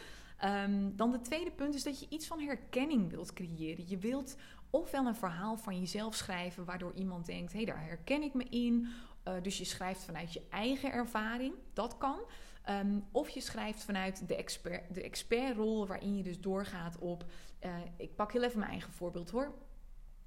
Um, 0.45 0.97
dan 0.97 1.11
de 1.11 1.21
tweede 1.21 1.51
punt 1.51 1.75
is 1.75 1.83
dat 1.83 2.01
je 2.01 2.07
iets 2.09 2.27
van 2.27 2.41
herkenning 2.41 3.11
wilt 3.11 3.33
creëren. 3.33 3.89
Je 3.89 3.99
wilt 3.99 4.37
ofwel 4.71 5.07
een 5.07 5.15
verhaal 5.15 5.57
van 5.57 5.79
jezelf 5.79 6.15
schrijven, 6.15 6.65
waardoor 6.65 6.93
iemand 6.95 7.27
denkt: 7.27 7.53
hé, 7.53 7.59
hey, 7.59 7.67
daar 7.67 7.85
herken 7.85 8.23
ik 8.23 8.35
me 8.35 8.45
in. 8.45 8.89
Uh, 9.25 9.35
dus 9.43 9.59
je 9.59 9.65
schrijft 9.65 10.05
vanuit 10.05 10.33
je 10.33 10.43
eigen 10.51 10.93
ervaring, 10.93 11.55
dat 11.73 11.99
kan. 11.99 12.19
Um, 12.71 13.05
of 13.13 13.29
je 13.29 13.41
schrijft 13.41 13.83
vanuit 13.83 14.29
de, 14.29 14.37
expert, 14.37 14.95
de 14.95 15.03
expertrol, 15.03 15.87
waarin 15.87 16.17
je 16.17 16.23
dus 16.23 16.41
doorgaat 16.41 16.99
op. 16.99 17.25
Uh, 17.65 17.71
ik 17.97 18.15
pak 18.15 18.33
heel 18.33 18.43
even 18.43 18.59
mijn 18.59 18.71
eigen 18.71 18.93
voorbeeld 18.93 19.31
hoor. 19.31 19.55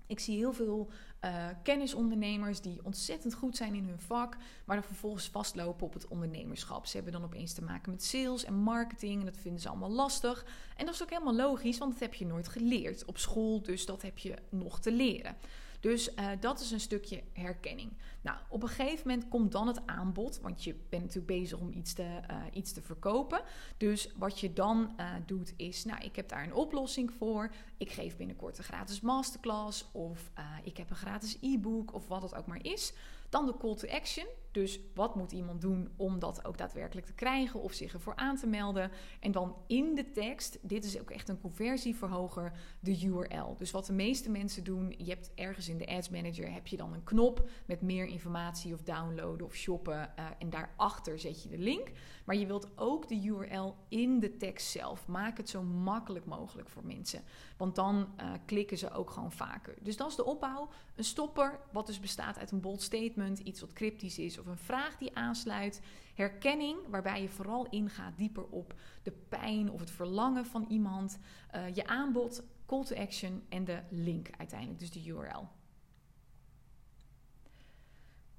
Ik 0.08 0.19
zie 0.19 0.38
heel 0.38 0.54
veel 0.54 0.89
uh, 1.25 1.47
kennisondernemers 1.63 2.62
die 2.62 2.80
ontzettend 2.84 3.34
goed 3.34 3.58
zijn 3.58 3.75
in 3.75 3.86
hun 3.86 3.99
vak, 3.99 4.38
maar 4.65 4.75
dan 4.75 4.86
vervolgens 4.86 5.30
vastlopen 5.30 5.86
op 5.86 5.93
het 5.93 6.08
ondernemerschap. 6.08 6.86
Ze 6.86 6.95
hebben 6.95 7.13
dan 7.13 7.23
opeens 7.23 7.54
te 7.54 7.63
maken 7.63 7.91
met 7.91 8.04
sales 8.04 8.43
en 8.43 8.54
marketing 8.54 9.19
en 9.19 9.25
dat 9.25 9.38
vinden 9.38 9.62
ze 9.62 9.69
allemaal 9.69 9.91
lastig. 9.91 10.45
En 10.77 10.86
dat 10.86 10.93
is 10.93 11.04
ook 11.04 11.10
helemaal 11.10 11.36
logisch, 11.36 11.77
want 11.77 11.91
dat 11.91 12.01
heb 12.01 12.13
je 12.13 12.25
nooit 12.25 12.47
geleerd 12.47 13.06
op 13.06 13.17
school, 13.17 13.62
dus 13.62 13.86
dat 13.86 14.01
heb 14.01 14.17
je 14.17 14.36
nog 14.49 14.80
te 14.80 14.91
leren. 14.91 15.36
Dus 15.82 16.13
uh, 16.13 16.30
dat 16.39 16.60
is 16.60 16.72
een 16.72 16.80
stukje 16.80 17.24
herkenning. 17.34 17.91
Nou, 18.22 18.38
op 18.50 18.63
een 18.63 18.70
gegeven 18.70 19.08
moment 19.08 19.28
komt 19.28 19.52
dan 19.52 19.67
het 19.67 19.88
aanbod, 19.88 20.39
want 20.41 20.63
je 20.63 20.76
bent 20.89 21.02
natuurlijk 21.02 21.39
bezig 21.39 21.60
om 21.60 21.72
iets 21.72 21.94
te, 21.94 22.04
uh, 22.04 22.38
iets 22.54 22.72
te 22.72 22.82
verkopen. 22.82 23.41
Dus 23.78 24.12
wat 24.17 24.39
je 24.39 24.54
dan 24.54 24.94
uh, 25.00 25.12
doet 25.26 25.54
is, 25.56 25.86
nou, 25.86 26.04
ik 26.04 26.15
heb 26.15 26.30
daar 26.30 26.44
een 26.44 26.54
oplossing 26.54 27.12
voor. 27.17 27.52
Ik 27.78 27.91
geef 27.91 28.17
binnenkort 28.17 28.58
een 28.58 28.63
gratis 28.63 29.02
masterclass 29.02 29.89
of 29.91 30.32
ik 30.63 30.78
heb 30.78 30.89
een 30.89 30.96
gratis 30.96 31.38
e-book 31.41 31.94
of 31.94 32.08
wat 32.08 32.22
het 32.22 32.36
ook 32.36 32.46
maar 32.46 32.65
is. 32.65 32.94
Dan 33.30 33.46
de 33.46 33.58
call 33.58 33.76
to 33.76 33.88
action. 33.88 34.28
Dus 34.52 34.80
wat 34.94 35.16
moet 35.16 35.32
iemand 35.32 35.62
doen 35.62 35.90
om 35.96 36.20
dat 36.20 36.46
ook 36.46 36.58
daadwerkelijk 36.58 37.08
te 37.08 37.14
krijgen 37.14 37.62
of 37.62 37.74
zich 37.74 37.94
ervoor 37.94 38.16
aan 38.16 38.36
te 38.36 38.48
melden? 38.48 38.92
En 39.20 39.32
dan 39.32 39.56
in 39.68 39.96
de 39.96 40.12
tekst, 40.12 40.60
dit 40.62 40.84
is 40.84 41.00
ook 41.00 41.10
echt 41.10 41.30
een 41.30 41.42
conversieverhoger, 41.42 42.52
de 42.80 43.02
URL. 43.06 43.56
Dus 43.58 43.72
wat 43.72 43.86
de 43.86 43.94
meeste 43.94 44.30
mensen 44.30 44.64
doen, 44.64 44.94
je 44.98 45.10
hebt 45.10 45.32
ergens 45.36 45.70
in 45.70 45.78
de 45.78 45.88
Ads 45.88 46.10
Manager 46.10 46.54
heb 46.54 46.68
je 46.68 46.78
dan 46.78 46.94
een 46.94 47.04
knop 47.04 47.50
met 47.66 47.82
meer 47.82 48.06
informatie 48.06 48.74
of 48.74 48.82
downloaden 48.82 49.46
of 49.46 49.56
shoppen. 49.56 50.14
Uh, 50.20 50.26
en 50.40 50.50
daarachter 50.50 51.20
zet 51.20 51.44
je 51.44 51.50
de 51.50 51.58
link. 51.58 51.92
Maar 52.26 52.36
je 52.36 52.46
wilt 52.46 52.68
ook 52.76 53.08
de 53.08 53.24
URL 53.24 53.76
in 53.88 54.20
de 54.20 54.38
tekst 54.38 54.68
zelf. 54.68 55.08
Maak 55.08 55.38
het 55.38 55.50
zo 55.50 55.64
makkelijk 55.64 56.26
mogelijk 56.26 56.70
voor 56.70 56.86
mensen. 56.86 57.22
Want 57.58 57.76
dan 57.76 57.96
uh, 58.22 58.32
klikken 58.46 58.78
ze 58.78 58.92
ook 58.92 59.10
gewoon 59.10 59.32
vaker. 59.32 59.76
Dus 59.82 59.98
dat 59.98 60.10
is 60.10 60.16
de 60.16 60.26
opbouw. 60.26 60.70
Een 60.96 61.04
stopper, 61.04 61.60
wat 61.72 61.88
dus 61.88 62.00
bestaat 62.00 62.38
uit 62.38 62.52
een 62.52 62.62
bold 62.62 62.82
statement, 62.82 63.40
iets 63.40 63.62
wat 63.62 63.74
cryptisch 63.74 64.20
is 64.20 64.40
of 64.41 64.47
een 64.47 64.58
vraag 64.58 64.97
die 64.97 65.15
aansluit. 65.15 65.82
Herkenning, 66.13 66.77
waarbij 66.88 67.21
je 67.21 67.30
vooral 67.30 67.69
ingaat 67.69 68.17
dieper 68.17 68.45
op 68.45 68.73
de 69.04 69.12
pijn 69.12 69.71
of 69.71 69.80
het 69.80 69.91
verlangen 69.91 70.45
van 70.45 70.65
iemand. 70.69 71.19
Uh, 71.56 71.75
je 71.75 71.88
aanbod, 71.88 72.43
call 72.65 72.84
to 72.84 72.95
action 72.95 73.43
en 73.49 73.63
de 73.63 73.80
link 73.89 74.30
uiteindelijk, 74.38 74.80
dus 74.80 74.91
de 74.91 75.06
URL. 75.06 75.47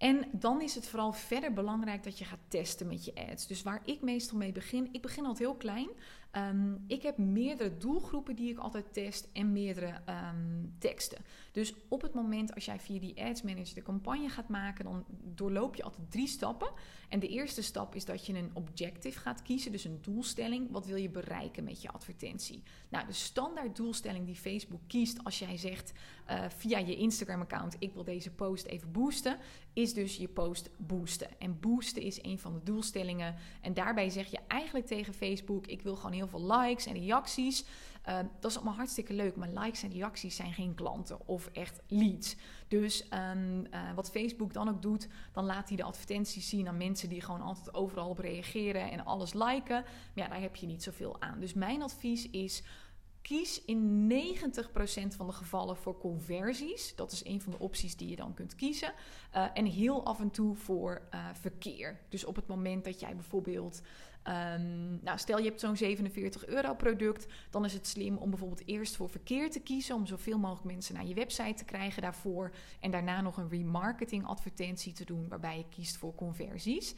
En 0.03 0.29
dan 0.33 0.61
is 0.61 0.75
het 0.75 0.89
vooral 0.89 1.13
verder 1.13 1.53
belangrijk 1.53 2.03
dat 2.05 2.19
je 2.19 2.25
gaat 2.25 2.39
testen 2.49 2.87
met 2.87 3.05
je 3.05 3.15
ads. 3.15 3.47
Dus 3.47 3.63
waar 3.63 3.83
ik 3.85 4.01
meestal 4.01 4.39
mee 4.39 4.53
begin, 4.53 4.89
ik 4.93 5.03
begin 5.03 5.25
altijd 5.25 5.49
heel 5.49 5.57
klein. 5.57 5.89
Um, 6.37 6.85
ik 6.87 7.03
heb 7.03 7.19
meerdere 7.19 7.77
doelgroepen 7.77 8.37
die 8.37 8.51
ik 8.51 8.59
altijd 8.59 8.93
test 8.93 9.29
en 9.33 9.53
meerdere 9.53 10.01
um, 10.09 10.75
teksten. 10.79 11.19
Dus 11.53 11.75
op 11.89 12.03
het 12.03 12.15
moment 12.15 12.55
als 12.55 12.65
jij 12.65 12.81
via 12.81 13.01
die 13.01 13.23
Ads 13.23 13.43
Manager 13.43 13.75
de 13.75 13.83
campagne 13.83 14.29
gaat 14.29 14.49
maken, 14.49 14.85
dan 14.85 15.05
doorloop 15.35 15.75
je 15.75 15.83
altijd 15.83 16.11
drie 16.11 16.27
stappen. 16.27 16.73
En 17.09 17.21
de 17.21 17.29
eerste 17.29 17.63
stap 17.63 17.95
is 17.95 18.05
dat 18.05 18.27
je 18.27 18.35
een 18.35 18.51
objective 18.53 19.19
gaat 19.19 19.43
kiezen, 19.43 19.73
dus 19.73 19.85
een 19.85 19.99
doelstelling. 20.03 20.71
Wat 20.71 20.87
wil 20.87 20.97
je 20.97 21.11
bereiken 21.11 21.65
met 21.65 21.83
je 21.83 21.91
advertentie? 21.91 22.63
Nou, 22.89 23.07
de 23.07 23.13
standaard 23.13 23.77
doelstelling 23.77 24.27
die 24.27 24.35
Facebook 24.35 24.81
kiest 24.87 25.25
als 25.25 25.39
jij 25.39 25.57
zegt 25.57 25.93
uh, 26.31 26.45
via 26.49 26.79
je 26.79 26.97
Instagram-account: 26.97 27.77
ik 27.79 27.93
wil 27.93 28.05
deze 28.05 28.31
post 28.31 28.67
even 28.67 28.93
boosten, 28.93 29.39
is 29.73 29.95
dus 29.95 30.17
je 30.17 30.29
post 30.29 30.71
boosten. 30.77 31.41
En 31.41 31.61
boosten 31.61 32.03
is 32.03 32.23
een 32.23 32.39
van 32.39 32.53
de 32.53 32.63
doelstellingen. 32.63 33.35
En 33.61 33.75
daarbij 33.75 34.11
zeg 34.11 34.31
je 34.31 34.39
eigenlijk 34.49 34.87
tegen 34.87 35.15
Facebook: 35.15 35.67
ik 35.67 35.83
wil 35.83 35.97
gewoon 35.97 36.13
heel 36.13 36.22
veel 36.29 36.53
likes 36.53 36.87
en 36.87 36.95
reacties. 36.95 37.65
Uh, 38.09 38.19
dat 38.41 38.51
is 38.51 38.57
allemaal 38.57 38.75
hartstikke 38.75 39.13
leuk, 39.13 39.37
maar 39.37 39.49
likes 39.49 39.83
en 39.83 39.93
reacties 39.93 40.37
zijn 40.37 40.53
geen 40.53 40.75
klanten 40.75 41.29
of 41.29 41.47
echt 41.47 41.81
leads. 41.87 42.37
Dus 42.69 43.07
um, 43.35 43.67
uh, 43.71 43.95
wat 43.95 44.11
Facebook 44.11 44.53
dan 44.53 44.69
ook 44.69 44.83
doet, 44.83 45.09
dan 45.33 45.45
laat 45.45 45.69
hij 45.69 45.77
de 45.77 45.83
advertenties 45.83 46.49
zien 46.49 46.69
aan 46.69 46.77
mensen 46.77 47.09
die 47.09 47.21
gewoon 47.21 47.41
altijd 47.41 47.75
overal 47.75 48.09
op 48.09 48.19
reageren 48.19 48.91
en 48.91 49.05
alles 49.05 49.33
liken. 49.33 49.83
Maar 50.15 50.25
ja, 50.25 50.29
daar 50.29 50.41
heb 50.41 50.57
je 50.57 50.67
niet 50.67 50.83
zoveel 50.83 51.21
aan. 51.21 51.41
Dus 51.41 51.55
mijn 51.55 51.83
advies 51.83 52.31
is 52.31 52.63
Kies 53.23 53.65
in 53.65 54.13
90% 54.13 55.17
van 55.17 55.27
de 55.27 55.33
gevallen 55.33 55.77
voor 55.77 55.99
conversies. 55.99 56.95
Dat 56.97 57.13
is 57.13 57.25
een 57.25 57.41
van 57.41 57.53
de 57.53 57.59
opties 57.59 57.97
die 57.97 58.09
je 58.09 58.17
dan 58.17 58.35
kunt 58.35 58.55
kiezen. 58.55 58.93
Uh, 59.35 59.47
en 59.55 59.67
heel 59.67 60.05
af 60.05 60.21
en 60.21 60.31
toe 60.31 60.55
voor 60.55 61.03
uh, 61.15 61.27
verkeer. 61.33 62.01
Dus 62.09 62.25
op 62.25 62.37
het 62.37 62.47
moment 62.47 62.85
dat 62.85 63.01
jij 63.01 63.15
bijvoorbeeld. 63.15 63.83
Um, 64.29 64.99
nou, 65.03 65.19
stel 65.19 65.39
je 65.39 65.45
hebt 65.45 65.61
zo'n 65.61 65.77
47 65.77 66.47
euro 66.47 66.75
product. 66.75 67.27
Dan 67.51 67.65
is 67.65 67.73
het 67.73 67.87
slim 67.87 68.17
om 68.17 68.31
bijvoorbeeld 68.31 68.67
eerst 68.67 68.97
voor 68.97 69.09
verkeer 69.09 69.51
te 69.51 69.61
kiezen. 69.61 69.95
Om 69.95 70.07
zoveel 70.07 70.39
mogelijk 70.39 70.75
mensen 70.75 70.95
naar 70.95 71.07
je 71.07 71.15
website 71.15 71.55
te 71.55 71.65
krijgen 71.65 72.03
daarvoor. 72.03 72.51
En 72.81 72.91
daarna 72.91 73.21
nog 73.21 73.37
een 73.37 73.49
remarketing 73.49 74.27
advertentie 74.27 74.93
te 74.93 75.05
doen. 75.05 75.29
Waarbij 75.29 75.57
je 75.57 75.69
kiest 75.69 75.97
voor 75.97 76.15
conversies. 76.15 76.95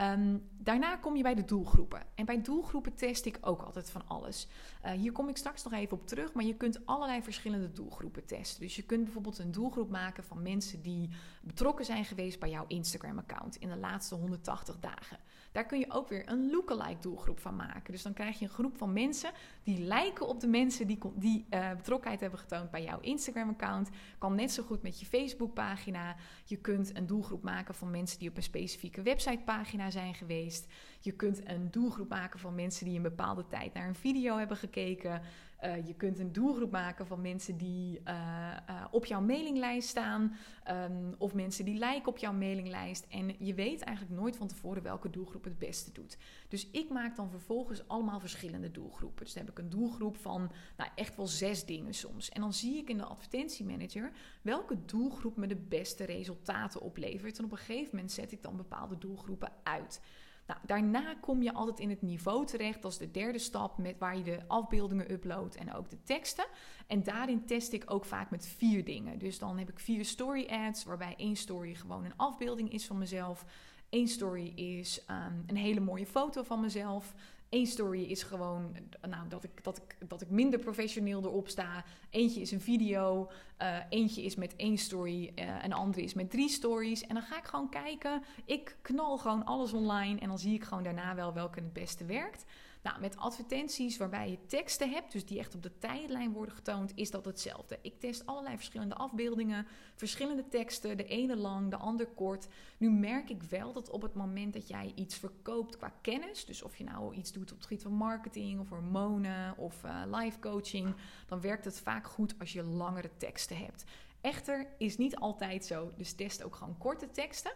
Um, 0.00 0.48
daarna 0.58 0.96
kom 0.96 1.16
je 1.16 1.22
bij 1.22 1.34
de 1.34 1.44
doelgroepen. 1.44 2.02
En 2.14 2.24
bij 2.24 2.42
doelgroepen 2.42 2.94
test 2.94 3.26
ik 3.26 3.38
ook 3.40 3.62
altijd 3.62 3.90
van 3.90 4.02
alles. 4.06 4.48
Uh, 4.84 4.90
hier 4.90 5.12
kom 5.12 5.28
ik 5.28 5.36
straks 5.36 5.64
nog 5.64 5.72
even 5.72 5.96
op 5.96 6.06
terug, 6.06 6.32
maar 6.32 6.44
je 6.44 6.54
kunt 6.54 6.86
allerlei 6.86 7.22
verschillende 7.22 7.72
doelgroepen 7.72 8.26
testen. 8.26 8.60
Dus 8.60 8.76
je 8.76 8.82
kunt 8.82 9.04
bijvoorbeeld 9.04 9.38
een 9.38 9.52
doelgroep 9.52 9.90
maken 9.90 10.24
van 10.24 10.42
mensen 10.42 10.82
die 10.82 11.10
betrokken 11.42 11.84
zijn 11.84 12.04
geweest 12.04 12.38
bij 12.38 12.50
jouw 12.50 12.64
Instagram-account 12.68 13.56
in 13.56 13.68
de 13.68 13.76
laatste 13.76 14.14
180 14.14 14.78
dagen. 14.80 15.18
Daar 15.54 15.66
kun 15.66 15.78
je 15.78 15.90
ook 15.90 16.08
weer 16.08 16.28
een 16.28 16.50
lookalike 16.50 17.00
doelgroep 17.00 17.40
van 17.40 17.56
maken. 17.56 17.92
Dus 17.92 18.02
dan 18.02 18.12
krijg 18.12 18.38
je 18.38 18.44
een 18.44 18.50
groep 18.50 18.76
van 18.76 18.92
mensen 18.92 19.30
die 19.62 19.78
lijken 19.78 20.26
op 20.28 20.40
de 20.40 20.46
mensen 20.46 20.86
die, 20.86 20.98
die 21.14 21.46
uh, 21.50 21.70
betrokkenheid 21.76 22.20
hebben 22.20 22.38
getoond 22.38 22.70
bij 22.70 22.82
jouw 22.82 23.00
Instagram-account. 23.00 23.88
Kan 24.18 24.34
net 24.34 24.52
zo 24.52 24.62
goed 24.62 24.82
met 24.82 25.00
je 25.00 25.06
Facebook-pagina. 25.06 26.16
Je 26.44 26.56
kunt 26.56 26.96
een 26.96 27.06
doelgroep 27.06 27.42
maken 27.42 27.74
van 27.74 27.90
mensen 27.90 28.18
die 28.18 28.28
op 28.28 28.36
een 28.36 28.42
specifieke 28.42 29.02
website-pagina 29.02 29.90
zijn 29.90 30.14
geweest. 30.14 30.66
Je 31.00 31.12
kunt 31.12 31.48
een 31.48 31.70
doelgroep 31.70 32.08
maken 32.08 32.38
van 32.38 32.54
mensen 32.54 32.84
die 32.86 32.96
een 32.96 33.02
bepaalde 33.02 33.46
tijd 33.46 33.74
naar 33.74 33.88
een 33.88 33.94
video 33.94 34.36
hebben 34.36 34.56
gekeken. 34.56 35.22
Uh, 35.64 35.86
je 35.86 35.94
kunt 35.94 36.18
een 36.18 36.32
doelgroep 36.32 36.70
maken 36.70 37.06
van 37.06 37.20
mensen 37.20 37.56
die 37.56 38.00
uh, 38.08 38.56
uh, 38.70 38.84
op 38.90 39.04
jouw 39.04 39.20
mailinglijst 39.20 39.88
staan. 39.88 40.36
Um, 40.70 41.14
of 41.18 41.34
mensen 41.34 41.64
die 41.64 41.78
lijken 41.78 42.08
op 42.08 42.18
jouw 42.18 42.32
mailinglijst. 42.32 43.06
En 43.08 43.34
je 43.38 43.54
weet 43.54 43.82
eigenlijk 43.82 44.20
nooit 44.20 44.36
van 44.36 44.46
tevoren 44.46 44.82
welke 44.82 45.10
doelgroep 45.10 45.44
het 45.44 45.58
beste 45.58 45.92
doet. 45.92 46.16
Dus 46.48 46.70
ik 46.70 46.88
maak 46.88 47.16
dan 47.16 47.30
vervolgens 47.30 47.88
allemaal 47.88 48.20
verschillende 48.20 48.70
doelgroepen. 48.70 49.24
Dus 49.24 49.34
dan 49.34 49.44
heb 49.44 49.52
ik 49.52 49.58
een 49.58 49.70
doelgroep 49.70 50.16
van 50.16 50.50
nou, 50.76 50.90
echt 50.94 51.16
wel 51.16 51.26
zes 51.26 51.64
dingen 51.64 51.94
soms. 51.94 52.28
En 52.28 52.40
dan 52.40 52.52
zie 52.52 52.76
ik 52.76 52.88
in 52.88 52.96
de 52.96 53.04
advertentiemanager 53.04 54.12
welke 54.42 54.84
doelgroep 54.84 55.36
me 55.36 55.46
de 55.46 55.56
beste 55.68 56.04
resultaten 56.04 56.80
oplevert. 56.80 57.38
En 57.38 57.44
op 57.44 57.52
een 57.52 57.58
gegeven 57.58 57.90
moment 57.92 58.12
zet 58.12 58.32
ik 58.32 58.42
dan 58.42 58.56
bepaalde 58.56 58.98
doelgroepen 58.98 59.52
uit. 59.62 60.00
Nou, 60.46 60.60
daarna 60.66 61.14
kom 61.20 61.42
je 61.42 61.52
altijd 61.52 61.80
in 61.80 61.90
het 61.90 62.02
niveau 62.02 62.46
terecht. 62.46 62.82
Dat 62.82 62.92
is 62.92 62.98
de 62.98 63.10
derde 63.10 63.38
stap 63.38 63.78
met 63.78 63.98
waar 63.98 64.16
je 64.16 64.22
de 64.22 64.40
afbeeldingen 64.46 65.12
uploadt 65.12 65.56
en 65.56 65.74
ook 65.74 65.90
de 65.90 66.02
teksten. 66.02 66.46
En 66.86 67.02
daarin 67.02 67.46
test 67.46 67.72
ik 67.72 67.90
ook 67.90 68.04
vaak 68.04 68.30
met 68.30 68.46
vier 68.46 68.84
dingen. 68.84 69.18
Dus 69.18 69.38
dan 69.38 69.58
heb 69.58 69.70
ik 69.70 69.78
vier 69.78 70.04
story 70.04 70.46
ads, 70.46 70.84
waarbij 70.84 71.14
één 71.16 71.36
story 71.36 71.74
gewoon 71.74 72.04
een 72.04 72.16
afbeelding 72.16 72.72
is 72.72 72.86
van 72.86 72.98
mezelf. 72.98 73.44
Eén 73.90 74.08
story 74.08 74.52
is 74.54 75.04
um, 75.10 75.44
een 75.46 75.56
hele 75.56 75.80
mooie 75.80 76.06
foto 76.06 76.42
van 76.42 76.60
mezelf. 76.60 77.14
Eén 77.54 77.66
story 77.66 78.02
is 78.02 78.22
gewoon 78.22 78.76
nou, 79.08 79.28
dat, 79.28 79.44
ik, 79.44 79.64
dat, 79.64 79.76
ik, 79.76 80.08
dat 80.08 80.20
ik 80.20 80.30
minder 80.30 80.58
professioneel 80.58 81.22
erop 81.22 81.48
sta. 81.48 81.84
Eentje 82.10 82.40
is 82.40 82.50
een 82.50 82.60
video. 82.60 83.30
Uh, 83.62 83.76
eentje 83.88 84.22
is 84.22 84.34
met 84.34 84.56
één 84.56 84.78
story. 84.78 85.32
Uh, 85.34 85.64
en 85.64 85.68
de 85.68 85.76
andere 85.76 86.02
is 86.02 86.14
met 86.14 86.30
drie 86.30 86.48
stories. 86.48 87.06
En 87.06 87.14
dan 87.14 87.22
ga 87.22 87.38
ik 87.38 87.44
gewoon 87.44 87.68
kijken. 87.68 88.22
Ik 88.44 88.76
knal 88.82 89.18
gewoon 89.18 89.44
alles 89.44 89.72
online. 89.72 90.20
En 90.20 90.28
dan 90.28 90.38
zie 90.38 90.54
ik 90.54 90.64
gewoon 90.64 90.82
daarna 90.82 91.14
wel 91.14 91.32
welke 91.32 91.58
het 91.58 91.72
beste 91.72 92.04
werkt. 92.04 92.44
Nou, 92.84 93.00
met 93.00 93.16
advertenties 93.16 93.96
waarbij 93.96 94.30
je 94.30 94.46
teksten 94.46 94.90
hebt, 94.90 95.12
dus 95.12 95.26
die 95.26 95.38
echt 95.38 95.54
op 95.54 95.62
de 95.62 95.78
tijdlijn 95.78 96.32
worden 96.32 96.54
getoond, 96.54 96.92
is 96.94 97.10
dat 97.10 97.24
hetzelfde. 97.24 97.78
Ik 97.82 98.00
test 98.00 98.26
allerlei 98.26 98.56
verschillende 98.56 98.94
afbeeldingen, 98.94 99.66
verschillende 99.94 100.48
teksten, 100.48 100.96
de 100.96 101.06
ene 101.06 101.36
lang, 101.36 101.70
de 101.70 101.76
ander 101.76 102.06
kort. 102.06 102.48
Nu 102.78 102.90
merk 102.90 103.30
ik 103.30 103.42
wel 103.42 103.72
dat 103.72 103.90
op 103.90 104.02
het 104.02 104.14
moment 104.14 104.52
dat 104.52 104.68
jij 104.68 104.92
iets 104.94 105.16
verkoopt 105.16 105.76
qua 105.76 105.94
kennis, 106.00 106.44
dus 106.44 106.62
of 106.62 106.76
je 106.76 106.84
nou 106.84 107.14
iets 107.14 107.32
doet 107.32 107.50
op 107.50 107.56
het 107.56 107.66
gebied 107.66 107.82
van 107.82 107.92
marketing 107.92 108.60
of 108.60 108.68
hormonen 108.68 109.56
of 109.56 109.84
uh, 109.84 110.02
life 110.06 110.38
coaching, 110.38 110.94
dan 111.26 111.40
werkt 111.40 111.64
het 111.64 111.80
vaak 111.80 112.06
goed 112.06 112.34
als 112.38 112.52
je 112.52 112.62
langere 112.62 113.10
teksten 113.16 113.56
hebt. 113.56 113.84
Echter 114.20 114.66
is 114.78 114.96
niet 114.96 115.16
altijd 115.16 115.64
zo, 115.64 115.92
dus 115.96 116.12
test 116.12 116.42
ook 116.42 116.56
gewoon 116.56 116.78
korte 116.78 117.10
teksten. 117.10 117.52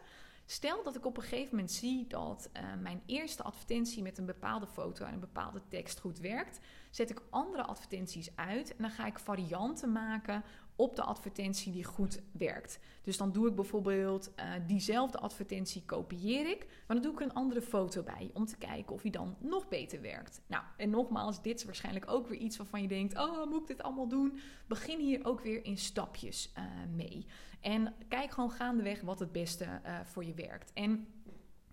Stel 0.51 0.83
dat 0.83 0.97
ik 0.97 1.07
op 1.07 1.17
een 1.17 1.23
gegeven 1.23 1.51
moment 1.51 1.71
zie 1.71 2.07
dat 2.07 2.51
uh, 2.57 2.63
mijn 2.81 3.03
eerste 3.07 3.43
advertentie 3.43 4.03
met 4.03 4.19
een 4.19 4.27
bepaalde 4.27 4.67
foto 4.67 5.05
en 5.05 5.13
een 5.13 5.21
bepaalde 5.21 5.63
tekst 5.69 6.01
goed 6.01 6.19
werkt, 6.19 6.61
zet 6.91 7.11
ik 7.11 7.23
andere 7.31 7.63
advertenties 7.63 8.37
uit 8.37 8.71
en 8.71 8.83
dan 8.83 8.91
ga 8.91 9.07
ik 9.07 9.19
varianten 9.19 9.93
maken 9.93 10.45
op 10.79 10.97
de 10.97 11.03
advertentie 11.03 11.73
die 11.73 11.85
goed 11.85 12.21
werkt. 12.33 12.79
Dus 13.03 13.17
dan 13.17 13.33
doe 13.33 13.49
ik 13.49 13.55
bijvoorbeeld 13.55 14.33
uh, 14.37 14.53
diezelfde 14.67 15.19
advertentie 15.19 15.83
kopieer 15.85 16.51
ik, 16.51 16.67
maar 16.87 16.97
dan 16.97 17.03
doe 17.03 17.13
ik 17.13 17.21
een 17.21 17.35
andere 17.35 17.63
foto 17.63 18.03
bij 18.03 18.31
om 18.33 18.47
te 18.47 18.57
kijken 18.57 18.95
of 18.95 19.03
die 19.03 19.11
dan 19.11 19.37
nog 19.39 19.69
beter 19.69 20.01
werkt. 20.01 20.41
Nou, 20.47 20.65
en 20.77 20.91
nogmaals, 20.91 21.43
dit 21.43 21.59
is 21.59 21.65
waarschijnlijk 21.65 22.11
ook 22.11 22.29
weer 22.29 22.39
iets 22.39 22.57
waarvan 22.57 22.83
je 22.83 22.89
denkt: 22.89 23.19
oh, 23.19 23.47
moet 23.47 23.61
ik 23.61 23.67
dit 23.67 23.83
allemaal 23.83 24.09
doen? 24.09 24.39
Begin 24.67 25.01
hier 25.01 25.25
ook 25.25 25.41
weer 25.41 25.65
in 25.65 25.79
stapjes 25.79 26.53
uh, 26.59 26.65
mee. 26.95 27.27
En 27.61 27.95
kijk 28.09 28.31
gewoon 28.31 28.51
gaandeweg 28.51 29.01
wat 29.01 29.19
het 29.19 29.33
beste 29.33 29.65
uh, 29.65 30.01
voor 30.05 30.25
je 30.25 30.35
werkt. 30.35 30.73
En 30.73 31.07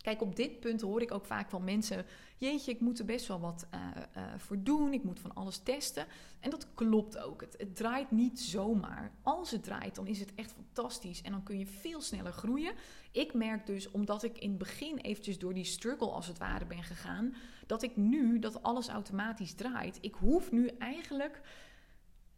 Kijk, 0.06 0.22
op 0.22 0.36
dit 0.36 0.60
punt 0.60 0.82
hoor 0.82 1.02
ik 1.02 1.12
ook 1.12 1.26
vaak 1.26 1.50
van 1.50 1.64
mensen: 1.64 2.06
Jeetje, 2.38 2.72
ik 2.72 2.80
moet 2.80 3.00
er 3.00 3.06
best 3.06 3.28
wel 3.28 3.40
wat 3.40 3.68
uh, 3.74 3.82
uh, 4.18 4.24
voor 4.38 4.64
doen. 4.64 4.94
Ik 4.94 5.04
moet 5.04 5.20
van 5.20 5.34
alles 5.34 5.58
testen. 5.58 6.06
En 6.40 6.50
dat 6.50 6.68
klopt 6.74 7.18
ook. 7.18 7.42
Het, 7.42 7.56
het, 7.58 7.76
draait 7.76 8.12
niet 8.12 8.40
zomaar. 8.40 9.12
Als 9.22 9.52
het 9.52 9.64
draait, 9.64 9.96
dan 9.96 10.08
is 10.08 10.20
het 10.20 10.36
echt 10.36 10.54
fantastisch. 10.54 11.22
En 11.22 11.32
dan 11.32 11.44
kun 11.44 11.60
je 11.60 11.68
veel 11.68 12.02
sneller 12.02 12.32
groeien. 12.32 12.74
Ik 13.12 13.34
merk 13.34 13.66
dus, 13.66 13.92
omdat 13.92 14.24
ik 14.24 14.38
in 14.38 14.50
het 14.50 14.58
begin 14.58 14.98
eventjes 14.98 15.40
door 15.40 15.54
die 15.54 15.64
struggle 15.64 16.10
als 16.10 16.28
het 16.28 16.38
ware 16.38 16.66
ben 16.66 16.84
gegaan, 16.84 17.36
dat 17.66 17.84
ik 17.84 17.96
nu 17.96 18.40
dat 18.40 18.64
alles 18.64 18.88
automatisch 18.88 19.54
draait. 19.54 19.98
Ik 20.02 20.14
hoef 20.14 20.52
nu 20.52 20.68
eigenlijk 20.68 21.42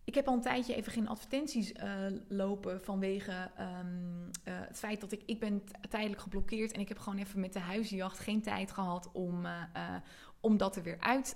ik 0.08 0.16
heb 0.16 0.28
al 0.28 0.34
een 0.34 0.42
tijdje 0.42 0.76
even 0.76 0.92
geen 0.92 1.08
advertenties 1.08 1.72
uh, 1.72 1.84
lopen 2.28 2.82
vanwege 2.82 3.50
um, 3.60 4.30
uh, 4.48 4.54
het 4.68 4.78
feit 4.78 5.02
dat 5.02 5.12
ik, 5.12 5.22
ik 5.26 5.40
ben 5.40 5.64
tijdelijk 5.90 6.22
geblokkeerd 6.22 6.72
en 6.72 6.80
ik 6.80 6.88
heb 6.88 6.98
gewoon 7.00 7.20
even 7.20 7.40
met 7.40 7.54
de 7.54 7.60
huizenjacht 7.60 8.20
geen 8.20 8.42
tijd 8.42 8.72
gehad 8.72 9.10
om, 9.14 9.46
uh, 9.46 9.62
om 10.40 10.58
dat 10.58 10.76
er 10.76 10.84
weer 10.84 11.00
uit, 11.00 11.36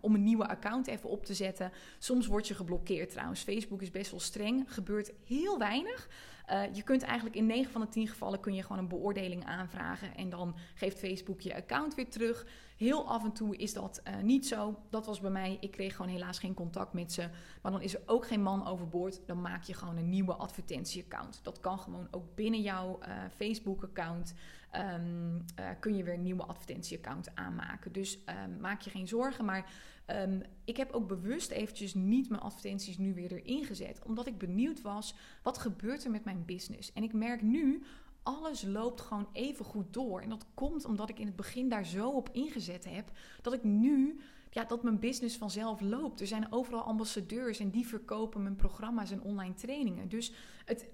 om 0.00 0.14
een 0.14 0.22
nieuwe 0.22 0.48
account 0.48 0.86
even 0.86 1.08
op 1.08 1.24
te 1.24 1.34
zetten. 1.34 1.72
Soms 1.98 2.26
word 2.26 2.48
je 2.48 2.54
geblokkeerd 2.54 3.10
trouwens. 3.10 3.42
Facebook 3.42 3.82
is 3.82 3.90
best 3.90 4.10
wel 4.10 4.20
streng, 4.20 4.74
gebeurt 4.74 5.12
heel 5.26 5.58
weinig. 5.58 6.08
Uh, 6.52 6.74
je 6.74 6.82
kunt 6.82 7.02
eigenlijk 7.02 7.36
in 7.36 7.46
9 7.46 7.72
van 7.72 7.80
de 7.80 7.88
10 7.88 8.08
gevallen 8.08 8.40
kun 8.40 8.54
je 8.54 8.62
gewoon 8.62 8.78
een 8.78 8.88
beoordeling 8.88 9.44
aanvragen 9.44 10.14
en 10.16 10.28
dan 10.28 10.56
geeft 10.74 10.98
Facebook 10.98 11.40
je 11.40 11.54
account 11.54 11.94
weer 11.94 12.10
terug. 12.10 12.46
Heel 12.76 13.08
af 13.08 13.24
en 13.24 13.32
toe 13.32 13.56
is 13.56 13.72
dat 13.72 14.00
uh, 14.08 14.22
niet 14.22 14.46
zo. 14.46 14.82
Dat 14.90 15.06
was 15.06 15.20
bij 15.20 15.30
mij. 15.30 15.56
Ik 15.60 15.70
kreeg 15.70 15.96
gewoon 15.96 16.10
helaas 16.10 16.38
geen 16.38 16.54
contact 16.54 16.92
met 16.92 17.12
ze. 17.12 17.28
Maar 17.62 17.72
dan 17.72 17.82
is 17.82 17.94
er 17.94 18.02
ook 18.06 18.26
geen 18.26 18.42
man 18.42 18.66
overboord. 18.66 19.20
Dan 19.26 19.40
maak 19.40 19.62
je 19.62 19.74
gewoon 19.74 19.96
een 19.96 20.08
nieuwe 20.08 20.34
advertentieaccount. 20.34 21.40
Dat 21.42 21.60
kan 21.60 21.78
gewoon 21.78 22.08
ook 22.10 22.34
binnen 22.34 22.60
jouw 22.60 22.98
uh, 23.02 23.08
Facebook-account. 23.36 24.34
Um, 24.76 25.44
kun 25.80 25.96
je 25.96 26.04
weer 26.04 26.14
een 26.14 26.22
nieuwe 26.22 26.44
advertentieaccount 26.44 27.34
aanmaken. 27.34 27.92
Dus 27.92 28.18
um, 28.44 28.60
maak 28.60 28.80
je 28.80 28.90
geen 28.90 29.08
zorgen. 29.08 29.44
Maar 29.44 29.70
um, 30.06 30.42
ik 30.64 30.76
heb 30.76 30.92
ook 30.92 31.08
bewust 31.08 31.50
eventjes 31.50 31.94
niet 31.94 32.28
mijn 32.28 32.42
advertenties 32.42 32.98
nu 32.98 33.14
weer 33.14 33.32
erin 33.32 33.64
gezet. 33.64 34.02
Omdat 34.04 34.26
ik 34.26 34.38
benieuwd 34.38 34.80
was, 34.80 35.14
wat 35.42 35.58
gebeurt 35.58 36.04
er 36.04 36.10
met 36.10 36.24
mijn 36.24 36.44
business? 36.44 36.92
En 36.92 37.02
ik 37.02 37.12
merk 37.12 37.42
nu, 37.42 37.82
alles 38.22 38.62
loopt 38.62 39.00
gewoon 39.00 39.28
even 39.32 39.64
goed 39.64 39.92
door. 39.92 40.20
En 40.20 40.28
dat 40.28 40.46
komt 40.54 40.84
omdat 40.84 41.08
ik 41.08 41.18
in 41.18 41.26
het 41.26 41.36
begin 41.36 41.68
daar 41.68 41.86
zo 41.86 42.10
op 42.10 42.28
ingezet 42.32 42.84
heb, 42.84 43.10
dat 43.42 43.52
ik 43.52 43.64
nu 43.64 44.20
ja, 44.50 44.64
dat 44.64 44.82
mijn 44.82 44.98
business 44.98 45.36
vanzelf 45.36 45.80
loopt. 45.80 46.20
Er 46.20 46.26
zijn 46.26 46.52
overal 46.52 46.82
ambassadeurs 46.82 47.58
en 47.58 47.70
die 47.70 47.86
verkopen 47.86 48.42
mijn 48.42 48.56
programma's 48.56 49.10
en 49.10 49.22
online 49.22 49.54
trainingen. 49.54 50.08
Dus 50.08 50.32
het, 50.64 50.88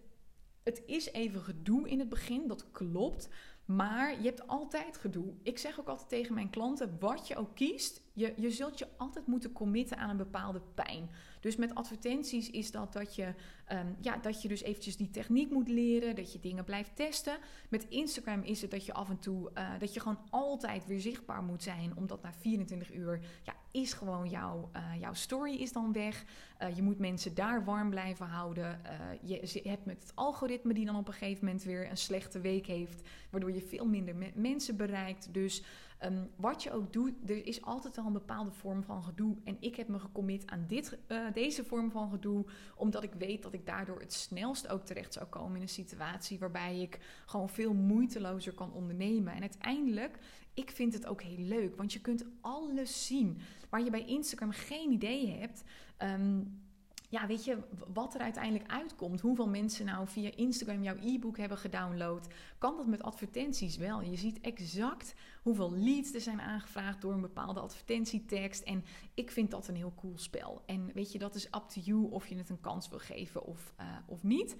het 0.62 0.82
is 0.86 1.12
even 1.12 1.40
gedoe 1.40 1.88
in 1.88 1.98
het 1.98 2.08
begin, 2.08 2.48
dat 2.48 2.70
klopt. 2.70 3.28
Maar 3.66 4.16
je 4.16 4.28
hebt 4.28 4.46
altijd 4.46 4.96
gedoe. 4.96 5.32
Ik 5.42 5.58
zeg 5.58 5.80
ook 5.80 5.88
altijd 5.88 6.08
tegen 6.08 6.34
mijn 6.34 6.50
klanten: 6.50 6.96
wat 7.00 7.28
je 7.28 7.36
ook 7.36 7.54
kiest, 7.54 8.02
je, 8.12 8.32
je 8.36 8.50
zult 8.50 8.78
je 8.78 8.88
altijd 8.96 9.26
moeten 9.26 9.52
committen 9.52 9.96
aan 9.96 10.10
een 10.10 10.16
bepaalde 10.16 10.62
pijn. 10.74 11.10
Dus 11.46 11.56
met 11.56 11.74
advertenties 11.74 12.50
is 12.50 12.70
dat 12.70 12.92
dat 12.92 13.14
je, 13.14 13.34
ehm, 13.64 13.86
ja, 14.00 14.16
dat 14.16 14.42
je 14.42 14.48
dus 14.48 14.62
eventjes 14.62 14.96
die 14.96 15.10
techniek 15.10 15.50
moet 15.50 15.68
leren, 15.68 16.16
dat 16.16 16.32
je 16.32 16.40
dingen 16.40 16.64
blijft 16.64 16.96
testen. 16.96 17.38
Met 17.68 17.86
Instagram 17.88 18.42
is 18.42 18.62
het 18.62 18.70
dat 18.70 18.86
je 18.86 18.92
af 18.92 19.08
en 19.08 19.18
toe, 19.18 19.50
uh, 19.58 19.68
dat 19.78 19.94
je 19.94 20.00
gewoon 20.00 20.18
altijd 20.30 20.86
weer 20.86 21.00
zichtbaar 21.00 21.42
moet 21.42 21.62
zijn, 21.62 21.96
omdat 21.96 22.22
na 22.22 22.32
24 22.32 22.94
uur 22.94 23.20
ja, 23.42 23.54
is 23.70 23.92
gewoon 23.92 24.28
jouw, 24.28 24.70
uh, 24.76 25.00
jouw 25.00 25.14
story 25.14 25.54
is 25.54 25.72
dan 25.72 25.92
weg. 25.92 26.24
Uh, 26.62 26.76
je 26.76 26.82
moet 26.82 26.98
mensen 26.98 27.34
daar 27.34 27.64
warm 27.64 27.90
blijven 27.90 28.26
houden. 28.26 28.80
je 29.22 29.60
hebt 29.62 29.84
met 29.84 30.02
het 30.02 30.12
algoritme 30.14 30.74
die 30.74 30.86
dan 30.86 30.96
op 30.96 31.08
een 31.08 31.14
gegeven 31.14 31.44
moment 31.44 31.64
weer 31.64 31.90
een 31.90 31.96
slechte 31.96 32.40
week 32.40 32.66
heeft, 32.66 33.08
waardoor 33.30 33.52
je 33.52 33.62
veel 33.62 33.86
minder 33.86 34.14
mensen 34.34 34.76
bereikt. 34.76 35.28
Dus 35.34 35.62
Um, 36.04 36.30
wat 36.36 36.62
je 36.62 36.72
ook 36.72 36.92
doet, 36.92 37.12
er 37.26 37.46
is 37.46 37.62
altijd 37.62 37.96
wel 37.96 38.06
een 38.06 38.12
bepaalde 38.12 38.50
vorm 38.50 38.82
van 38.82 39.02
gedoe. 39.02 39.36
En 39.44 39.56
ik 39.60 39.76
heb 39.76 39.88
me 39.88 39.98
gecommit 39.98 40.46
aan 40.46 40.64
dit, 40.66 40.98
uh, 41.08 41.32
deze 41.32 41.64
vorm 41.64 41.90
van 41.90 42.10
gedoe, 42.10 42.44
omdat 42.76 43.02
ik 43.02 43.12
weet 43.18 43.42
dat 43.42 43.52
ik 43.52 43.66
daardoor 43.66 44.00
het 44.00 44.12
snelst 44.12 44.68
ook 44.68 44.84
terecht 44.84 45.12
zou 45.12 45.26
komen 45.26 45.56
in 45.56 45.62
een 45.62 45.68
situatie 45.68 46.38
waarbij 46.38 46.80
ik 46.80 47.22
gewoon 47.26 47.48
veel 47.48 47.74
moeitelozer 47.74 48.54
kan 48.54 48.72
ondernemen. 48.72 49.34
En 49.34 49.40
uiteindelijk, 49.40 50.18
ik 50.54 50.70
vind 50.70 50.92
het 50.92 51.06
ook 51.06 51.22
heel 51.22 51.44
leuk, 51.44 51.76
want 51.76 51.92
je 51.92 52.00
kunt 52.00 52.24
alles 52.40 53.06
zien 53.06 53.38
waar 53.70 53.84
je 53.84 53.90
bij 53.90 54.04
Instagram 54.04 54.50
geen 54.50 54.92
idee 54.92 55.28
hebt. 55.28 55.64
Um, 56.02 56.64
ja, 57.08 57.26
weet 57.26 57.44
je, 57.44 57.58
wat 57.92 58.14
er 58.14 58.20
uiteindelijk 58.20 58.70
uitkomt, 58.70 59.20
hoeveel 59.20 59.48
mensen 59.48 59.86
nou 59.86 60.08
via 60.08 60.30
Instagram 60.34 60.82
jouw 60.82 60.96
e-book 61.00 61.36
hebben 61.36 61.58
gedownload, 61.58 62.26
kan 62.58 62.76
dat 62.76 62.86
met 62.86 63.02
advertenties 63.02 63.76
wel. 63.76 64.02
Je 64.02 64.16
ziet 64.16 64.40
exact 64.40 65.14
hoeveel 65.42 65.72
leads 65.72 66.14
er 66.14 66.20
zijn 66.20 66.40
aangevraagd 66.40 67.00
door 67.00 67.12
een 67.12 67.20
bepaalde 67.20 67.60
advertentietekst. 67.60 68.62
En 68.62 68.84
ik 69.14 69.30
vind 69.30 69.50
dat 69.50 69.68
een 69.68 69.76
heel 69.76 69.94
cool 69.96 70.18
spel. 70.18 70.62
En 70.66 70.90
weet 70.94 71.12
je, 71.12 71.18
dat 71.18 71.34
is 71.34 71.46
up 71.46 71.64
to 71.68 71.80
you 71.80 72.10
of 72.10 72.26
je 72.26 72.36
het 72.36 72.48
een 72.48 72.60
kans 72.60 72.88
wil 72.88 72.98
geven 72.98 73.44
of, 73.44 73.74
uh, 73.80 73.86
of 74.06 74.22
niet. 74.22 74.56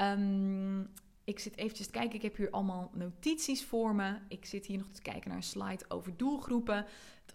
Um, 0.00 0.90
ik 1.24 1.38
zit 1.38 1.56
eventjes 1.56 1.86
te 1.86 1.92
kijken. 1.92 2.14
Ik 2.14 2.22
heb 2.22 2.36
hier 2.36 2.50
allemaal 2.50 2.90
notities 2.94 3.64
voor 3.64 3.94
me. 3.94 4.18
Ik 4.28 4.44
zit 4.44 4.66
hier 4.66 4.78
nog 4.78 4.90
te 4.90 5.02
kijken 5.02 5.28
naar 5.28 5.36
een 5.36 5.42
slide 5.42 5.84
over 5.88 6.16
doelgroepen. 6.16 6.86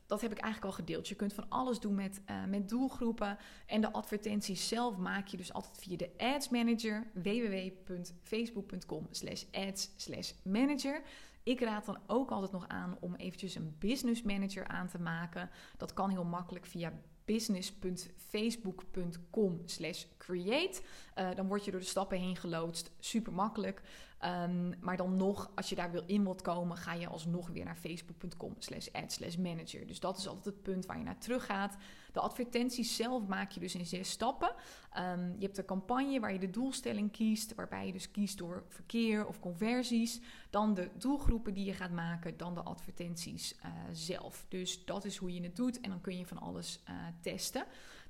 Dat 0.06 0.22
heb 0.22 0.32
ik 0.32 0.38
eigenlijk 0.38 0.74
al 0.74 0.80
gedeeld. 0.80 1.08
Je 1.08 1.16
kunt 1.16 1.34
van 1.34 1.50
alles 1.50 1.80
doen 1.80 1.96
met, 1.96 2.22
uh, 2.30 2.46
met 2.46 2.70
doelgroepen. 2.70 3.38
En 3.66 3.82
de 3.82 3.92
advertenties 3.92 4.68
zelf 4.68 4.98
maak 4.98 5.28
je 5.28 5.38
dus 5.38 5.54
altijd 5.54 5.78
via 5.78 5.98
de 5.98 6.12
Ads 6.18 6.50
Manager. 6.50 7.08
www.facebook.com 7.14 9.08
slash 9.12 9.44
ads 9.52 9.90
slash 9.96 10.32
manager. 10.44 11.02
Ik 11.44 11.60
raad 11.60 11.86
dan 11.86 12.00
ook 12.08 12.32
altijd 12.32 12.52
nog 12.52 12.68
aan 12.68 12.98
om 13.00 13.16
eventjes 13.16 13.56
een 13.56 13.76
business 13.80 14.22
manager 14.22 14.68
aan 14.68 14.88
te 14.88 15.00
maken. 15.00 15.50
Dat 15.78 15.94
kan 15.94 16.10
heel 16.10 16.24
makkelijk 16.24 16.66
via 16.66 16.94
business.facebook.com 17.26 19.62
slash 19.66 20.06
create. 20.18 20.82
Uh, 21.16 21.36
dan 21.36 21.48
word 21.48 21.66
je 21.66 21.72
door 21.72 21.80
de 21.80 21.86
stappen 21.86 22.18
heen 22.18 22.36
geloodst. 22.36 22.92
Super 23.00 23.34
makkelijk. 23.34 23.82
Um, 24.24 24.74
maar 24.80 24.98
dan 24.98 25.16
nog, 25.16 25.52
als 25.56 25.70
je 25.70 25.76
daar 25.76 25.92
wil 25.92 26.04
in 26.06 26.24
wilt 26.24 26.42
komen, 26.42 26.78
ga 26.78 26.94
je 26.94 27.08
alsnog 27.08 27.48
weer 27.48 27.66
naar 27.66 27.76
facebook.com 27.76 28.56
slash 28.58 28.88
ad 28.92 29.12
slash 29.12 29.36
manager. 29.36 29.88
Dus 29.88 30.00
dat 30.00 30.18
is 30.18 30.28
altijd 30.28 30.46
het 30.46 30.62
punt 30.62 30.86
waar 30.86 30.98
je 30.98 31.04
naar 31.04 31.20
terug 31.20 31.46
gaat. 31.46 31.78
De 32.12 32.20
advertenties 32.20 32.96
zelf 32.96 33.28
maak 33.28 33.52
je 33.52 33.60
dus 33.60 33.76
in 33.76 33.86
zes 33.86 34.10
stappen. 34.10 34.50
Um, 34.98 35.36
je 35.38 35.44
hebt 35.46 35.56
de 35.56 35.66
campagne 35.66 36.20
waar 36.20 36.34
je 36.34 36.40
de 36.40 36.50
doelstelling 36.50 37.12
kiest, 37.12 37.56
waarbij 37.56 37.86
je 37.86 37.92
dus 37.92 38.12
kiest 38.12 38.38
door 38.38 38.64
verkeer 38.68 39.28
of 39.28 39.40
conversies. 39.40 40.22
Dan 40.50 40.74
de 40.74 40.90
doelgroepen 40.98 41.54
die 41.54 41.66
je 41.66 41.74
gaat 41.74 41.92
maken, 41.92 42.38
dan 42.38 42.54
de 42.54 42.64
advertenties 42.64 43.56
uh, 43.56 43.72
zelf. 43.92 44.46
Dus 44.50 44.86
dat 44.86 45.06
is 45.06 45.18
hoe 45.18 45.34
je 45.34 45.44
het 45.44 45.56
doet 45.56 45.82
en 45.82 45.90
dan 45.90 46.02
kun 46.02 46.18
je 46.18 46.26
van 46.26 46.38
alles 46.38 46.80
uh, 46.90 46.96
testen. 47.22 47.66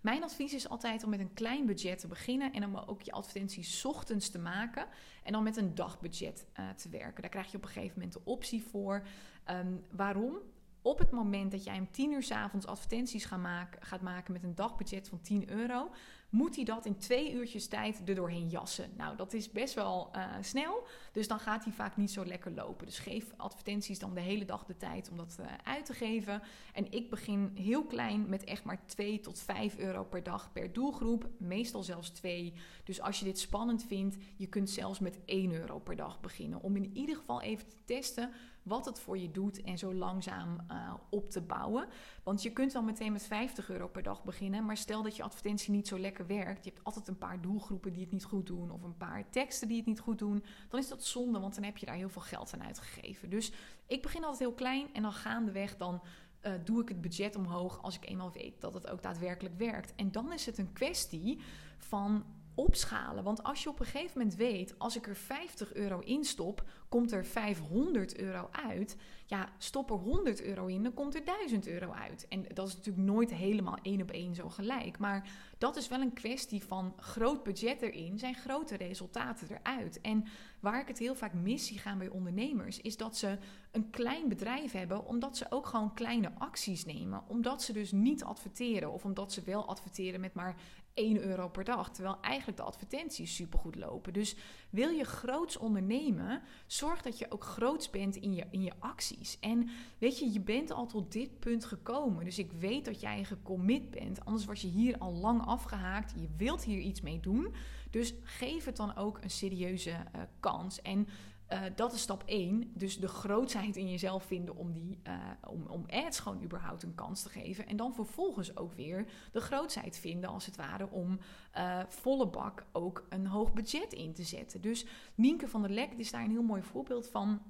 Mijn 0.06 0.24
advies 0.24 0.53
is 0.53 0.70
altijd 0.70 1.03
om 1.03 1.10
met 1.10 1.20
een 1.20 1.34
klein 1.34 1.66
budget 1.66 1.99
te 1.99 2.08
beginnen 2.08 2.53
en 2.53 2.66
om 2.66 2.76
ook 2.76 3.01
je 3.01 3.12
advertenties 3.12 3.86
ochtends 3.86 4.30
te 4.30 4.39
maken 4.39 4.88
en 5.24 5.32
dan 5.32 5.43
met 5.43 5.58
een 5.58 5.76
dagbudget 5.76 6.45
uh, 6.60 6.70
te 6.70 6.89
werken. 6.89 7.22
Daar 7.22 7.32
krijg 7.32 7.51
je 7.51 7.58
op 7.58 7.64
een 7.64 7.70
gegeven 7.70 7.93
moment 7.95 8.14
de 8.14 8.22
optie 8.24 8.64
voor. 8.64 9.08
Um, 9.49 9.84
waarom? 9.91 10.38
Op 10.82 10.99
het 10.99 11.12
moment 11.12 11.51
dat 11.51 11.64
jij 11.64 11.80
om 11.80 11.91
10 11.91 12.12
uur 12.12 12.24
s 12.24 12.32
avonds 12.32 12.66
advertenties 12.66 13.30
maken, 13.30 13.84
gaat 13.84 14.01
maken 14.01 14.34
met 14.34 14.43
een 14.43 14.56
dagbudget 14.56 15.08
van 15.08 15.22
10 15.22 15.49
euro, 15.49 15.89
moet 16.36 16.55
hij 16.55 16.65
dat 16.65 16.86
in 16.86 16.97
twee 16.97 17.33
uurtjes 17.33 17.67
tijd 17.67 18.01
er 18.05 18.15
doorheen 18.15 18.49
jassen. 18.49 18.89
Nou, 18.97 19.15
dat 19.17 19.33
is 19.33 19.51
best 19.51 19.73
wel 19.73 20.11
uh, 20.15 20.33
snel, 20.41 20.88
dus 21.11 21.27
dan 21.27 21.39
gaat 21.39 21.63
hij 21.63 21.73
vaak 21.73 21.97
niet 21.97 22.11
zo 22.11 22.25
lekker 22.25 22.51
lopen. 22.51 22.86
Dus 22.86 22.99
geef 22.99 23.25
advertenties 23.38 23.99
dan 23.99 24.13
de 24.13 24.21
hele 24.21 24.45
dag 24.45 24.65
de 24.65 24.77
tijd 24.77 25.09
om 25.09 25.17
dat 25.17 25.38
uh, 25.39 25.45
uit 25.63 25.86
te 25.86 25.93
geven. 25.93 26.41
En 26.73 26.91
ik 26.91 27.09
begin 27.09 27.51
heel 27.53 27.83
klein 27.83 28.29
met 28.29 28.43
echt 28.43 28.63
maar 28.63 28.86
2 28.86 29.19
tot 29.19 29.39
5 29.39 29.77
euro 29.77 30.03
per 30.03 30.23
dag 30.23 30.51
per 30.51 30.73
doelgroep, 30.73 31.29
meestal 31.38 31.83
zelfs 31.83 32.09
2. 32.09 32.53
Dus 32.83 33.01
als 33.01 33.19
je 33.19 33.25
dit 33.25 33.39
spannend 33.39 33.83
vindt, 33.83 34.17
je 34.36 34.47
kunt 34.47 34.69
zelfs 34.69 34.99
met 34.99 35.19
1 35.25 35.53
euro 35.53 35.79
per 35.79 35.95
dag 35.95 36.19
beginnen. 36.19 36.61
Om 36.61 36.75
in 36.75 36.91
ieder 36.93 37.15
geval 37.15 37.41
even 37.41 37.67
te 37.67 37.77
testen 37.86 38.31
wat 38.66 38.86
het 38.86 38.99
voor 38.99 39.18
je 39.18 39.32
doet 39.32 39.61
en 39.61 39.78
zo 39.78 39.93
langzaam 39.93 40.57
uh, 40.72 40.93
op 41.09 41.30
te 41.30 41.41
bouwen. 41.41 41.88
Want 42.24 42.43
je 42.43 42.51
kunt 42.51 42.74
wel 42.74 42.84
meteen 42.84 43.11
met 43.11 43.26
50 43.26 43.70
euro 43.70 43.88
per 43.88 44.03
dag 44.03 44.24
beginnen, 44.24 44.66
maar 44.66 44.78
stel 44.78 45.03
dat 45.03 45.16
je 45.16 45.24
advertentie 45.24 45.72
niet 45.72 45.88
zo 45.88 45.99
lekker 45.99 46.28
werkt, 46.28 46.63
je 46.63 46.70
hebt 46.70 46.84
altijd 46.84 47.07
een 47.07 47.18
paar 47.18 47.41
doelgroepen 47.41 47.93
die 47.93 48.01
het 48.01 48.11
niet 48.11 48.24
goed 48.24 48.47
doen 48.47 48.72
of 48.72 48.84
een 48.84 48.97
paar 48.97 49.30
teksten 49.30 49.68
die 49.68 49.78
het 49.78 49.86
niet 49.86 49.99
goed 49.99 50.20
doen, 50.20 50.43
dan 50.70 50.80
is 50.80 50.88
dat 50.88 51.03
zonde, 51.03 51.39
want 51.39 51.55
dan 51.55 51.63
heb 51.63 51.78
je 51.78 51.86
daar 51.86 51.95
heel 51.95 52.09
veel 52.09 52.22
geld 52.22 52.53
aan 52.53 52.63
uitgegeven. 52.63 53.30
Dus 53.30 53.51
ik 53.88 54.01
begin 54.01 54.22
altijd 54.24 54.39
heel 54.39 54.53
klein 54.53 54.93
en 54.93 55.01
dan 55.01 55.13
gaandeweg 55.13 55.78
dan 55.78 56.01
uh, 56.41 56.51
doe 56.63 56.82
ik 56.82 56.89
het 56.89 57.01
budget 57.01 57.36
omhoog 57.36 57.82
als 57.82 57.95
ik 57.95 58.05
eenmaal 58.05 58.32
weet 58.32 58.61
dat 58.61 58.74
het 58.74 58.89
ook 58.89 59.01
daadwerkelijk 59.01 59.57
werkt. 59.57 59.95
En 59.95 60.11
dan 60.11 60.34
is 60.34 60.45
het 60.45 60.57
een 60.57 60.74
kwestie 60.74 61.39
van 61.78 62.26
opschalen. 62.56 63.24
Want 63.24 63.43
als 63.43 63.64
je 63.64 63.70
op 63.70 63.80
een 63.80 63.86
gegeven 63.86 64.18
moment 64.18 64.36
weet, 64.36 64.80
als 64.80 64.95
ik 64.95 65.08
er 65.08 65.16
50 65.16 65.74
euro 65.74 65.99
in 65.99 66.24
stop, 66.24 66.64
komt 66.89 67.12
er 67.12 67.26
500 67.26 68.18
euro 68.18 68.49
uit. 68.51 68.97
Ja, 69.26 69.49
stop 69.58 69.89
er 69.91 69.95
100 69.95 70.43
euro 70.43 70.66
in, 70.66 70.84
dan 70.84 70.93
komt 70.93 71.16
er 71.16 71.26
1000 71.26 71.68
euro 71.68 71.91
uit. 71.91 72.28
En 72.28 72.45
dat 72.53 72.68
is 72.68 72.76
natuurlijk 72.76 73.06
nooit 73.06 73.34
helemaal 73.34 73.78
één 73.82 74.01
op 74.01 74.12
één 74.12 74.36
zo 74.36 74.49
gelijk. 74.49 74.97
Maar 74.97 75.30
dat 75.58 75.76
is 75.76 75.88
wel 75.88 76.01
een 76.01 76.14
kwestie 76.14 76.64
van 76.64 76.93
groot 76.97 77.43
budget 77.43 77.82
erin, 77.82 78.20
zijn 78.20 78.36
grote 78.36 78.76
resultaten 78.76 79.47
eruit. 79.49 80.01
En 80.01 80.26
waar 80.60 80.82
ik 80.82 80.88
het 80.88 80.99
heel 80.99 81.16
vaak 81.16 81.34
mis 81.34 81.66
zie 81.66 81.80
gaan 81.80 81.97
bij 81.97 82.10
ondernemers, 82.10 82.82
is 82.82 82.97
dat 82.97 83.18
ze 83.18 83.38
een 83.72 83.89
klein 83.89 84.28
bedrijf 84.28 84.72
hebben, 84.72 85.06
omdat 85.06 85.38
ze 85.38 85.45
ook 85.49 85.66
gewoon 85.66 85.93
kleine 85.93 86.32
acties 86.38 86.86
nemen. 86.86 87.24
Omdat 87.28 87.64
ze 87.64 87.74
dus 87.74 87.91
niet 87.91 88.24
adverteren, 88.24 88.91
of 88.91 89.06
omdat 89.06 89.34
ze 89.34 89.41
wel 89.41 89.66
adverteren 89.68 90.20
met 90.22 90.34
maar 90.34 90.56
1 90.96 91.22
euro 91.22 91.50
per 91.50 91.64
dag. 91.64 91.91
Terwijl 91.91 92.18
eigenlijk 92.22 92.58
de 92.58 92.64
advertenties 92.64 93.36
supergoed 93.36 93.76
lopen. 93.76 94.14
Dus 94.14 94.36
wil 94.70 94.89
je 94.89 95.04
groots 95.04 95.58
ondernemen, 95.58 96.41
zorg 96.68 97.02
dat 97.02 97.18
je 97.18 97.32
ook 97.32 97.43
groots 97.43 97.89
bent 97.89 98.16
in 98.16 98.34
je, 98.34 98.46
in 98.50 98.64
je 98.64 98.74
acties. 98.80 99.39
En 99.39 99.70
weet 99.98 100.20
je, 100.20 100.32
je 100.32 100.41
bent 100.41 100.72
al 100.72 100.86
tot 100.86 101.12
dit 101.12 101.39
punt 101.39 101.66
gekomen. 101.66 102.26
Dus 102.26 102.39
ik 102.39 102.52
weet 102.52 102.86
dat 102.86 103.02
jij 103.02 103.24
gecommit 103.24 103.91
bent. 103.91 104.26
Anders 104.26 104.46
was 104.46 104.62
je 104.62 104.68
hier 104.68 104.98
al 104.98 105.14
lang 105.14 105.46
afgehaakt. 105.46 106.14
Je 106.20 106.28
wilt 106.38 106.64
hier 106.64 106.80
iets 106.80 107.02
mee 107.02 107.20
doen. 107.20 107.56
Dus 107.89 108.14
geef 108.24 108.66
het 108.66 108.76
dan 108.76 108.96
ook 108.96 109.20
een 109.22 109.30
serieuze 109.30 109.89
uh, 109.89 110.22
kans. 110.39 110.82
En 110.82 111.08
uh, 111.50 111.60
dat 111.76 111.93
is 111.93 112.02
stap 112.02 112.24
1. 112.26 112.72
Dus 112.74 113.00
de 113.00 113.08
grootheid 113.08 113.76
in 113.76 113.89
jezelf 113.89 114.24
vinden 114.24 114.56
om, 114.56 114.72
die, 114.72 115.00
uh, 115.08 115.14
om, 115.48 115.66
om 115.68 115.86
ads 115.88 116.20
gewoon 116.20 116.43
überhaupt 116.43 116.84
een 116.84 116.96
kans 116.96 117.24
te 117.24 117.30
geven. 117.30 117.68
En 117.68 117.78
dan 117.78 117.93
vervolgens 117.93 118.58
ook 118.58 118.74
weer 118.74 119.06
de 119.32 119.41
grootheid 119.41 119.98
vinden, 119.98 120.30
als 120.30 120.46
het 120.46 120.56
ware, 120.56 120.89
om 120.89 121.20
uh, 121.58 121.80
volle 121.88 122.28
bak 122.28 122.66
ook 122.72 123.06
een 123.10 123.28
hoog 123.28 123.54
budget 123.54 123.93
in 123.93 124.14
te 124.14 124.24
zetten. 124.24 124.62
Dus 124.62 124.86
Nienke 125.16 125.48
van 125.48 125.62
der 125.62 125.72
Lek 125.72 125.91
is 125.91 126.12
daar 126.12 126.24
een 126.24 126.32
heel 126.32 126.43
mooi 126.43 126.62
voorbeeld 126.62 127.10
van. 127.10 127.41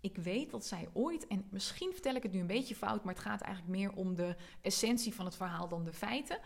Ik 0.00 0.16
weet 0.16 0.50
dat 0.50 0.66
zij 0.66 0.88
ooit, 0.92 1.26
en 1.26 1.44
misschien 1.50 1.92
vertel 1.92 2.14
ik 2.14 2.22
het 2.22 2.32
nu 2.32 2.40
een 2.40 2.46
beetje 2.46 2.74
fout, 2.74 3.04
maar 3.04 3.14
het 3.14 3.22
gaat 3.22 3.40
eigenlijk 3.40 3.76
meer 3.76 3.92
om 3.92 4.14
de 4.14 4.36
essentie 4.60 5.14
van 5.14 5.24
het 5.24 5.36
verhaal 5.36 5.68
dan 5.68 5.84
de 5.84 5.92
feiten. 5.92 6.38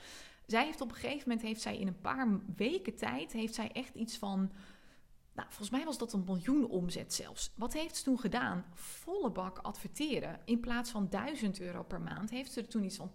Zij 0.46 0.64
heeft 0.64 0.80
op 0.80 0.88
een 0.88 0.94
gegeven 0.94 1.28
moment, 1.28 1.46
heeft 1.46 1.60
zij 1.60 1.78
in 1.78 1.86
een 1.86 2.00
paar 2.00 2.40
weken 2.56 2.96
tijd, 2.96 3.32
heeft 3.32 3.54
zij 3.54 3.72
echt 3.72 3.94
iets 3.94 4.16
van 4.16 4.50
nou, 5.38 5.50
volgens 5.50 5.70
mij 5.70 5.84
was 5.84 5.98
dat 5.98 6.12
een 6.12 6.24
miljoen 6.26 6.68
omzet 6.68 7.14
zelfs. 7.14 7.50
Wat 7.54 7.72
heeft 7.72 7.96
ze 7.96 8.02
toen 8.02 8.18
gedaan? 8.18 8.64
Volle 8.74 9.30
bak 9.30 9.58
adverteren. 9.58 10.40
In 10.44 10.60
plaats 10.60 10.90
van 10.90 11.08
1000 11.08 11.60
euro 11.60 11.82
per 11.82 12.00
maand 12.00 12.30
heeft 12.30 12.52
ze 12.52 12.60
er 12.60 12.68
toen 12.68 12.84
iets 12.84 12.96
van 12.96 13.10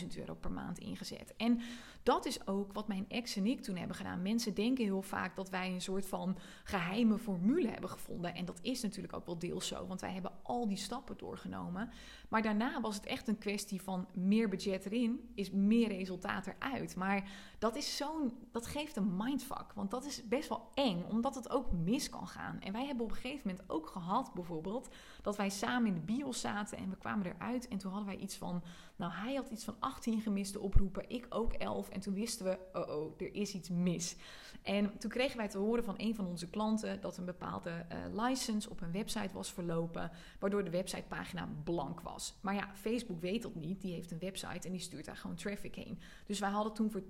10.000 0.00 0.06
euro 0.16 0.34
per 0.34 0.50
maand 0.50 0.78
ingezet. 0.78 1.34
En 1.36 1.60
dat 2.02 2.26
is 2.26 2.46
ook 2.46 2.72
wat 2.72 2.88
mijn 2.88 3.04
ex 3.08 3.36
en 3.36 3.46
ik 3.46 3.60
toen 3.62 3.76
hebben 3.76 3.96
gedaan. 3.96 4.22
Mensen 4.22 4.54
denken 4.54 4.84
heel 4.84 5.02
vaak 5.02 5.36
dat 5.36 5.50
wij 5.50 5.72
een 5.72 5.80
soort 5.80 6.06
van 6.06 6.36
geheime 6.64 7.18
formule 7.18 7.68
hebben 7.68 7.90
gevonden. 7.90 8.34
En 8.34 8.44
dat 8.44 8.58
is 8.62 8.82
natuurlijk 8.82 9.14
ook 9.14 9.26
wel 9.26 9.38
deels 9.38 9.66
zo, 9.66 9.86
want 9.86 10.00
wij 10.00 10.12
hebben 10.12 10.32
al 10.42 10.68
die 10.68 10.76
stappen 10.76 11.16
doorgenomen. 11.18 11.90
Maar 12.28 12.42
daarna 12.42 12.80
was 12.80 12.94
het 12.94 13.06
echt 13.06 13.28
een 13.28 13.38
kwestie 13.38 13.82
van 13.82 14.08
meer 14.14 14.48
budget 14.48 14.84
erin, 14.84 15.30
is 15.34 15.50
meer 15.50 15.88
resultaat 15.88 16.46
eruit. 16.46 16.96
Maar 16.96 17.30
dat 17.58 17.76
is 17.76 17.96
zo'n, 17.96 18.32
dat 18.50 18.66
geeft 18.66 18.96
een 18.96 19.16
mindfuck. 19.16 19.72
Want 19.74 19.90
dat 19.90 20.04
is 20.04 20.28
best 20.28 20.48
wel 20.48 20.70
eng, 20.74 21.04
omdat 21.10 21.34
het 21.34 21.50
ook 21.50 21.72
mis 21.72 22.08
kan 22.08 22.26
gaan. 22.26 22.60
En 22.60 22.72
wij 22.72 22.86
hebben 22.86 23.04
op 23.04 23.10
een 23.10 23.16
gegeven 23.16 23.48
moment 23.48 23.70
ook 23.70 23.86
gehad, 23.86 24.34
bijvoorbeeld, 24.34 24.88
dat 25.22 25.36
wij 25.36 25.50
samen 25.50 25.88
in 25.88 25.94
de 25.94 26.12
bios 26.12 26.40
zaten 26.40 26.78
en 26.78 26.90
we 26.90 26.96
kwamen 26.96 27.26
eruit. 27.26 27.68
En 27.68 27.78
toen 27.78 27.90
hadden 27.90 28.08
wij 28.08 28.22
iets 28.22 28.36
van, 28.36 28.62
nou, 29.00 29.12
hij 29.12 29.34
had 29.34 29.50
iets 29.50 29.64
van 29.64 29.76
18 29.78 30.20
gemiste 30.20 30.60
oproepen, 30.60 31.04
ik 31.08 31.26
ook 31.28 31.52
11. 31.52 31.88
En 31.88 32.00
toen 32.00 32.14
wisten 32.14 32.44
we, 32.44 32.58
oh 32.72 32.96
oh, 32.96 33.20
er 33.20 33.34
is 33.34 33.54
iets 33.54 33.68
mis. 33.68 34.16
En 34.62 34.98
toen 34.98 35.10
kregen 35.10 35.36
wij 35.36 35.48
te 35.48 35.58
horen 35.58 35.84
van 35.84 35.94
een 35.96 36.14
van 36.14 36.26
onze 36.26 36.50
klanten 36.50 37.00
dat 37.00 37.16
een 37.16 37.24
bepaalde 37.24 37.70
uh, 37.70 38.24
license 38.24 38.70
op 38.70 38.80
een 38.80 38.92
website 38.92 39.34
was 39.34 39.52
verlopen, 39.52 40.10
waardoor 40.38 40.64
de 40.64 40.70
websitepagina 40.70 41.48
blank 41.64 42.00
was. 42.00 42.34
Maar 42.40 42.54
ja, 42.54 42.70
Facebook 42.74 43.20
weet 43.20 43.42
dat 43.42 43.54
niet. 43.54 43.80
Die 43.80 43.92
heeft 43.92 44.10
een 44.10 44.18
website 44.18 44.66
en 44.66 44.72
die 44.72 44.80
stuurt 44.80 45.04
daar 45.04 45.16
gewoon 45.16 45.36
traffic 45.36 45.74
heen. 45.74 45.98
Dus 46.26 46.38
wij 46.38 46.50
hadden 46.50 46.72
toen 46.72 46.90
voor 46.90 47.02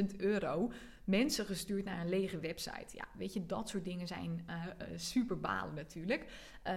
20.000 0.00 0.16
euro 0.16 0.72
mensen 1.08 1.46
gestuurd 1.46 1.84
naar 1.84 2.00
een 2.00 2.08
lege 2.08 2.38
website. 2.38 2.96
Ja, 2.96 3.04
weet 3.16 3.32
je, 3.32 3.46
dat 3.46 3.68
soort 3.68 3.84
dingen 3.84 4.06
zijn 4.06 4.46
uh, 4.50 4.64
super 4.96 5.40
balen 5.40 5.74
natuurlijk. 5.74 6.26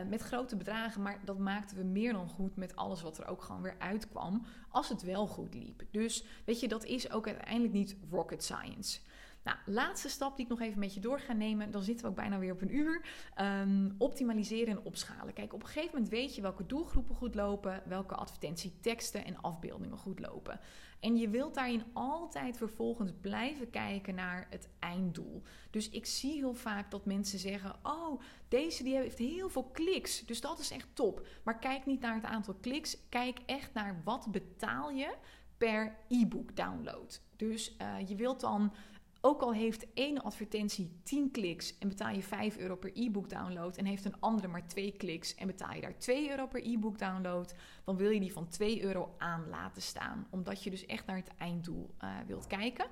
met 0.09 0.21
grote 0.21 0.55
bedragen, 0.55 1.01
maar 1.01 1.19
dat 1.25 1.37
maakten 1.37 1.77
we 1.77 1.83
meer 1.83 2.13
dan 2.13 2.29
goed 2.29 2.55
met 2.55 2.75
alles 2.75 3.01
wat 3.01 3.17
er 3.17 3.27
ook 3.27 3.41
gewoon 3.41 3.61
weer 3.61 3.75
uitkwam, 3.79 4.45
als 4.69 4.89
het 4.89 5.01
wel 5.01 5.27
goed 5.27 5.53
liep. 5.53 5.83
Dus 5.91 6.25
weet 6.45 6.59
je, 6.59 6.67
dat 6.67 6.85
is 6.85 7.11
ook 7.11 7.27
uiteindelijk 7.27 7.73
niet 7.73 7.95
rocket 8.09 8.43
science. 8.43 8.99
Nou, 9.43 9.57
laatste 9.65 10.09
stap 10.09 10.35
die 10.35 10.45
ik 10.45 10.51
nog 10.51 10.61
even 10.61 10.79
met 10.79 10.93
je 10.93 10.99
door 10.99 11.19
ga 11.19 11.33
nemen. 11.33 11.71
Dan 11.71 11.83
zitten 11.83 12.05
we 12.05 12.11
ook 12.11 12.17
bijna 12.17 12.39
weer 12.39 12.51
op 12.51 12.61
een 12.61 12.75
uur. 12.75 13.05
Um, 13.41 13.95
optimaliseren 13.97 14.77
en 14.77 14.83
opschalen. 14.83 15.33
Kijk, 15.33 15.53
op 15.53 15.61
een 15.61 15.67
gegeven 15.67 15.91
moment 15.93 16.09
weet 16.09 16.35
je 16.35 16.41
welke 16.41 16.65
doelgroepen 16.65 17.15
goed 17.15 17.35
lopen, 17.35 17.83
welke 17.85 18.15
advertentieteksten 18.15 19.25
en 19.25 19.41
afbeeldingen 19.41 19.97
goed 19.97 20.19
lopen. 20.19 20.59
En 20.99 21.17
je 21.17 21.29
wilt 21.29 21.53
daarin 21.53 21.83
altijd 21.93 22.57
vervolgens 22.57 23.11
blijven 23.21 23.69
kijken 23.69 24.15
naar 24.15 24.47
het 24.49 24.69
einddoel. 24.79 25.41
Dus 25.69 25.89
ik 25.89 26.05
zie 26.05 26.33
heel 26.33 26.53
vaak 26.53 26.91
dat 26.91 27.05
mensen 27.05 27.39
zeggen: 27.39 27.75
Oh, 27.83 28.21
deze 28.47 28.83
die 28.83 28.95
heeft 28.95 29.17
heel 29.17 29.49
veel 29.49 29.63
kliks. 29.63 30.25
Dus 30.25 30.41
dat 30.41 30.59
is 30.59 30.71
echt 30.71 30.87
top. 30.93 31.27
Maar 31.43 31.59
kijk 31.59 31.85
niet 31.85 32.01
naar 32.01 32.15
het 32.15 32.23
aantal 32.23 32.53
kliks. 32.53 32.97
Kijk 33.09 33.39
echt 33.45 33.73
naar 33.73 34.01
wat 34.03 34.31
betaal 34.31 34.89
je 34.89 35.13
per 35.57 35.95
e-book 36.07 36.55
download. 36.55 37.21
Dus 37.35 37.75
uh, 37.81 38.07
je 38.07 38.15
wilt 38.15 38.39
dan 38.39 38.73
ook 39.21 39.41
al 39.41 39.53
heeft 39.53 39.93
één 39.93 40.21
advertentie 40.21 40.99
10 41.03 41.31
kliks 41.31 41.77
en 41.77 41.87
betaal 41.87 42.13
je 42.13 42.23
5 42.23 42.57
euro 42.57 42.75
per 42.75 42.91
e-book 42.93 43.29
download 43.29 43.77
en 43.77 43.85
heeft 43.85 44.05
een 44.05 44.19
andere 44.19 44.47
maar 44.47 44.67
2 44.67 44.91
kliks 44.91 45.35
en 45.35 45.47
betaal 45.47 45.73
je 45.73 45.81
daar 45.81 45.97
2 45.97 46.29
euro 46.29 46.47
per 46.47 46.65
e-book 46.65 46.99
download, 46.99 47.55
dan 47.85 47.95
wil 47.95 48.09
je 48.09 48.19
die 48.19 48.33
van 48.33 48.47
2 48.47 48.83
euro 48.83 49.15
aan 49.17 49.49
laten 49.49 49.81
staan. 49.81 50.27
Omdat 50.29 50.63
je 50.63 50.69
dus 50.69 50.85
echt 50.85 51.05
naar 51.05 51.15
het 51.15 51.31
einddoel 51.37 51.95
uh, 52.03 52.09
wilt 52.27 52.47
kijken. 52.47 52.85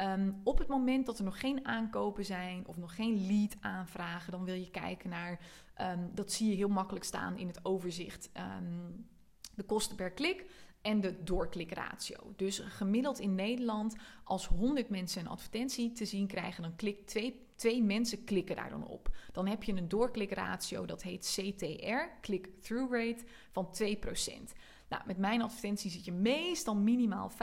Um, 0.00 0.40
op 0.44 0.58
het 0.58 0.68
moment 0.68 1.06
dat 1.06 1.18
er 1.18 1.24
nog 1.24 1.40
geen 1.40 1.66
aankopen 1.66 2.24
zijn 2.24 2.66
of 2.66 2.76
nog 2.76 2.94
geen 2.94 3.26
lead 3.26 3.56
aanvragen, 3.60 4.32
dan 4.32 4.44
wil 4.44 4.54
je 4.54 4.70
kijken 4.70 5.10
naar, 5.10 5.40
um, 5.80 6.10
dat 6.14 6.32
zie 6.32 6.48
je 6.48 6.56
heel 6.56 6.68
makkelijk 6.68 7.04
staan 7.04 7.38
in 7.38 7.46
het 7.46 7.64
overzicht, 7.64 8.30
um, 8.58 9.06
de 9.54 9.62
kosten 9.62 9.96
per 9.96 10.10
klik 10.10 10.46
en 10.82 11.00
de 11.00 11.22
doorklikratio. 11.22 12.32
Dus 12.36 12.58
gemiddeld 12.58 13.18
in 13.18 13.34
Nederland, 13.34 13.96
als 14.24 14.46
100 14.46 14.88
mensen 14.88 15.20
een 15.20 15.28
advertentie 15.28 15.92
te 15.92 16.04
zien 16.04 16.26
krijgen, 16.26 16.62
dan 16.62 16.76
klikt 16.76 17.06
twee, 17.06 17.46
twee 17.56 17.82
mensen 17.82 18.24
klikken 18.24 18.56
daar 18.56 18.70
dan 18.70 18.86
op. 18.86 19.10
Dan 19.32 19.46
heb 19.46 19.62
je 19.62 19.72
een 19.72 19.88
doorklikratio, 19.88 20.86
dat 20.86 21.02
heet 21.02 21.36
CTR, 21.36 22.20
click-through 22.20 22.92
rate, 22.92 23.24
van 23.50 23.68
2%. 23.82 24.52
Nou, 24.88 25.02
met 25.06 25.18
mijn 25.18 25.42
advertentie 25.42 25.90
zit 25.90 26.04
je 26.04 26.12
meestal 26.12 26.74
minimaal 26.74 27.30
5%. 27.30 27.34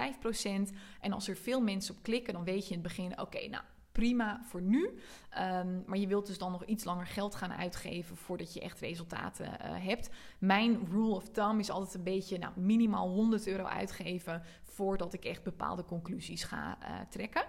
En 1.01 1.13
als 1.13 1.27
er 1.27 1.35
veel 1.35 1.61
mensen 1.61 1.95
op 1.95 2.03
klikken, 2.03 2.33
dan 2.33 2.43
weet 2.43 2.67
je 2.67 2.73
in 2.73 2.79
het 2.79 2.87
begin: 2.87 3.19
oké, 3.19 3.47
nou, 3.47 3.63
prima 3.91 4.41
voor 4.43 4.61
nu. 4.61 4.83
Um, 4.83 5.83
maar 5.85 5.97
je 5.97 6.07
wilt 6.07 6.27
dus 6.27 6.37
dan 6.37 6.51
nog 6.51 6.65
iets 6.65 6.83
langer 6.83 7.05
geld 7.05 7.35
gaan 7.35 7.53
uitgeven 7.53 8.17
voordat 8.17 8.53
je 8.53 8.61
echt 8.61 8.79
resultaten 8.79 9.45
uh, 9.45 9.53
hebt. 9.61 10.09
Mijn 10.39 10.87
rule 10.91 11.15
of 11.15 11.29
thumb 11.29 11.59
is 11.59 11.69
altijd 11.69 11.93
een 11.93 12.03
beetje 12.03 12.37
nou, 12.37 12.59
minimaal 12.59 13.09
100 13.09 13.47
euro 13.47 13.63
uitgeven 13.63 14.43
voordat 14.63 15.13
ik 15.13 15.25
echt 15.25 15.43
bepaalde 15.43 15.85
conclusies 15.85 16.43
ga 16.43 16.77
uh, 16.81 16.99
trekken. 17.09 17.43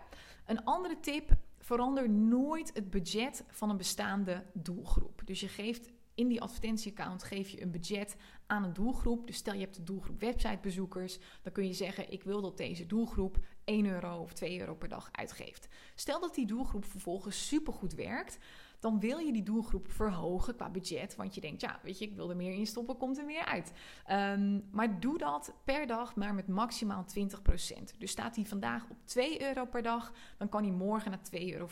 Een 0.46 0.64
andere 0.64 1.00
tip. 1.00 1.30
Verander 1.58 2.10
nooit 2.10 2.70
het 2.74 2.90
budget 2.90 3.44
van 3.48 3.70
een 3.70 3.76
bestaande 3.76 4.42
doelgroep. 4.52 5.22
Dus 5.24 5.40
je 5.40 5.48
geeft 5.48 5.90
in 6.20 6.28
die 6.28 6.40
advertentieaccount 6.40 7.22
geef 7.22 7.48
je 7.48 7.62
een 7.62 7.70
budget 7.70 8.16
aan 8.46 8.64
een 8.64 8.72
doelgroep. 8.72 9.26
Dus 9.26 9.36
stel 9.36 9.54
je 9.54 9.60
hebt 9.60 9.76
de 9.76 9.82
doelgroep 9.82 10.20
websitebezoekers, 10.20 11.18
dan 11.42 11.52
kun 11.52 11.66
je 11.66 11.72
zeggen: 11.72 12.12
ik 12.12 12.22
wil 12.22 12.40
dat 12.40 12.56
deze 12.56 12.86
doelgroep 12.86 13.38
1 13.64 13.86
euro 13.86 14.18
of 14.18 14.32
2 14.32 14.60
euro 14.60 14.74
per 14.74 14.88
dag 14.88 15.08
uitgeeft. 15.12 15.68
Stel 15.94 16.20
dat 16.20 16.34
die 16.34 16.46
doelgroep 16.46 16.84
vervolgens 16.84 17.46
supergoed 17.46 17.94
werkt, 17.94 18.38
dan 18.80 19.00
wil 19.00 19.18
je 19.18 19.32
die 19.32 19.42
doelgroep 19.42 19.90
verhogen 19.90 20.56
qua 20.56 20.70
budget. 20.70 21.16
Want 21.16 21.34
je 21.34 21.40
denkt, 21.40 21.60
ja, 21.60 21.80
weet 21.82 21.98
je, 21.98 22.04
ik 22.04 22.14
wil 22.14 22.30
er 22.30 22.36
meer 22.36 22.52
in 22.52 22.66
stoppen, 22.66 22.96
komt 22.96 23.18
er 23.18 23.24
meer 23.24 23.44
uit. 23.44 23.72
Um, 24.10 24.68
maar 24.70 25.00
doe 25.00 25.18
dat 25.18 25.54
per 25.64 25.86
dag 25.86 26.16
maar 26.16 26.34
met 26.34 26.48
maximaal 26.48 27.04
20%. 27.04 27.98
Dus 27.98 28.10
staat 28.10 28.36
hij 28.36 28.44
vandaag 28.44 28.84
op 28.90 28.96
2 29.04 29.42
euro 29.42 29.64
per 29.64 29.82
dag, 29.82 30.12
dan 30.38 30.48
kan 30.48 30.62
hij 30.62 30.72
morgen 30.72 31.10
naar 31.10 31.20
2,40 31.42 31.52
euro 31.52 31.68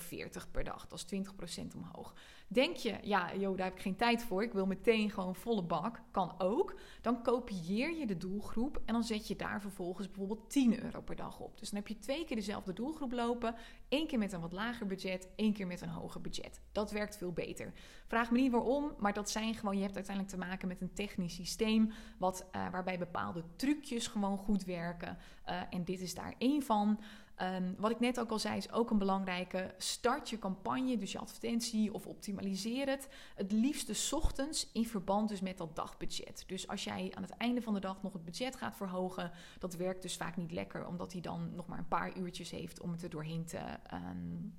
per 0.51 0.65
dag. 0.65 0.87
Dat 0.87 0.99
is 0.99 1.29
20% 1.63 1.77
omhoog. 1.77 2.15
Denk 2.51 2.77
je, 2.77 2.99
ja, 3.03 3.37
joh, 3.37 3.57
daar 3.57 3.67
heb 3.67 3.77
ik 3.77 3.83
geen 3.83 3.97
tijd 3.97 4.23
voor. 4.25 4.43
Ik 4.43 4.53
wil 4.53 4.67
meteen 4.67 5.11
gewoon 5.11 5.35
volle 5.35 5.63
bak. 5.63 6.01
Kan 6.11 6.35
ook. 6.39 6.75
Dan 7.01 7.23
kopieer 7.23 7.97
je 7.99 8.07
de 8.07 8.17
doelgroep 8.17 8.81
en 8.85 8.93
dan 8.93 9.05
zet 9.05 9.29
je 9.29 9.37
daar 9.37 9.61
vervolgens 9.61 10.07
bijvoorbeeld 10.07 10.51
10 10.51 10.85
euro 10.85 11.01
per 11.01 11.17
dag 11.17 11.41
op. 11.41 11.59
Dus 11.59 11.71
dan 11.71 11.79
heb 11.79 11.89
je 11.89 11.99
twee 11.99 12.25
keer 12.25 12.37
dezelfde 12.37 12.73
doelgroep 12.73 13.13
lopen. 13.13 13.55
Eén 13.89 14.07
keer 14.07 14.19
met 14.19 14.33
een 14.33 14.41
wat 14.41 14.53
lager 14.53 14.87
budget, 14.87 15.29
één 15.37 15.53
keer 15.53 15.67
met 15.67 15.81
een 15.81 15.89
hoger 15.89 16.21
budget. 16.21 16.61
Dat 16.73 16.91
werkt 16.91 17.17
veel 17.17 17.33
beter. 17.33 17.73
Vraag 18.07 18.31
me 18.31 18.41
niet 18.41 18.53
waarom, 18.53 18.95
maar 18.99 19.13
dat 19.13 19.31
zijn 19.31 19.55
gewoon, 19.55 19.77
je 19.77 19.83
hebt 19.83 19.97
uiteindelijk 19.97 20.35
te 20.35 20.41
maken 20.47 20.69
met 20.69 20.81
een 20.81 20.93
technisch 20.93 21.35
systeem 21.35 21.93
wat, 22.19 22.47
uh, 22.57 22.71
waarbij 22.71 22.99
bepaalde 22.99 23.45
trucjes 23.57 24.07
gewoon 24.07 24.39
goed 24.39 24.65
werken. 24.65 25.19
Uh, 25.49 25.61
en 25.71 25.85
dit 25.85 26.01
is 26.01 26.15
daar 26.15 26.35
één 26.39 26.63
van. 26.63 27.01
Um, 27.43 27.75
wat 27.79 27.91
ik 27.91 28.01
net 28.01 28.21
ook 28.21 28.31
al 28.31 28.39
zei, 28.39 28.57
is 28.57 28.73
ook 28.73 28.91
een 28.91 28.99
belangrijke. 28.99 29.75
Start 29.77 30.31
je 30.31 30.39
campagne, 30.39 30.97
dus 30.97 31.13
je 31.13 31.19
advertentie 31.19 31.93
of 31.95 32.07
optimaliseer 32.07 32.89
het. 32.89 33.09
Het 33.35 33.53
liefste 33.53 34.17
ochtends 34.17 34.71
in 34.73 34.87
verband 34.87 35.29
dus 35.29 35.41
met 35.41 35.59
dat 35.59 35.77
dagbudget. 35.77 36.45
Dus 36.47 36.69
als 36.69 36.85
jij 36.85 37.13
aan 37.15 37.23
het 37.23 37.37
einde 37.37 37.63
van 37.63 37.75
de 37.75 37.81
dag 37.81 38.03
nog 38.03 38.13
het 38.13 38.25
budget 38.25 38.57
gaat 38.57 38.77
verhogen, 38.77 39.31
dat 39.59 39.75
werkt 39.75 40.03
dus 40.03 40.17
vaak 40.17 40.37
niet 40.37 40.53
lekker, 40.53 40.87
omdat 40.87 41.13
hij 41.13 41.21
dan 41.21 41.55
nog 41.55 41.67
maar 41.67 41.79
een 41.79 41.89
paar 41.89 42.17
uurtjes 42.17 42.51
heeft 42.51 42.81
om 42.81 42.93
het 42.93 43.03
er 43.03 43.11
doorheen 43.11 43.45
te, 43.45 43.61
um, 43.95 44.55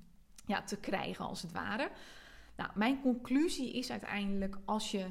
ja, 0.46 0.62
te 0.62 0.76
krijgen, 0.76 1.24
als 1.24 1.42
het 1.42 1.52
ware. 1.52 1.90
Nou, 2.56 2.70
mijn 2.74 3.00
conclusie 3.00 3.72
is 3.72 3.90
uiteindelijk 3.90 4.56
als 4.64 4.90
je 4.90 5.06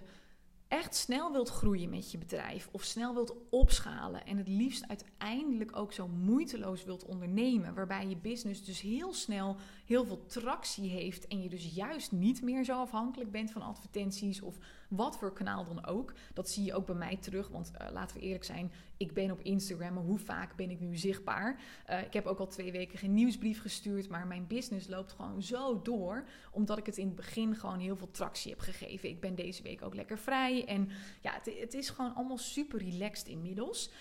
echt 0.70 0.96
snel 0.96 1.32
wilt 1.32 1.50
groeien 1.50 1.90
met 1.90 2.12
je 2.12 2.18
bedrijf 2.18 2.70
of 2.72 2.84
snel 2.84 3.14
wilt 3.14 3.36
opschalen 3.50 4.26
en 4.26 4.38
het 4.38 4.48
liefst 4.48 4.88
uiteindelijk 4.88 5.76
ook 5.76 5.94
zo 5.94 6.08
moeiteloos 6.08 6.84
wilt 6.84 7.06
ondernemen, 7.06 7.74
waarbij 7.74 8.08
je 8.08 8.18
business 8.18 8.66
dus 8.66 8.82
heel 8.82 9.14
snel 9.14 9.56
heel 9.90 10.06
veel 10.06 10.26
tractie 10.26 10.90
heeft 10.90 11.28
en 11.28 11.42
je 11.42 11.50
dus 11.50 11.74
juist 11.74 12.12
niet 12.12 12.42
meer 12.42 12.64
zo 12.64 12.80
afhankelijk 12.80 13.32
bent 13.32 13.52
van 13.52 13.62
advertenties 13.62 14.42
of 14.42 14.58
wat 14.90 15.18
voor 15.18 15.34
kanaal 15.34 15.66
dan 15.66 15.86
ook. 15.86 16.14
Dat 16.34 16.50
zie 16.50 16.64
je 16.64 16.74
ook 16.74 16.86
bij 16.86 16.96
mij 16.96 17.18
terug, 17.18 17.48
want 17.48 17.72
uh, 17.82 17.88
laten 17.92 18.18
we 18.18 18.24
eerlijk 18.24 18.44
zijn, 18.44 18.72
ik 18.98 19.14
ben 19.14 19.32
op 19.32 19.42
Instagram, 19.42 19.94
maar 19.94 20.04
hoe 20.04 20.18
vaak 20.18 20.56
ben 20.56 20.70
ik 20.70 20.80
nu 20.80 20.98
zichtbaar? 20.98 21.62
Uh, 21.90 22.02
ik 22.02 22.14
heb 22.14 22.26
ook 22.26 22.40
al 22.40 22.48
twee 22.48 22.72
weken 22.72 22.98
geen 22.98 23.14
nieuwsbrief 23.14 23.62
gestuurd, 23.62 24.10
maar 24.10 24.28
mijn 24.28 24.48
business 24.48 24.88
loopt 24.88 25.12
gewoon 25.12 25.44
zo 25.44 25.82
door, 25.82 26.28
omdat 26.52 26.78
ik 26.78 26.86
het 26.86 26.98
in 26.98 27.08
het 27.08 27.16
begin 27.16 27.56
gewoon 27.56 27.80
heel 27.80 27.96
veel 27.96 28.12
tractie 28.12 28.52
heb 28.52 28.60
gegeven. 28.60 29.10
Ik 29.10 29.20
ben 29.20 29.36
deze 29.36 29.64
week 29.64 29.82
ook 29.82 29.96
lekker 29.96 30.20
vrij 30.20 30.66
en 30.66 30.90
ja, 31.22 31.34
het, 31.34 31.60
het 31.60 31.74
is 31.74 31.90
gewoon 31.90 32.16
allemaal 32.16 32.38
super 32.38 32.80
relaxed 32.80 33.28
inmiddels. 33.28 33.92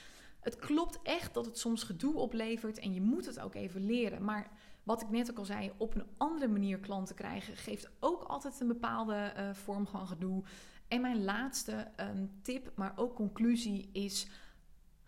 Het 0.41 0.57
klopt 0.57 0.99
echt 1.03 1.35
dat 1.35 1.47
het 1.47 1.59
soms 1.59 1.83
gedoe 1.83 2.15
oplevert 2.15 2.79
en 2.79 2.95
je 2.95 3.01
moet 3.01 3.27
het 3.27 3.41
ook 3.41 3.55
even 3.55 3.87
leren, 3.87 4.25
maar 4.25 4.51
wat 4.89 5.03
ik 5.03 5.11
net 5.11 5.31
ook 5.31 5.39
al 5.39 5.45
zei, 5.45 5.73
op 5.77 5.95
een 5.95 6.07
andere 6.17 6.49
manier 6.49 6.79
klanten 6.79 7.15
krijgen, 7.15 7.57
geeft 7.57 7.91
ook 8.01 8.23
altijd 8.23 8.61
een 8.61 8.67
bepaalde 8.67 9.33
uh, 9.37 9.55
vorm 9.55 9.87
van 9.87 10.07
gedoe. 10.07 10.43
En 10.89 11.01
mijn 11.01 11.25
laatste 11.25 11.91
um, 12.01 12.31
tip, 12.43 12.73
maar 12.75 12.93
ook 12.97 13.15
conclusie 13.15 13.89
is 13.93 14.29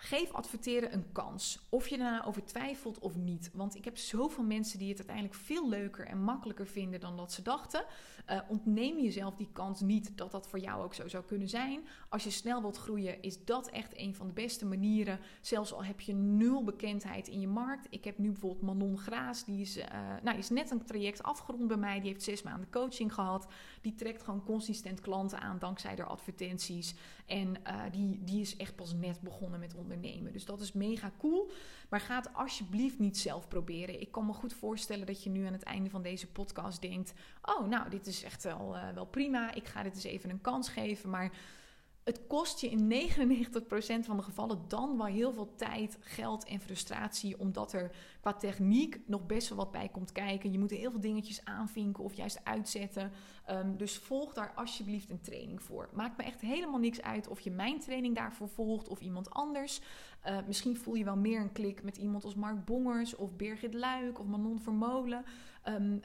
Geef 0.03 0.33
adverteren 0.33 0.93
een 0.93 1.13
kans. 1.13 1.67
Of 1.69 1.89
je 1.89 1.97
daarna 1.97 2.25
over 2.25 2.45
twijfelt 2.45 2.99
of 2.99 3.17
niet. 3.17 3.51
Want 3.53 3.75
ik 3.75 3.85
heb 3.85 3.99
zoveel 3.99 4.45
mensen 4.45 4.79
die 4.79 4.89
het 4.89 4.99
uiteindelijk 4.99 5.37
veel 5.37 5.69
leuker 5.69 6.07
en 6.07 6.23
makkelijker 6.23 6.67
vinden 6.67 7.01
dan 7.01 7.17
dat 7.17 7.33
ze 7.33 7.43
dachten. 7.43 7.85
Uh, 8.31 8.41
ontneem 8.49 8.99
jezelf 8.99 9.35
die 9.37 9.49
kans 9.53 9.81
niet 9.81 10.17
dat 10.17 10.31
dat 10.31 10.49
voor 10.49 10.59
jou 10.59 10.83
ook 10.85 10.95
zo 10.95 11.09
zou 11.09 11.25
kunnen 11.25 11.49
zijn. 11.49 11.87
Als 12.09 12.25
je 12.25 12.31
snel 12.31 12.61
wilt 12.61 12.77
groeien, 12.77 13.23
is 13.23 13.45
dat 13.45 13.69
echt 13.69 13.99
een 13.99 14.15
van 14.15 14.27
de 14.27 14.33
beste 14.33 14.67
manieren. 14.67 15.21
Zelfs 15.41 15.73
al 15.73 15.85
heb 15.85 16.01
je 16.01 16.15
nul 16.15 16.65
bekendheid 16.65 17.29
in 17.29 17.41
je 17.41 17.49
markt. 17.49 17.87
Ik 17.91 18.05
heb 18.05 18.19
nu 18.19 18.31
bijvoorbeeld 18.31 18.63
Manon 18.63 18.99
Graas, 18.99 19.45
die 19.45 19.61
is, 19.61 19.77
uh, 19.77 19.85
nou, 20.23 20.39
is 20.39 20.49
net 20.49 20.71
een 20.71 20.85
traject 20.85 21.23
afgerond 21.23 21.67
bij 21.67 21.77
mij. 21.77 22.01
Die 22.01 22.11
heeft 22.11 22.23
zes 22.23 22.43
maanden 22.43 22.71
coaching 22.71 23.15
gehad. 23.15 23.47
Die 23.81 23.95
trekt 23.95 24.23
gewoon 24.23 24.45
consistent 24.45 25.01
klanten 25.01 25.41
aan 25.41 25.59
dankzij 25.59 25.95
haar 25.97 26.07
advertenties. 26.07 26.95
En 27.31 27.57
uh, 27.67 27.83
die, 27.91 28.25
die 28.25 28.41
is 28.41 28.57
echt 28.57 28.77
pas 28.77 28.95
net 28.95 29.21
begonnen 29.21 29.61
met 29.61 29.75
ondernemen. 29.75 30.33
Dus 30.33 30.45
dat 30.45 30.61
is 30.61 30.73
mega 30.73 31.13
cool. 31.19 31.51
Maar 31.89 32.01
ga 32.01 32.17
het 32.17 32.35
alsjeblieft 32.35 32.99
niet 32.99 33.19
zelf 33.19 33.49
proberen. 33.49 34.01
Ik 34.01 34.13
kan 34.13 34.27
me 34.27 34.33
goed 34.33 34.53
voorstellen 34.53 35.07
dat 35.07 35.23
je 35.23 35.31
nu 35.31 35.45
aan 35.45 35.53
het 35.53 35.63
einde 35.63 35.91
van 35.91 36.03
deze 36.03 36.27
podcast 36.27 36.81
denkt: 36.81 37.13
Oh, 37.43 37.69
nou, 37.69 37.91
dit 37.91 38.07
is 38.07 38.23
echt 38.23 38.45
wel, 38.45 38.77
uh, 38.77 38.89
wel 38.95 39.07
prima. 39.07 39.55
Ik 39.55 39.67
ga 39.67 39.83
dit 39.83 39.95
eens 39.95 40.05
even 40.05 40.31
een 40.31 40.41
kans 40.41 40.69
geven. 40.69 41.11
Maar 41.11 41.33
het 42.11 42.27
kost 42.27 42.61
je 42.61 42.71
in 42.71 42.93
99% 42.93 44.05
van 44.05 44.17
de 44.17 44.23
gevallen 44.23 44.65
dan 44.69 44.97
wel 44.97 45.07
heel 45.07 45.33
veel 45.33 45.55
tijd, 45.55 45.99
geld 46.01 46.45
en 46.45 46.61
frustratie, 46.61 47.39
omdat 47.39 47.73
er 47.73 47.91
qua 48.21 48.33
techniek 48.33 49.01
nog 49.07 49.27
best 49.27 49.49
wel 49.49 49.59
wat 49.59 49.71
bij 49.71 49.89
komt 49.89 50.13
kijken. 50.13 50.53
Je 50.53 50.59
moet 50.59 50.71
heel 50.71 50.91
veel 50.91 51.01
dingetjes 51.01 51.45
aanvinken 51.45 52.05
of 52.05 52.15
juist 52.15 52.41
uitzetten. 52.45 53.13
Ehm, 53.45 53.77
dus 53.77 53.97
volg 53.99 54.33
daar 54.33 54.53
alsjeblieft 54.55 55.11
een 55.11 55.21
training 55.21 55.63
voor. 55.63 55.89
Maakt 55.93 56.17
me 56.17 56.23
echt 56.23 56.41
helemaal 56.41 56.79
niks 56.79 57.03
uit 57.03 57.29
of 57.29 57.41
je 57.41 57.51
mijn 57.51 57.81
training 57.81 58.15
daarvoor 58.15 58.49
volgt 58.49 58.89
of 58.89 59.01
iemand 59.01 59.31
anders. 59.31 59.81
Uh, 60.27 60.39
misschien 60.47 60.77
voel 60.77 60.95
je 60.95 61.05
wel 61.05 61.17
meer 61.17 61.41
een 61.41 61.53
klik 61.53 61.83
met 61.83 61.97
iemand 61.97 62.25
als 62.25 62.35
Mark 62.35 62.65
Bongers 62.65 63.17
of 63.17 63.37
Birgit 63.37 63.75
Luik 63.75 64.19
of 64.19 64.27
Manon 64.27 64.61
Vermolen. 64.61 65.25
Um, 65.69 66.01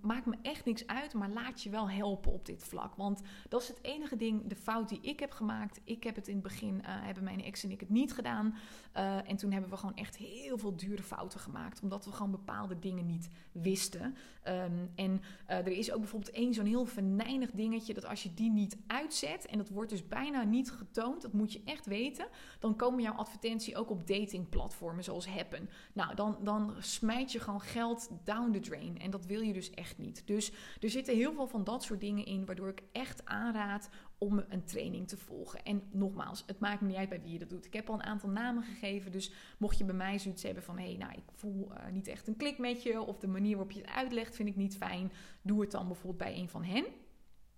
maakt 0.00 0.26
me 0.26 0.36
echt 0.42 0.64
niks 0.64 0.86
uit, 0.86 1.14
maar 1.14 1.28
laat 1.28 1.62
je 1.62 1.70
wel 1.70 1.90
helpen 1.90 2.32
op 2.32 2.46
dit 2.46 2.64
vlak. 2.64 2.94
Want 2.94 3.22
dat 3.48 3.62
is 3.62 3.68
het 3.68 3.78
enige 3.82 4.16
ding, 4.16 4.46
de 4.46 4.56
fout 4.56 4.88
die 4.88 5.00
ik 5.00 5.20
heb 5.20 5.32
gemaakt. 5.32 5.80
Ik 5.84 6.04
heb 6.04 6.14
het 6.14 6.28
in 6.28 6.34
het 6.34 6.42
begin, 6.42 6.74
uh, 6.74 6.80
hebben 6.84 7.24
mijn 7.24 7.44
ex 7.44 7.64
en 7.64 7.70
ik 7.70 7.80
het 7.80 7.88
niet 7.88 8.12
gedaan. 8.12 8.56
Uh, 8.98 9.30
en 9.30 9.36
toen 9.36 9.52
hebben 9.52 9.70
we 9.70 9.76
gewoon 9.76 9.96
echt 9.96 10.16
heel 10.16 10.58
veel 10.58 10.76
dure 10.76 11.02
fouten 11.02 11.40
gemaakt. 11.40 11.82
Omdat 11.82 12.04
we 12.04 12.12
gewoon 12.12 12.30
bepaalde 12.30 12.78
dingen 12.78 13.06
niet 13.06 13.28
wisten. 13.52 14.16
Um, 14.48 14.90
en 14.94 15.20
er 15.46 15.68
is 15.68 15.92
ook 15.92 16.00
bijvoorbeeld 16.00 16.32
één 16.32 16.54
zo'n 16.54 16.66
heel 16.66 16.84
venijnig 16.84 17.50
dingetje. 17.50 17.94
Dat 17.94 18.06
als 18.06 18.22
je 18.22 18.34
die 18.34 18.50
niet 18.50 18.76
uitzet, 18.86 19.46
en 19.46 19.58
dat 19.58 19.68
wordt 19.68 19.90
dus 19.90 20.08
bijna 20.08 20.42
niet 20.42 20.70
getoond. 20.70 21.22
Dat 21.22 21.32
moet 21.32 21.52
je 21.52 21.62
echt 21.64 21.86
weten. 21.86 22.26
Dan 22.58 22.76
komen 22.76 23.02
jouw 23.02 23.14
advertentie 23.14 23.76
ook 23.76 23.90
op 23.90 24.06
datingplatformen 24.06 25.04
zoals 25.04 25.28
Happen. 25.28 25.70
Nou, 25.92 26.14
dan, 26.14 26.38
dan 26.42 26.74
smijt 26.78 27.32
je 27.32 27.40
gewoon 27.40 27.60
geld 27.60 28.10
down 28.24 28.50
the 28.50 28.60
drain. 28.60 28.98
En 28.98 29.10
dat 29.10 29.26
wil 29.26 29.40
je 29.40 29.52
dus 29.52 29.70
echt 29.70 29.98
niet. 29.98 30.22
Dus 30.26 30.52
er 30.80 30.90
zitten 30.90 31.14
heel 31.14 31.32
veel 31.32 31.46
van 31.46 31.64
dat 31.64 31.82
soort 31.82 32.00
dingen 32.00 32.24
in, 32.24 32.46
waardoor 32.46 32.68
ik 32.68 32.82
echt 32.92 33.24
aanraad 33.24 33.88
om 34.18 34.44
een 34.48 34.64
training 34.64 35.08
te 35.08 35.16
volgen. 35.16 35.62
En 35.62 35.82
nogmaals, 35.90 36.42
het 36.46 36.58
maakt 36.58 36.80
me 36.80 36.86
niet 36.86 36.96
uit 36.96 37.08
bij 37.08 37.22
wie 37.22 37.32
je 37.32 37.38
dat 37.38 37.50
doet. 37.50 37.66
Ik 37.66 37.72
heb 37.72 37.88
al 37.88 37.94
een 37.94 38.02
aantal 38.02 38.28
namen 38.28 38.62
gegeven, 38.62 39.12
dus 39.12 39.32
mocht 39.58 39.78
je 39.78 39.84
bij 39.84 39.94
mij 39.94 40.18
zoiets 40.18 40.42
hebben 40.42 40.62
van... 40.62 40.78
hé, 40.78 40.84
hey, 40.84 40.96
nou, 40.96 41.12
ik 41.12 41.24
voel 41.32 41.72
uh, 41.72 41.92
niet 41.92 42.08
echt 42.08 42.28
een 42.28 42.36
klik 42.36 42.58
met 42.58 42.82
je... 42.82 43.00
of 43.00 43.18
de 43.18 43.26
manier 43.26 43.56
waarop 43.56 43.72
je 43.72 43.80
het 43.80 43.90
uitlegt 43.90 44.36
vind 44.36 44.48
ik 44.48 44.56
niet 44.56 44.76
fijn... 44.76 45.12
doe 45.42 45.60
het 45.60 45.70
dan 45.70 45.86
bijvoorbeeld 45.86 46.30
bij 46.30 46.38
een 46.38 46.48
van 46.48 46.64
hen. 46.64 46.84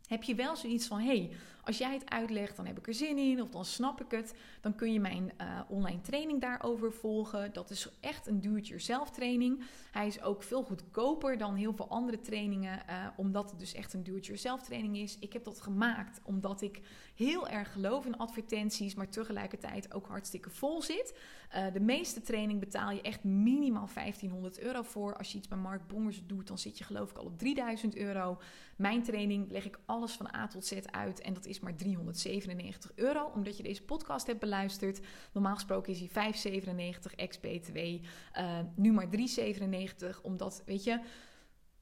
Heb 0.06 0.22
je 0.22 0.34
wel 0.34 0.56
zoiets 0.56 0.86
van, 0.86 1.00
hé, 1.00 1.16
hey, 1.16 1.30
als 1.70 1.78
jij 1.78 1.92
het 1.92 2.10
uitlegt, 2.10 2.56
dan 2.56 2.66
heb 2.66 2.78
ik 2.78 2.86
er 2.86 2.94
zin 2.94 3.18
in 3.18 3.42
of 3.42 3.48
dan 3.48 3.64
snap 3.64 4.00
ik 4.00 4.10
het. 4.10 4.34
Dan 4.60 4.74
kun 4.74 4.92
je 4.92 5.00
mijn 5.00 5.32
uh, 5.40 5.60
online 5.68 6.00
training 6.00 6.40
daarover 6.40 6.92
volgen. 6.92 7.52
Dat 7.52 7.70
is 7.70 7.88
echt 8.00 8.26
een 8.26 8.40
do-it-yourself 8.40 9.10
training. 9.10 9.62
Hij 9.90 10.06
is 10.06 10.22
ook 10.22 10.42
veel 10.42 10.62
goedkoper 10.62 11.38
dan 11.38 11.54
heel 11.54 11.72
veel 11.72 11.88
andere 11.88 12.20
trainingen, 12.20 12.82
uh, 12.88 13.06
omdat 13.16 13.50
het 13.50 13.58
dus 13.58 13.74
echt 13.74 13.92
een 13.92 14.04
do-it-yourself 14.04 14.62
training 14.62 14.96
is. 14.96 15.18
Ik 15.18 15.32
heb 15.32 15.44
dat 15.44 15.60
gemaakt 15.60 16.20
omdat 16.24 16.62
ik 16.62 16.80
heel 17.14 17.48
erg 17.48 17.72
geloof 17.72 18.06
in 18.06 18.16
advertenties, 18.16 18.94
maar 18.94 19.08
tegelijkertijd 19.08 19.94
ook 19.94 20.06
hartstikke 20.06 20.50
vol 20.50 20.82
zit. 20.82 21.18
Uh, 21.56 21.72
de 21.72 21.80
meeste 21.80 22.20
training 22.20 22.60
betaal 22.60 22.90
je 22.90 23.00
echt 23.00 23.24
minimaal 23.24 23.88
1500 23.94 24.60
euro 24.60 24.82
voor. 24.82 25.16
Als 25.16 25.32
je 25.32 25.38
iets 25.38 25.48
bij 25.48 25.58
Mark 25.58 25.86
Bongers 25.86 26.26
doet, 26.26 26.46
dan 26.46 26.58
zit 26.58 26.78
je 26.78 26.84
geloof 26.84 27.10
ik 27.10 27.18
al 27.18 27.24
op 27.24 27.38
3000 27.38 27.96
euro. 27.96 28.38
Mijn 28.76 29.02
training 29.02 29.50
leg 29.50 29.64
ik 29.64 29.78
alles 29.86 30.12
van 30.12 30.34
A 30.34 30.46
tot 30.46 30.66
Z 30.66 30.72
uit 30.90 31.20
en 31.20 31.34
dat 31.34 31.46
is 31.46 31.59
maar 31.60 31.76
397 31.76 32.92
euro, 32.94 33.30
omdat 33.34 33.56
je 33.56 33.62
deze 33.62 33.82
podcast 33.82 34.26
hebt 34.26 34.40
beluisterd. 34.40 35.00
Normaal 35.32 35.54
gesproken 35.54 35.92
is 35.92 35.98
hij 35.98 36.08
597 36.08 37.14
ex-BTW, 37.14 37.76
uh, 37.76 38.58
nu 38.74 38.92
maar 38.92 39.08
397, 39.08 40.22
omdat, 40.22 40.62
weet 40.66 40.84
je... 40.84 41.00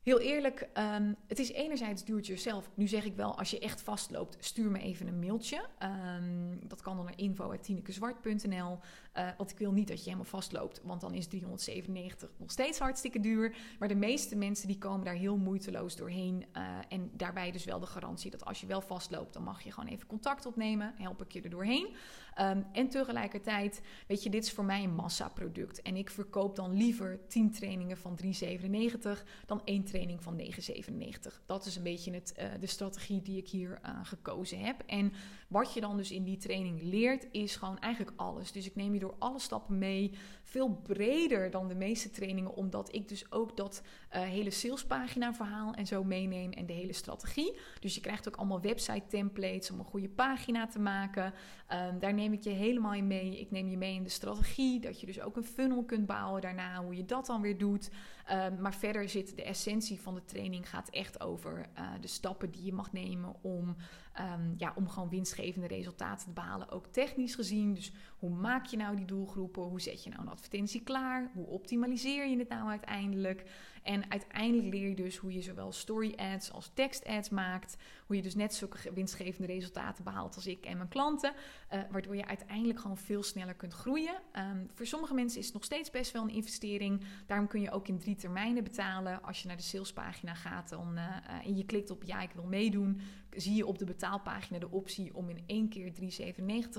Heel 0.03 0.21
eerlijk, 0.21 0.69
um, 0.79 1.17
het 1.27 1.39
is 1.39 1.53
enerzijds 1.53 2.05
duurt 2.05 2.27
jezelf. 2.27 2.71
Nu 2.75 2.87
zeg 2.87 3.05
ik 3.05 3.17
wel, 3.17 3.39
als 3.39 3.51
je 3.51 3.59
echt 3.59 3.83
vastloopt, 3.83 4.37
stuur 4.41 4.71
me 4.71 4.79
even 4.79 5.07
een 5.07 5.19
mailtje. 5.19 5.65
Um, 5.83 6.69
dat 6.69 6.83
kan 6.83 6.97
dan 6.97 7.05
naar 7.05 7.19
info.tinekezwart.nl. 7.19 8.79
Uh, 9.19 9.29
want 9.37 9.51
ik 9.51 9.59
wil 9.59 9.73
niet 9.73 9.89
dat 9.89 9.99
je 9.99 10.05
helemaal 10.05 10.25
vastloopt, 10.25 10.81
want 10.85 11.01
dan 11.01 11.15
is 11.15 11.27
397 11.27 12.31
nog 12.37 12.51
steeds 12.51 12.79
hartstikke 12.79 13.21
duur. 13.21 13.57
Maar 13.79 13.89
de 13.89 13.95
meeste 13.95 14.37
mensen 14.37 14.67
die 14.67 14.79
komen 14.79 15.05
daar 15.05 15.15
heel 15.15 15.37
moeiteloos 15.37 15.97
doorheen. 15.97 16.45
Uh, 16.57 16.63
en 16.89 17.11
daarbij 17.17 17.51
dus 17.51 17.65
wel 17.65 17.81
de 17.81 17.87
garantie 17.87 18.31
dat 18.31 18.45
als 18.45 18.61
je 18.61 18.67
wel 18.67 18.81
vastloopt, 18.81 19.33
dan 19.33 19.43
mag 19.43 19.63
je 19.63 19.73
gewoon 19.73 19.91
even 19.91 20.07
contact 20.07 20.47
opnemen. 20.47 20.95
Help 20.97 21.23
ik 21.23 21.33
je 21.33 21.43
er 21.43 21.51
doorheen. 21.51 21.95
Um, 22.41 22.67
en 22.73 22.89
tegelijkertijd, 22.89 23.81
weet 24.07 24.23
je, 24.23 24.31
dit 24.31 24.45
is 24.45 24.53
voor 24.53 24.65
mij 24.65 24.83
een 24.83 24.95
massaproduct. 24.95 25.83
En 25.83 25.97
ik 25.97 26.11
verkoop 26.11 26.57
dan 26.57 26.77
liever 26.77 27.21
10 27.29 27.51
trainingen 27.51 27.97
van 27.97 28.17
397 28.17 29.25
dan 29.47 29.61
één 29.65 29.85
training 29.85 30.23
van 30.23 30.37
997. 30.37 31.43
Dat 31.47 31.67
is 31.67 31.77
een 31.77 31.83
beetje 31.83 32.13
het, 32.13 32.35
uh, 32.39 32.45
de 32.61 32.67
strategie 32.67 33.23
die 33.23 33.39
ik 33.39 33.49
hier 33.49 33.81
gekozen 34.03 34.59
heb. 34.59 34.83
En 34.87 35.13
wat 35.49 35.75
je 35.75 35.81
dan 35.81 35.97
dus 35.97 36.11
in 36.11 36.25
die 36.25 36.37
training 36.37 36.83
leert, 36.83 37.27
is 37.31 37.57
gewoon 37.57 37.79
eigenlijk 37.79 38.21
alles. 38.21 38.53
Dus 38.53 38.67
ik 38.67 38.75
neem 38.75 38.95
je 38.95 39.01
door 39.01 39.08
alle 39.19 39.39
stappen 39.39 39.79
mee. 39.79 40.13
Veel 40.43 40.81
breder 40.83 41.51
dan 41.51 41.69
de 41.69 41.75
meeste 41.75 42.11
trainingen, 42.11 42.55
omdat 42.55 42.95
ik 42.95 43.09
dus 43.09 43.33
ook 43.33 43.57
dat 43.57 43.83
uh, 44.15 44.21
hele 44.21 44.51
salespagina 44.51 45.35
verhaal 45.35 45.75
en 45.75 45.87
zo 45.87 46.05
meeneem 46.05 46.53
en 46.53 46.67
de 46.67 46.73
hele 46.73 46.93
strategie. 46.93 47.59
Dus 47.81 47.95
je 47.95 48.01
krijgt 48.01 48.29
ook 48.29 48.37
allemaal 48.37 48.61
website 48.61 49.07
templates 49.09 49.71
om 49.71 49.79
een 49.79 49.85
goede 49.85 50.09
pagina 50.09 50.67
te 50.67 50.79
maken. 50.79 51.35
Um, 51.73 51.99
daar 51.99 52.15
neem 52.15 52.33
ik 52.33 52.45
je 52.45 52.51
helemaal 52.51 52.95
in 52.95 53.07
mee. 53.07 53.41
Ik 53.41 53.51
neem 53.51 53.69
je 53.69 53.77
mee 53.77 53.95
in 53.95 54.03
de 54.03 54.09
strategie, 54.09 54.81
dat 54.81 55.01
je 55.01 55.07
dus 55.07 55.21
ook 55.21 55.37
een 55.37 55.45
funnel 55.45 55.85
kunt 55.85 56.07
bouwen 56.07 56.41
daarna, 56.41 56.85
hoe 56.85 56.97
je 56.97 57.05
dat 57.05 57.27
dan 57.27 57.41
weer 57.41 57.59
doet. 57.59 57.91
Um, 58.33 58.61
maar 58.61 58.75
verder 58.75 59.09
zit 59.09 59.37
de 59.37 59.43
essentie 59.43 60.01
van 60.01 60.15
de 60.15 60.25
training 60.25 60.69
gaat 60.69 60.89
echt 60.89 61.21
over 61.21 61.67
uh, 61.79 61.91
de 62.01 62.07
stappen 62.07 62.51
die 62.51 62.65
je 62.65 62.73
mag 62.73 62.93
nemen 62.93 63.35
om, 63.43 63.77
um, 64.21 64.55
ja, 64.57 64.73
om 64.77 64.89
gewoon 64.89 65.09
winstgevende 65.09 65.67
resultaten 65.67 66.27
te 66.27 66.33
behalen. 66.33 66.71
Ook 66.71 66.87
technisch 66.87 67.35
gezien. 67.35 67.75
Dus 67.75 67.93
hoe 68.19 68.31
maak 68.31 68.67
je 68.67 68.77
nou 68.77 68.97
die 68.97 69.05
doelgroepen? 69.05 69.63
Hoe 69.63 69.81
zet 69.81 70.05
je 70.05 70.11
nou 70.11 70.23
een 70.23 70.31
advertentie 70.31 70.83
klaar? 70.83 71.31
Hoe 71.35 71.47
optimaliseer 71.47 72.27
je 72.27 72.39
het 72.39 72.49
nou 72.49 72.69
uiteindelijk? 72.69 73.51
En 73.89 74.11
uiteindelijk 74.11 74.75
leer 74.75 74.89
je 74.89 74.95
dus 74.95 75.17
hoe 75.17 75.33
je 75.33 75.43
zowel 75.43 75.73
story 75.73 76.15
ads 76.17 76.53
als 76.53 76.71
tekst 76.75 77.07
ads 77.07 77.29
maakt. 77.29 77.77
Hoe 78.07 78.17
je 78.17 78.23
dus 78.23 78.35
net 78.35 78.55
zulke 78.55 78.93
winstgevende 78.93 79.47
resultaten 79.47 80.05
behaalt 80.05 80.35
als 80.35 80.47
ik 80.47 80.65
en 80.65 80.77
mijn 80.77 80.89
klanten. 80.89 81.33
Uh, 81.73 81.81
waardoor 81.91 82.17
je 82.17 82.27
uiteindelijk 82.27 82.81
gewoon 82.81 82.97
veel 82.97 83.23
sneller 83.23 83.55
kunt 83.55 83.73
groeien. 83.73 84.15
Um, 84.37 84.67
voor 84.75 84.87
sommige 84.87 85.15
mensen 85.15 85.39
is 85.39 85.45
het 85.45 85.55
nog 85.55 85.65
steeds 85.65 85.91
best 85.91 86.13
wel 86.13 86.23
een 86.23 86.31
investering. 86.31 87.05
Daarom 87.27 87.47
kun 87.47 87.61
je 87.61 87.71
ook 87.71 87.89
in 87.89 87.99
drie 87.99 88.17
termijnen 88.17 88.65
betalen. 88.65 89.23
Als 89.23 89.43
je 89.43 89.49
naar 89.49 89.57
de 89.57 89.63
salespagina 89.63 90.35
gaat 90.35 90.73
uh, 90.73 90.79
uh, 90.95 91.47
en 91.47 91.57
je 91.57 91.65
klikt 91.65 91.91
op 91.91 92.03
ja, 92.05 92.21
ik 92.21 92.33
wil 92.33 92.47
meedoen. 92.47 93.01
Zie 93.41 93.55
je 93.55 93.67
op 93.67 93.79
de 93.79 93.85
betaalpagina 93.85 94.59
de 94.59 94.71
optie 94.71 95.15
om 95.15 95.29
in 95.29 95.43
één 95.47 95.69
keer 95.69 95.93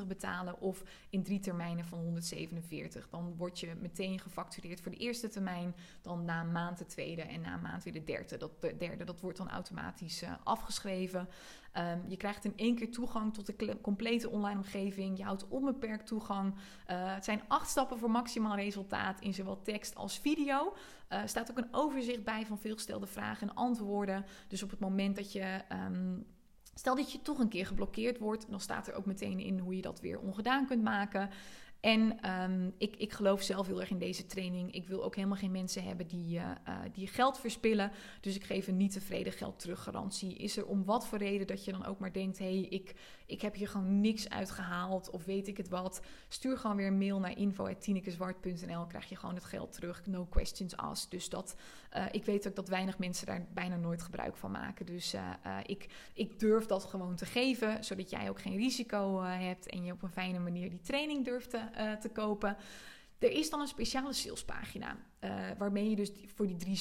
3,97 0.02 0.08
betalen 0.08 0.62
of 0.62 0.84
in 1.10 1.24
drie 1.24 1.40
termijnen 1.40 1.86
van 1.86 2.00
147. 2.00 3.10
Dan 3.10 3.36
word 3.38 3.60
je 3.60 3.76
meteen 3.82 4.20
gefactureerd 4.20 4.82
voor 4.82 4.92
de 4.92 4.98
eerste 4.98 5.28
termijn, 5.28 5.76
dan 6.02 6.26
na 6.26 6.44
maand 6.44 6.78
de 6.78 6.86
tweede 6.86 7.22
en 7.22 7.42
na 7.42 7.54
een 7.54 7.62
maand 7.62 7.84
weer 7.84 7.94
de 7.94 8.04
derde. 8.04 8.38
Dat, 8.38 8.62
de 8.62 8.78
derde, 8.78 9.04
dat 9.04 9.22
wordt 9.22 9.38
dan 9.38 9.50
automatisch 9.50 10.24
uh, 10.24 10.32
afgeschreven. 10.44 11.28
Um, 11.78 12.04
je 12.08 12.18
krijgt 12.18 12.46
in 12.46 12.54
één 12.56 12.76
keer 12.76 12.92
toegang 12.92 13.34
tot 13.34 13.46
de 13.46 13.82
complete 13.82 14.30
online 14.30 14.58
omgeving. 14.58 15.18
Je 15.18 15.24
houdt 15.24 15.48
onbeperkt 15.48 16.08
toegang. 16.08 16.54
Uh, 16.54 17.14
het 17.14 17.26
zijn 17.26 17.42
acht 17.48 17.70
stappen 17.70 18.00
voor 18.00 18.12
maximaal 18.12 18.56
resultaat 18.56 19.22
in 19.22 19.34
zowel 19.34 19.62
tekst 19.62 19.96
als 19.96 20.20
video. 20.20 20.74
Er 21.08 21.22
uh, 21.22 21.28
staat 21.28 21.52
ook 21.52 21.58
een 21.58 21.68
overzicht 21.72 22.24
bij 22.24 22.46
van 22.46 22.60
veelgestelde 22.60 23.08
vragen 23.08 23.50
en 23.50 23.56
antwoorden. 23.56 24.26
Dus 24.48 24.64
op 24.64 24.70
het 24.70 24.80
moment 24.80 25.16
dat 25.16 25.32
je. 25.32 25.62
Um, 25.72 26.26
Stel 26.80 26.96
dat 26.96 27.12
je 27.12 27.22
toch 27.22 27.40
een 27.40 27.50
keer 27.50 27.66
geblokkeerd 27.66 28.18
wordt, 28.18 28.50
dan 28.50 28.60
staat 28.60 28.88
er 28.88 28.94
ook 28.94 29.06
meteen 29.06 29.40
in 29.40 29.60
hoe 29.60 29.76
je 29.76 29.82
dat 29.82 30.00
weer 30.00 30.20
ongedaan 30.20 30.68
kunt 30.68 30.84
maken. 30.84 31.30
En 31.80 32.32
um, 32.42 32.74
ik, 32.78 32.96
ik 32.96 33.14
geloof 33.14 33.42
zelf 33.42 33.68
heel 33.68 33.80
erg 33.80 33.90
in 33.90 33.98
deze 33.98 34.26
training. 34.26 34.72
Ik 34.74 34.88
wil 34.88 35.04
ook 35.04 35.16
helemaal 35.16 35.38
geen 35.38 35.52
mensen 35.52 35.84
hebben 35.84 36.08
die, 36.08 36.36
uh, 36.38 36.52
die 36.94 37.08
geld 37.08 37.40
verspillen. 37.40 37.92
Dus 38.22 38.36
ik 38.36 38.44
geef 38.44 38.68
een 38.68 38.78
niet 38.78 38.92
tevreden 38.92 39.34
geld 39.34 39.60
terug 39.60 39.84
garantie. 39.84 40.36
Is 40.36 40.58
er 40.58 40.66
om 40.66 40.86
wat 40.86 41.08
voor 41.08 41.18
reden 41.18 41.48
dat 41.48 41.66
je 41.66 41.72
dan 41.72 41.86
ook 41.86 42.00
maar 42.00 42.14
denkt... 42.14 42.38
hé, 42.38 42.60
hey, 42.60 42.68
ik, 42.70 42.96
ik 43.30 43.42
heb 43.42 43.56
hier 43.56 43.68
gewoon 43.68 44.02
niks 44.02 44.30
uitgehaald 44.30 45.10
of 45.10 45.26
weet 45.26 45.48
ik 45.48 45.58
het 45.58 45.70
wat... 45.70 46.02
stuur 46.28 46.58
gewoon 46.58 46.76
weer 46.76 46.88
een 46.88 46.98
mail 46.98 47.20
naar 47.20 47.38
info.tinekezwart.nl... 47.38 48.86
krijg 48.86 49.10
je 49.10 49.16
gewoon 49.16 49.36
het 49.36 49.44
geld 49.44 49.72
terug, 49.72 50.06
no 50.06 50.26
questions 50.26 50.78
asked. 50.78 51.12
Dus 51.12 51.30
dat, 51.30 51.56
uh, 51.98 52.06
ik 52.12 52.26
weet 52.26 52.48
ook 52.48 52.56
dat 52.56 52.70
weinig 52.70 52.98
mensen 52.98 53.26
daar 53.26 53.48
bijna 53.54 53.76
nooit 53.76 54.02
gebruik 54.02 54.38
van 54.38 54.52
maken. 54.52 54.86
Dus 54.86 55.16
ik, 55.66 55.86
ik 56.14 56.40
durf 56.40 56.66
dat 56.66 56.84
gewoon 56.84 57.16
te 57.16 57.26
geven... 57.26 57.84
zodat 57.84 58.10
jij 58.10 58.30
ook 58.30 58.42
geen 58.42 58.58
risico 58.58 59.22
hebt... 59.22 59.70
en 59.70 59.84
je 59.84 59.92
op 59.92 60.04
een 60.04 60.10
fijne 60.10 60.40
manier 60.40 60.70
die 60.70 60.82
training 60.82 61.26
durft 61.26 61.50
te 61.50 61.98
te 62.00 62.10
kopen. 62.10 62.58
Er 63.20 63.32
is 63.32 63.50
dan 63.50 63.60
een 63.60 63.68
speciale 63.68 64.14
salespagina 64.14 64.98
uh, 65.24 65.48
waarmee 65.58 65.90
je 65.90 65.96
dus 65.96 66.12
voor 66.36 66.48
die 66.48 66.58
3,97 66.66 66.72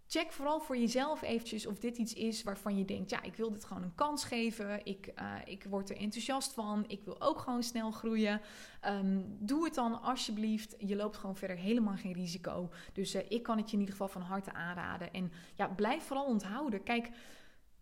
check 0.07 0.31
vooral 0.31 0.59
voor 0.59 0.77
jezelf 0.77 1.21
eventjes 1.21 1.65
of 1.65 1.79
dit 1.79 1.97
iets 1.97 2.13
is 2.13 2.43
waarvan 2.43 2.77
je 2.77 2.85
denkt: 2.85 3.09
ja, 3.09 3.21
ik 3.21 3.35
wil 3.35 3.51
dit 3.51 3.65
gewoon 3.65 3.83
een 3.83 3.95
kans 3.95 4.23
geven. 4.23 4.85
Ik, 4.85 5.11
uh, 5.19 5.35
ik 5.45 5.63
word 5.69 5.89
er 5.89 5.97
enthousiast 5.97 6.53
van. 6.53 6.83
Ik 6.87 7.03
wil 7.03 7.21
ook 7.21 7.39
gewoon 7.39 7.63
snel 7.63 7.91
groeien. 7.91 8.41
Um, 8.87 9.37
doe 9.39 9.63
het 9.63 9.73
dan 9.73 10.01
alsjeblieft. 10.01 10.75
Je 10.77 10.95
loopt 10.95 11.17
gewoon 11.17 11.35
verder 11.35 11.57
helemaal 11.57 11.95
geen 11.95 12.13
risico. 12.13 12.69
Dus 12.93 13.15
uh, 13.15 13.21
ik 13.27 13.43
kan 13.43 13.57
het 13.57 13.67
je 13.67 13.73
in 13.73 13.79
ieder 13.79 13.95
geval 13.95 14.11
van 14.11 14.21
harte 14.21 14.53
aanraden. 14.53 15.13
En 15.13 15.31
ja, 15.55 15.67
blijf 15.67 16.03
vooral 16.03 16.25
onthouden. 16.25 16.83
Kijk. 16.83 17.09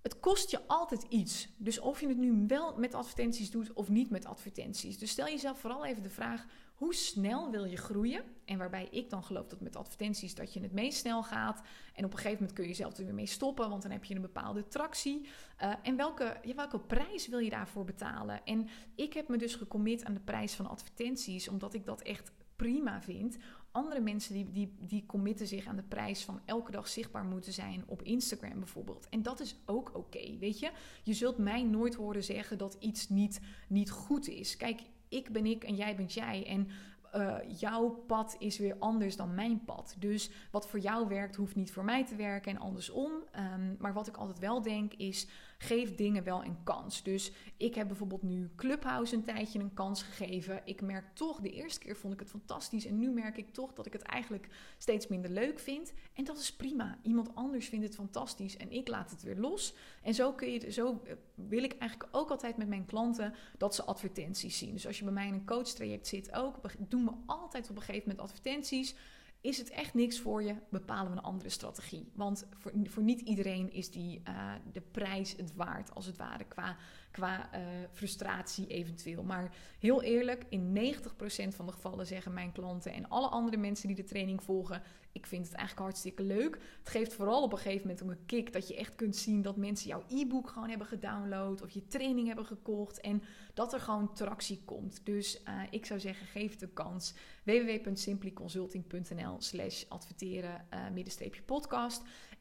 Het 0.01 0.19
kost 0.19 0.51
je 0.51 0.67
altijd 0.67 1.05
iets. 1.09 1.47
Dus 1.57 1.79
of 1.79 1.99
je 2.01 2.07
het 2.07 2.17
nu 2.17 2.43
wel 2.47 2.77
met 2.77 2.93
advertenties 2.93 3.51
doet 3.51 3.73
of 3.73 3.89
niet 3.89 4.09
met 4.09 4.25
advertenties. 4.25 4.97
Dus 4.97 5.09
stel 5.09 5.25
jezelf 5.25 5.59
vooral 5.59 5.85
even 5.85 6.03
de 6.03 6.09
vraag: 6.09 6.45
hoe 6.83 6.93
snel 6.93 7.51
wil 7.51 7.65
je 7.65 7.77
groeien? 7.77 8.23
En 8.45 8.57
waarbij 8.57 8.87
ik 8.91 9.09
dan 9.09 9.23
geloof 9.23 9.47
dat 9.47 9.61
met 9.61 9.75
advertenties 9.75 10.35
dat 10.35 10.53
je 10.53 10.59
het 10.59 10.71
meest 10.71 10.97
snel 10.97 11.23
gaat. 11.23 11.61
En 11.93 12.05
op 12.05 12.11
een 12.11 12.17
gegeven 12.17 12.37
moment 12.39 12.53
kun 12.53 12.67
je 12.67 12.73
zelf 12.73 12.97
er 12.97 13.05
weer 13.05 13.13
mee 13.13 13.25
stoppen, 13.25 13.69
want 13.69 13.81
dan 13.81 13.91
heb 13.91 14.03
je 14.03 14.15
een 14.15 14.21
bepaalde 14.21 14.67
tractie. 14.67 15.21
Uh, 15.61 15.73
en 15.83 15.95
welke, 15.95 16.37
ja, 16.43 16.55
welke 16.55 16.79
prijs 16.79 17.27
wil 17.27 17.39
je 17.39 17.49
daarvoor 17.49 17.85
betalen? 17.85 18.45
En 18.45 18.67
ik 18.95 19.13
heb 19.13 19.27
me 19.27 19.37
dus 19.37 19.55
gecommit 19.55 20.03
aan 20.03 20.13
de 20.13 20.19
prijs 20.19 20.53
van 20.53 20.69
advertenties, 20.69 21.47
omdat 21.47 21.73
ik 21.73 21.85
dat 21.85 22.01
echt 22.01 22.31
prima 22.55 23.01
vind. 23.01 23.37
Andere 23.71 23.99
mensen 23.99 24.33
die, 24.33 24.51
die, 24.51 24.73
die 24.79 25.05
committen 25.05 25.47
zich 25.47 25.65
aan 25.65 25.75
de 25.75 25.83
prijs 25.83 26.23
van 26.23 26.41
elke 26.45 26.71
dag 26.71 26.87
zichtbaar 26.87 27.25
moeten 27.25 27.53
zijn 27.53 27.83
op 27.85 28.01
Instagram 28.01 28.59
bijvoorbeeld. 28.59 29.09
En 29.09 29.21
dat 29.21 29.39
is 29.39 29.55
ook 29.65 29.91
oké, 29.95 30.37
weet 30.37 30.59
je. 30.59 30.71
Je 31.03 31.13
zult 31.13 31.37
mij 31.37 31.63
nooit 31.63 31.95
horen 31.95 32.23
zeggen 32.23 32.57
dat 32.57 32.77
iets 32.79 33.09
niet, 33.09 33.39
niet 33.67 33.91
goed 33.91 34.27
is. 34.27 34.57
Kijk, 34.57 34.81
ik 35.13 35.31
ben 35.31 35.45
ik 35.45 35.63
en 35.63 35.75
jij 35.75 35.95
bent 35.95 36.13
jij. 36.13 36.47
En 36.47 36.67
uh, 37.15 37.35
jouw 37.59 37.89
pad 37.89 38.35
is 38.39 38.57
weer 38.57 38.75
anders 38.79 39.15
dan 39.15 39.33
mijn 39.33 39.63
pad. 39.65 39.95
Dus 39.99 40.31
wat 40.51 40.67
voor 40.67 40.79
jou 40.79 41.07
werkt, 41.07 41.35
hoeft 41.35 41.55
niet 41.55 41.71
voor 41.71 41.83
mij 41.83 42.05
te 42.05 42.15
werken 42.15 42.51
en 42.51 42.61
andersom. 42.61 43.11
Um, 43.11 43.75
maar 43.79 43.93
wat 43.93 44.07
ik 44.07 44.17
altijd 44.17 44.39
wel 44.39 44.61
denk 44.61 44.93
is 44.93 45.27
geef 45.57 45.95
dingen 45.95 46.23
wel 46.23 46.43
een 46.43 46.63
kans. 46.63 47.03
Dus 47.03 47.31
ik 47.57 47.75
heb 47.75 47.87
bijvoorbeeld 47.87 48.23
nu 48.23 48.51
Clubhouse 48.55 49.15
een 49.15 49.23
tijdje 49.23 49.59
een 49.59 49.73
kans 49.73 50.03
gegeven. 50.03 50.61
Ik 50.65 50.81
merk 50.81 51.15
toch, 51.15 51.39
de 51.39 51.49
eerste 51.49 51.79
keer 51.79 51.95
vond 51.95 52.13
ik 52.13 52.19
het 52.19 52.29
fantastisch. 52.29 52.85
En 52.85 52.99
nu 52.99 53.09
merk 53.09 53.37
ik 53.37 53.53
toch 53.53 53.73
dat 53.73 53.85
ik 53.85 53.93
het 53.93 54.01
eigenlijk 54.01 54.47
steeds 54.77 55.07
minder 55.07 55.31
leuk 55.31 55.59
vind. 55.59 55.93
En 56.13 56.23
dat 56.23 56.37
is 56.37 56.55
prima. 56.55 56.97
Iemand 57.01 57.35
anders 57.35 57.67
vindt 57.67 57.85
het 57.85 57.95
fantastisch 57.95 58.57
en 58.57 58.71
ik 58.71 58.87
laat 58.87 59.11
het 59.11 59.23
weer 59.23 59.37
los. 59.37 59.75
En 60.01 60.13
zo, 60.13 60.33
kun 60.33 60.51
je, 60.51 60.71
zo 60.71 61.01
eh, 61.05 61.13
wil 61.35 61.63
ik 61.63 61.77
eigenlijk 61.77 62.15
ook 62.15 62.29
altijd 62.29 62.57
met 62.57 62.67
mijn 62.67 62.85
klanten 62.85 63.33
dat 63.57 63.75
ze 63.75 63.83
advertenties 63.83 64.57
zien. 64.57 64.73
Dus 64.73 64.87
als 64.87 64.97
je 64.97 65.03
bij 65.03 65.13
mij 65.13 65.27
in 65.27 65.33
een 65.33 65.45
coachtraject 65.45 66.07
zit 66.07 66.33
ook, 66.33 66.59
doen 66.77 67.05
we 67.05 67.11
altijd 67.25 67.69
op 67.69 67.75
een 67.75 67.81
gegeven 67.81 68.09
moment 68.09 68.25
advertenties. 68.25 68.95
Is 69.43 69.57
het 69.57 69.69
echt 69.69 69.93
niks 69.93 70.19
voor 70.19 70.43
je, 70.43 70.55
bepalen 70.69 71.11
we 71.11 71.17
een 71.17 71.23
andere 71.23 71.49
strategie. 71.49 72.11
Want 72.13 72.47
voor, 72.57 72.71
voor 72.83 73.03
niet 73.03 73.21
iedereen 73.21 73.71
is 73.71 73.91
die, 73.91 74.21
uh, 74.27 74.53
de 74.71 74.81
prijs 74.81 75.35
het 75.37 75.55
waard, 75.55 75.95
als 75.95 76.05
het 76.05 76.17
ware, 76.17 76.43
qua, 76.43 76.75
qua 77.13 77.49
uh, 77.53 77.59
frustratie 77.91 78.67
eventueel. 78.67 79.23
Maar 79.23 79.55
heel 79.79 80.01
eerlijk, 80.01 80.45
in 80.49 80.93
90% 80.95 81.55
van 81.55 81.65
de 81.65 81.71
gevallen 81.71 82.07
zeggen 82.07 82.33
mijn 82.33 82.51
klanten 82.51 82.93
en 82.93 83.09
alle 83.09 83.27
andere 83.27 83.57
mensen 83.57 83.87
die 83.87 83.95
de 83.95 84.03
training 84.03 84.43
volgen: 84.43 84.81
ik 85.11 85.27
vind 85.27 85.45
het 85.45 85.55
eigenlijk 85.55 85.87
hartstikke 85.87 86.23
leuk. 86.23 86.57
Het 86.79 86.89
geeft 86.89 87.13
vooral 87.13 87.43
op 87.43 87.51
een 87.51 87.57
gegeven 87.57 87.87
moment 87.87 88.01
een 88.01 88.25
kick 88.25 88.53
dat 88.53 88.67
je 88.67 88.75
echt 88.75 88.95
kunt 88.95 89.15
zien 89.15 89.41
dat 89.41 89.57
mensen 89.57 89.87
jouw 89.87 90.03
e-book 90.09 90.49
gewoon 90.49 90.69
hebben 90.69 90.87
gedownload 90.87 91.61
of 91.61 91.69
je 91.69 91.87
training 91.87 92.27
hebben 92.27 92.45
gekocht 92.45 93.01
en 93.01 93.23
dat 93.53 93.73
er 93.73 93.79
gewoon 93.79 94.13
tractie 94.13 94.61
komt. 94.65 95.05
Dus 95.05 95.41
uh, 95.47 95.61
ik 95.69 95.85
zou 95.85 95.99
zeggen, 95.99 96.27
geef 96.27 96.51
het 96.51 96.61
een 96.61 96.73
kans. 96.73 97.13
www.simplyconsulting.nl 97.43 99.35
slash 99.41 99.83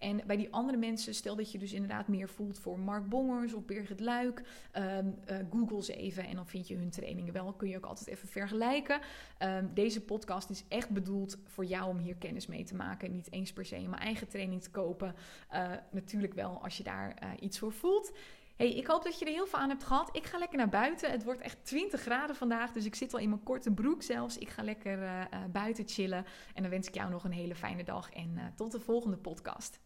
En 0.02 0.20
bij 0.26 0.36
die 0.36 0.52
andere 0.52 0.78
mensen, 0.78 1.14
stel 1.14 1.36
dat 1.36 1.52
je 1.52 1.58
dus 1.58 1.72
inderdaad 1.72 2.08
meer 2.08 2.28
voelt 2.28 2.58
voor 2.58 2.78
Mark 2.78 3.08
Bongers 3.08 3.54
of 3.54 3.64
Birgit 3.64 4.00
Luik, 4.00 4.42
um, 4.76 5.14
uh, 5.30 5.36
google 5.50 5.82
ze 5.82 5.94
even 5.94 6.24
en 6.24 6.34
dan 6.34 6.46
vind 6.46 6.68
je 6.68 6.76
hun 6.76 6.90
trainingen 6.90 7.32
wel. 7.32 7.52
Kun 7.52 7.68
je 7.68 7.76
ook 7.76 7.86
altijd 7.86 8.08
even 8.08 8.28
vergelijken. 8.28 9.00
Um, 9.38 9.70
deze 9.74 10.00
podcast 10.00 10.50
is 10.50 10.64
echt 10.68 10.90
bedoeld 10.90 11.38
voor 11.44 11.64
jou 11.64 11.88
om 11.88 11.98
hier 11.98 12.16
kennis 12.16 12.46
mee 12.46 12.64
te 12.64 12.74
maken. 12.74 13.12
Niet 13.12 13.32
eens 13.32 13.52
per 13.52 13.64
se 13.64 13.80
mijn 13.80 14.02
eigen 14.02 14.28
training 14.28 14.62
te 14.62 14.70
kopen. 14.70 15.14
Uh, 15.52 15.70
natuurlijk 15.90 16.34
wel 16.34 16.62
als 16.62 16.76
je 16.76 16.82
daar 16.82 17.22
uh, 17.22 17.30
iets 17.40 17.58
voor 17.58 17.72
voelt. 17.72 18.12
Hey, 18.56 18.74
ik 18.74 18.86
hoop 18.86 19.04
dat 19.04 19.18
je 19.18 19.24
er 19.24 19.32
heel 19.32 19.46
veel 19.46 19.58
aan 19.58 19.68
hebt 19.68 19.84
gehad. 19.84 20.16
Ik 20.16 20.26
ga 20.26 20.38
lekker 20.38 20.58
naar 20.58 20.68
buiten. 20.68 21.10
Het 21.10 21.24
wordt 21.24 21.40
echt 21.40 21.64
20 21.64 22.00
graden 22.00 22.36
vandaag, 22.36 22.72
dus 22.72 22.84
ik 22.84 22.94
zit 22.94 23.14
al 23.14 23.20
in 23.20 23.28
mijn 23.28 23.42
korte 23.42 23.70
broek 23.70 24.02
zelfs. 24.02 24.38
Ik 24.38 24.48
ga 24.48 24.62
lekker 24.62 25.28
buiten 25.52 25.88
chillen. 25.88 26.24
En 26.54 26.62
dan 26.62 26.70
wens 26.70 26.88
ik 26.88 26.94
jou 26.94 27.10
nog 27.10 27.24
een 27.24 27.32
hele 27.32 27.54
fijne 27.54 27.84
dag 27.84 28.12
en 28.12 28.52
tot 28.56 28.72
de 28.72 28.80
volgende 28.80 29.16
podcast. 29.16 29.80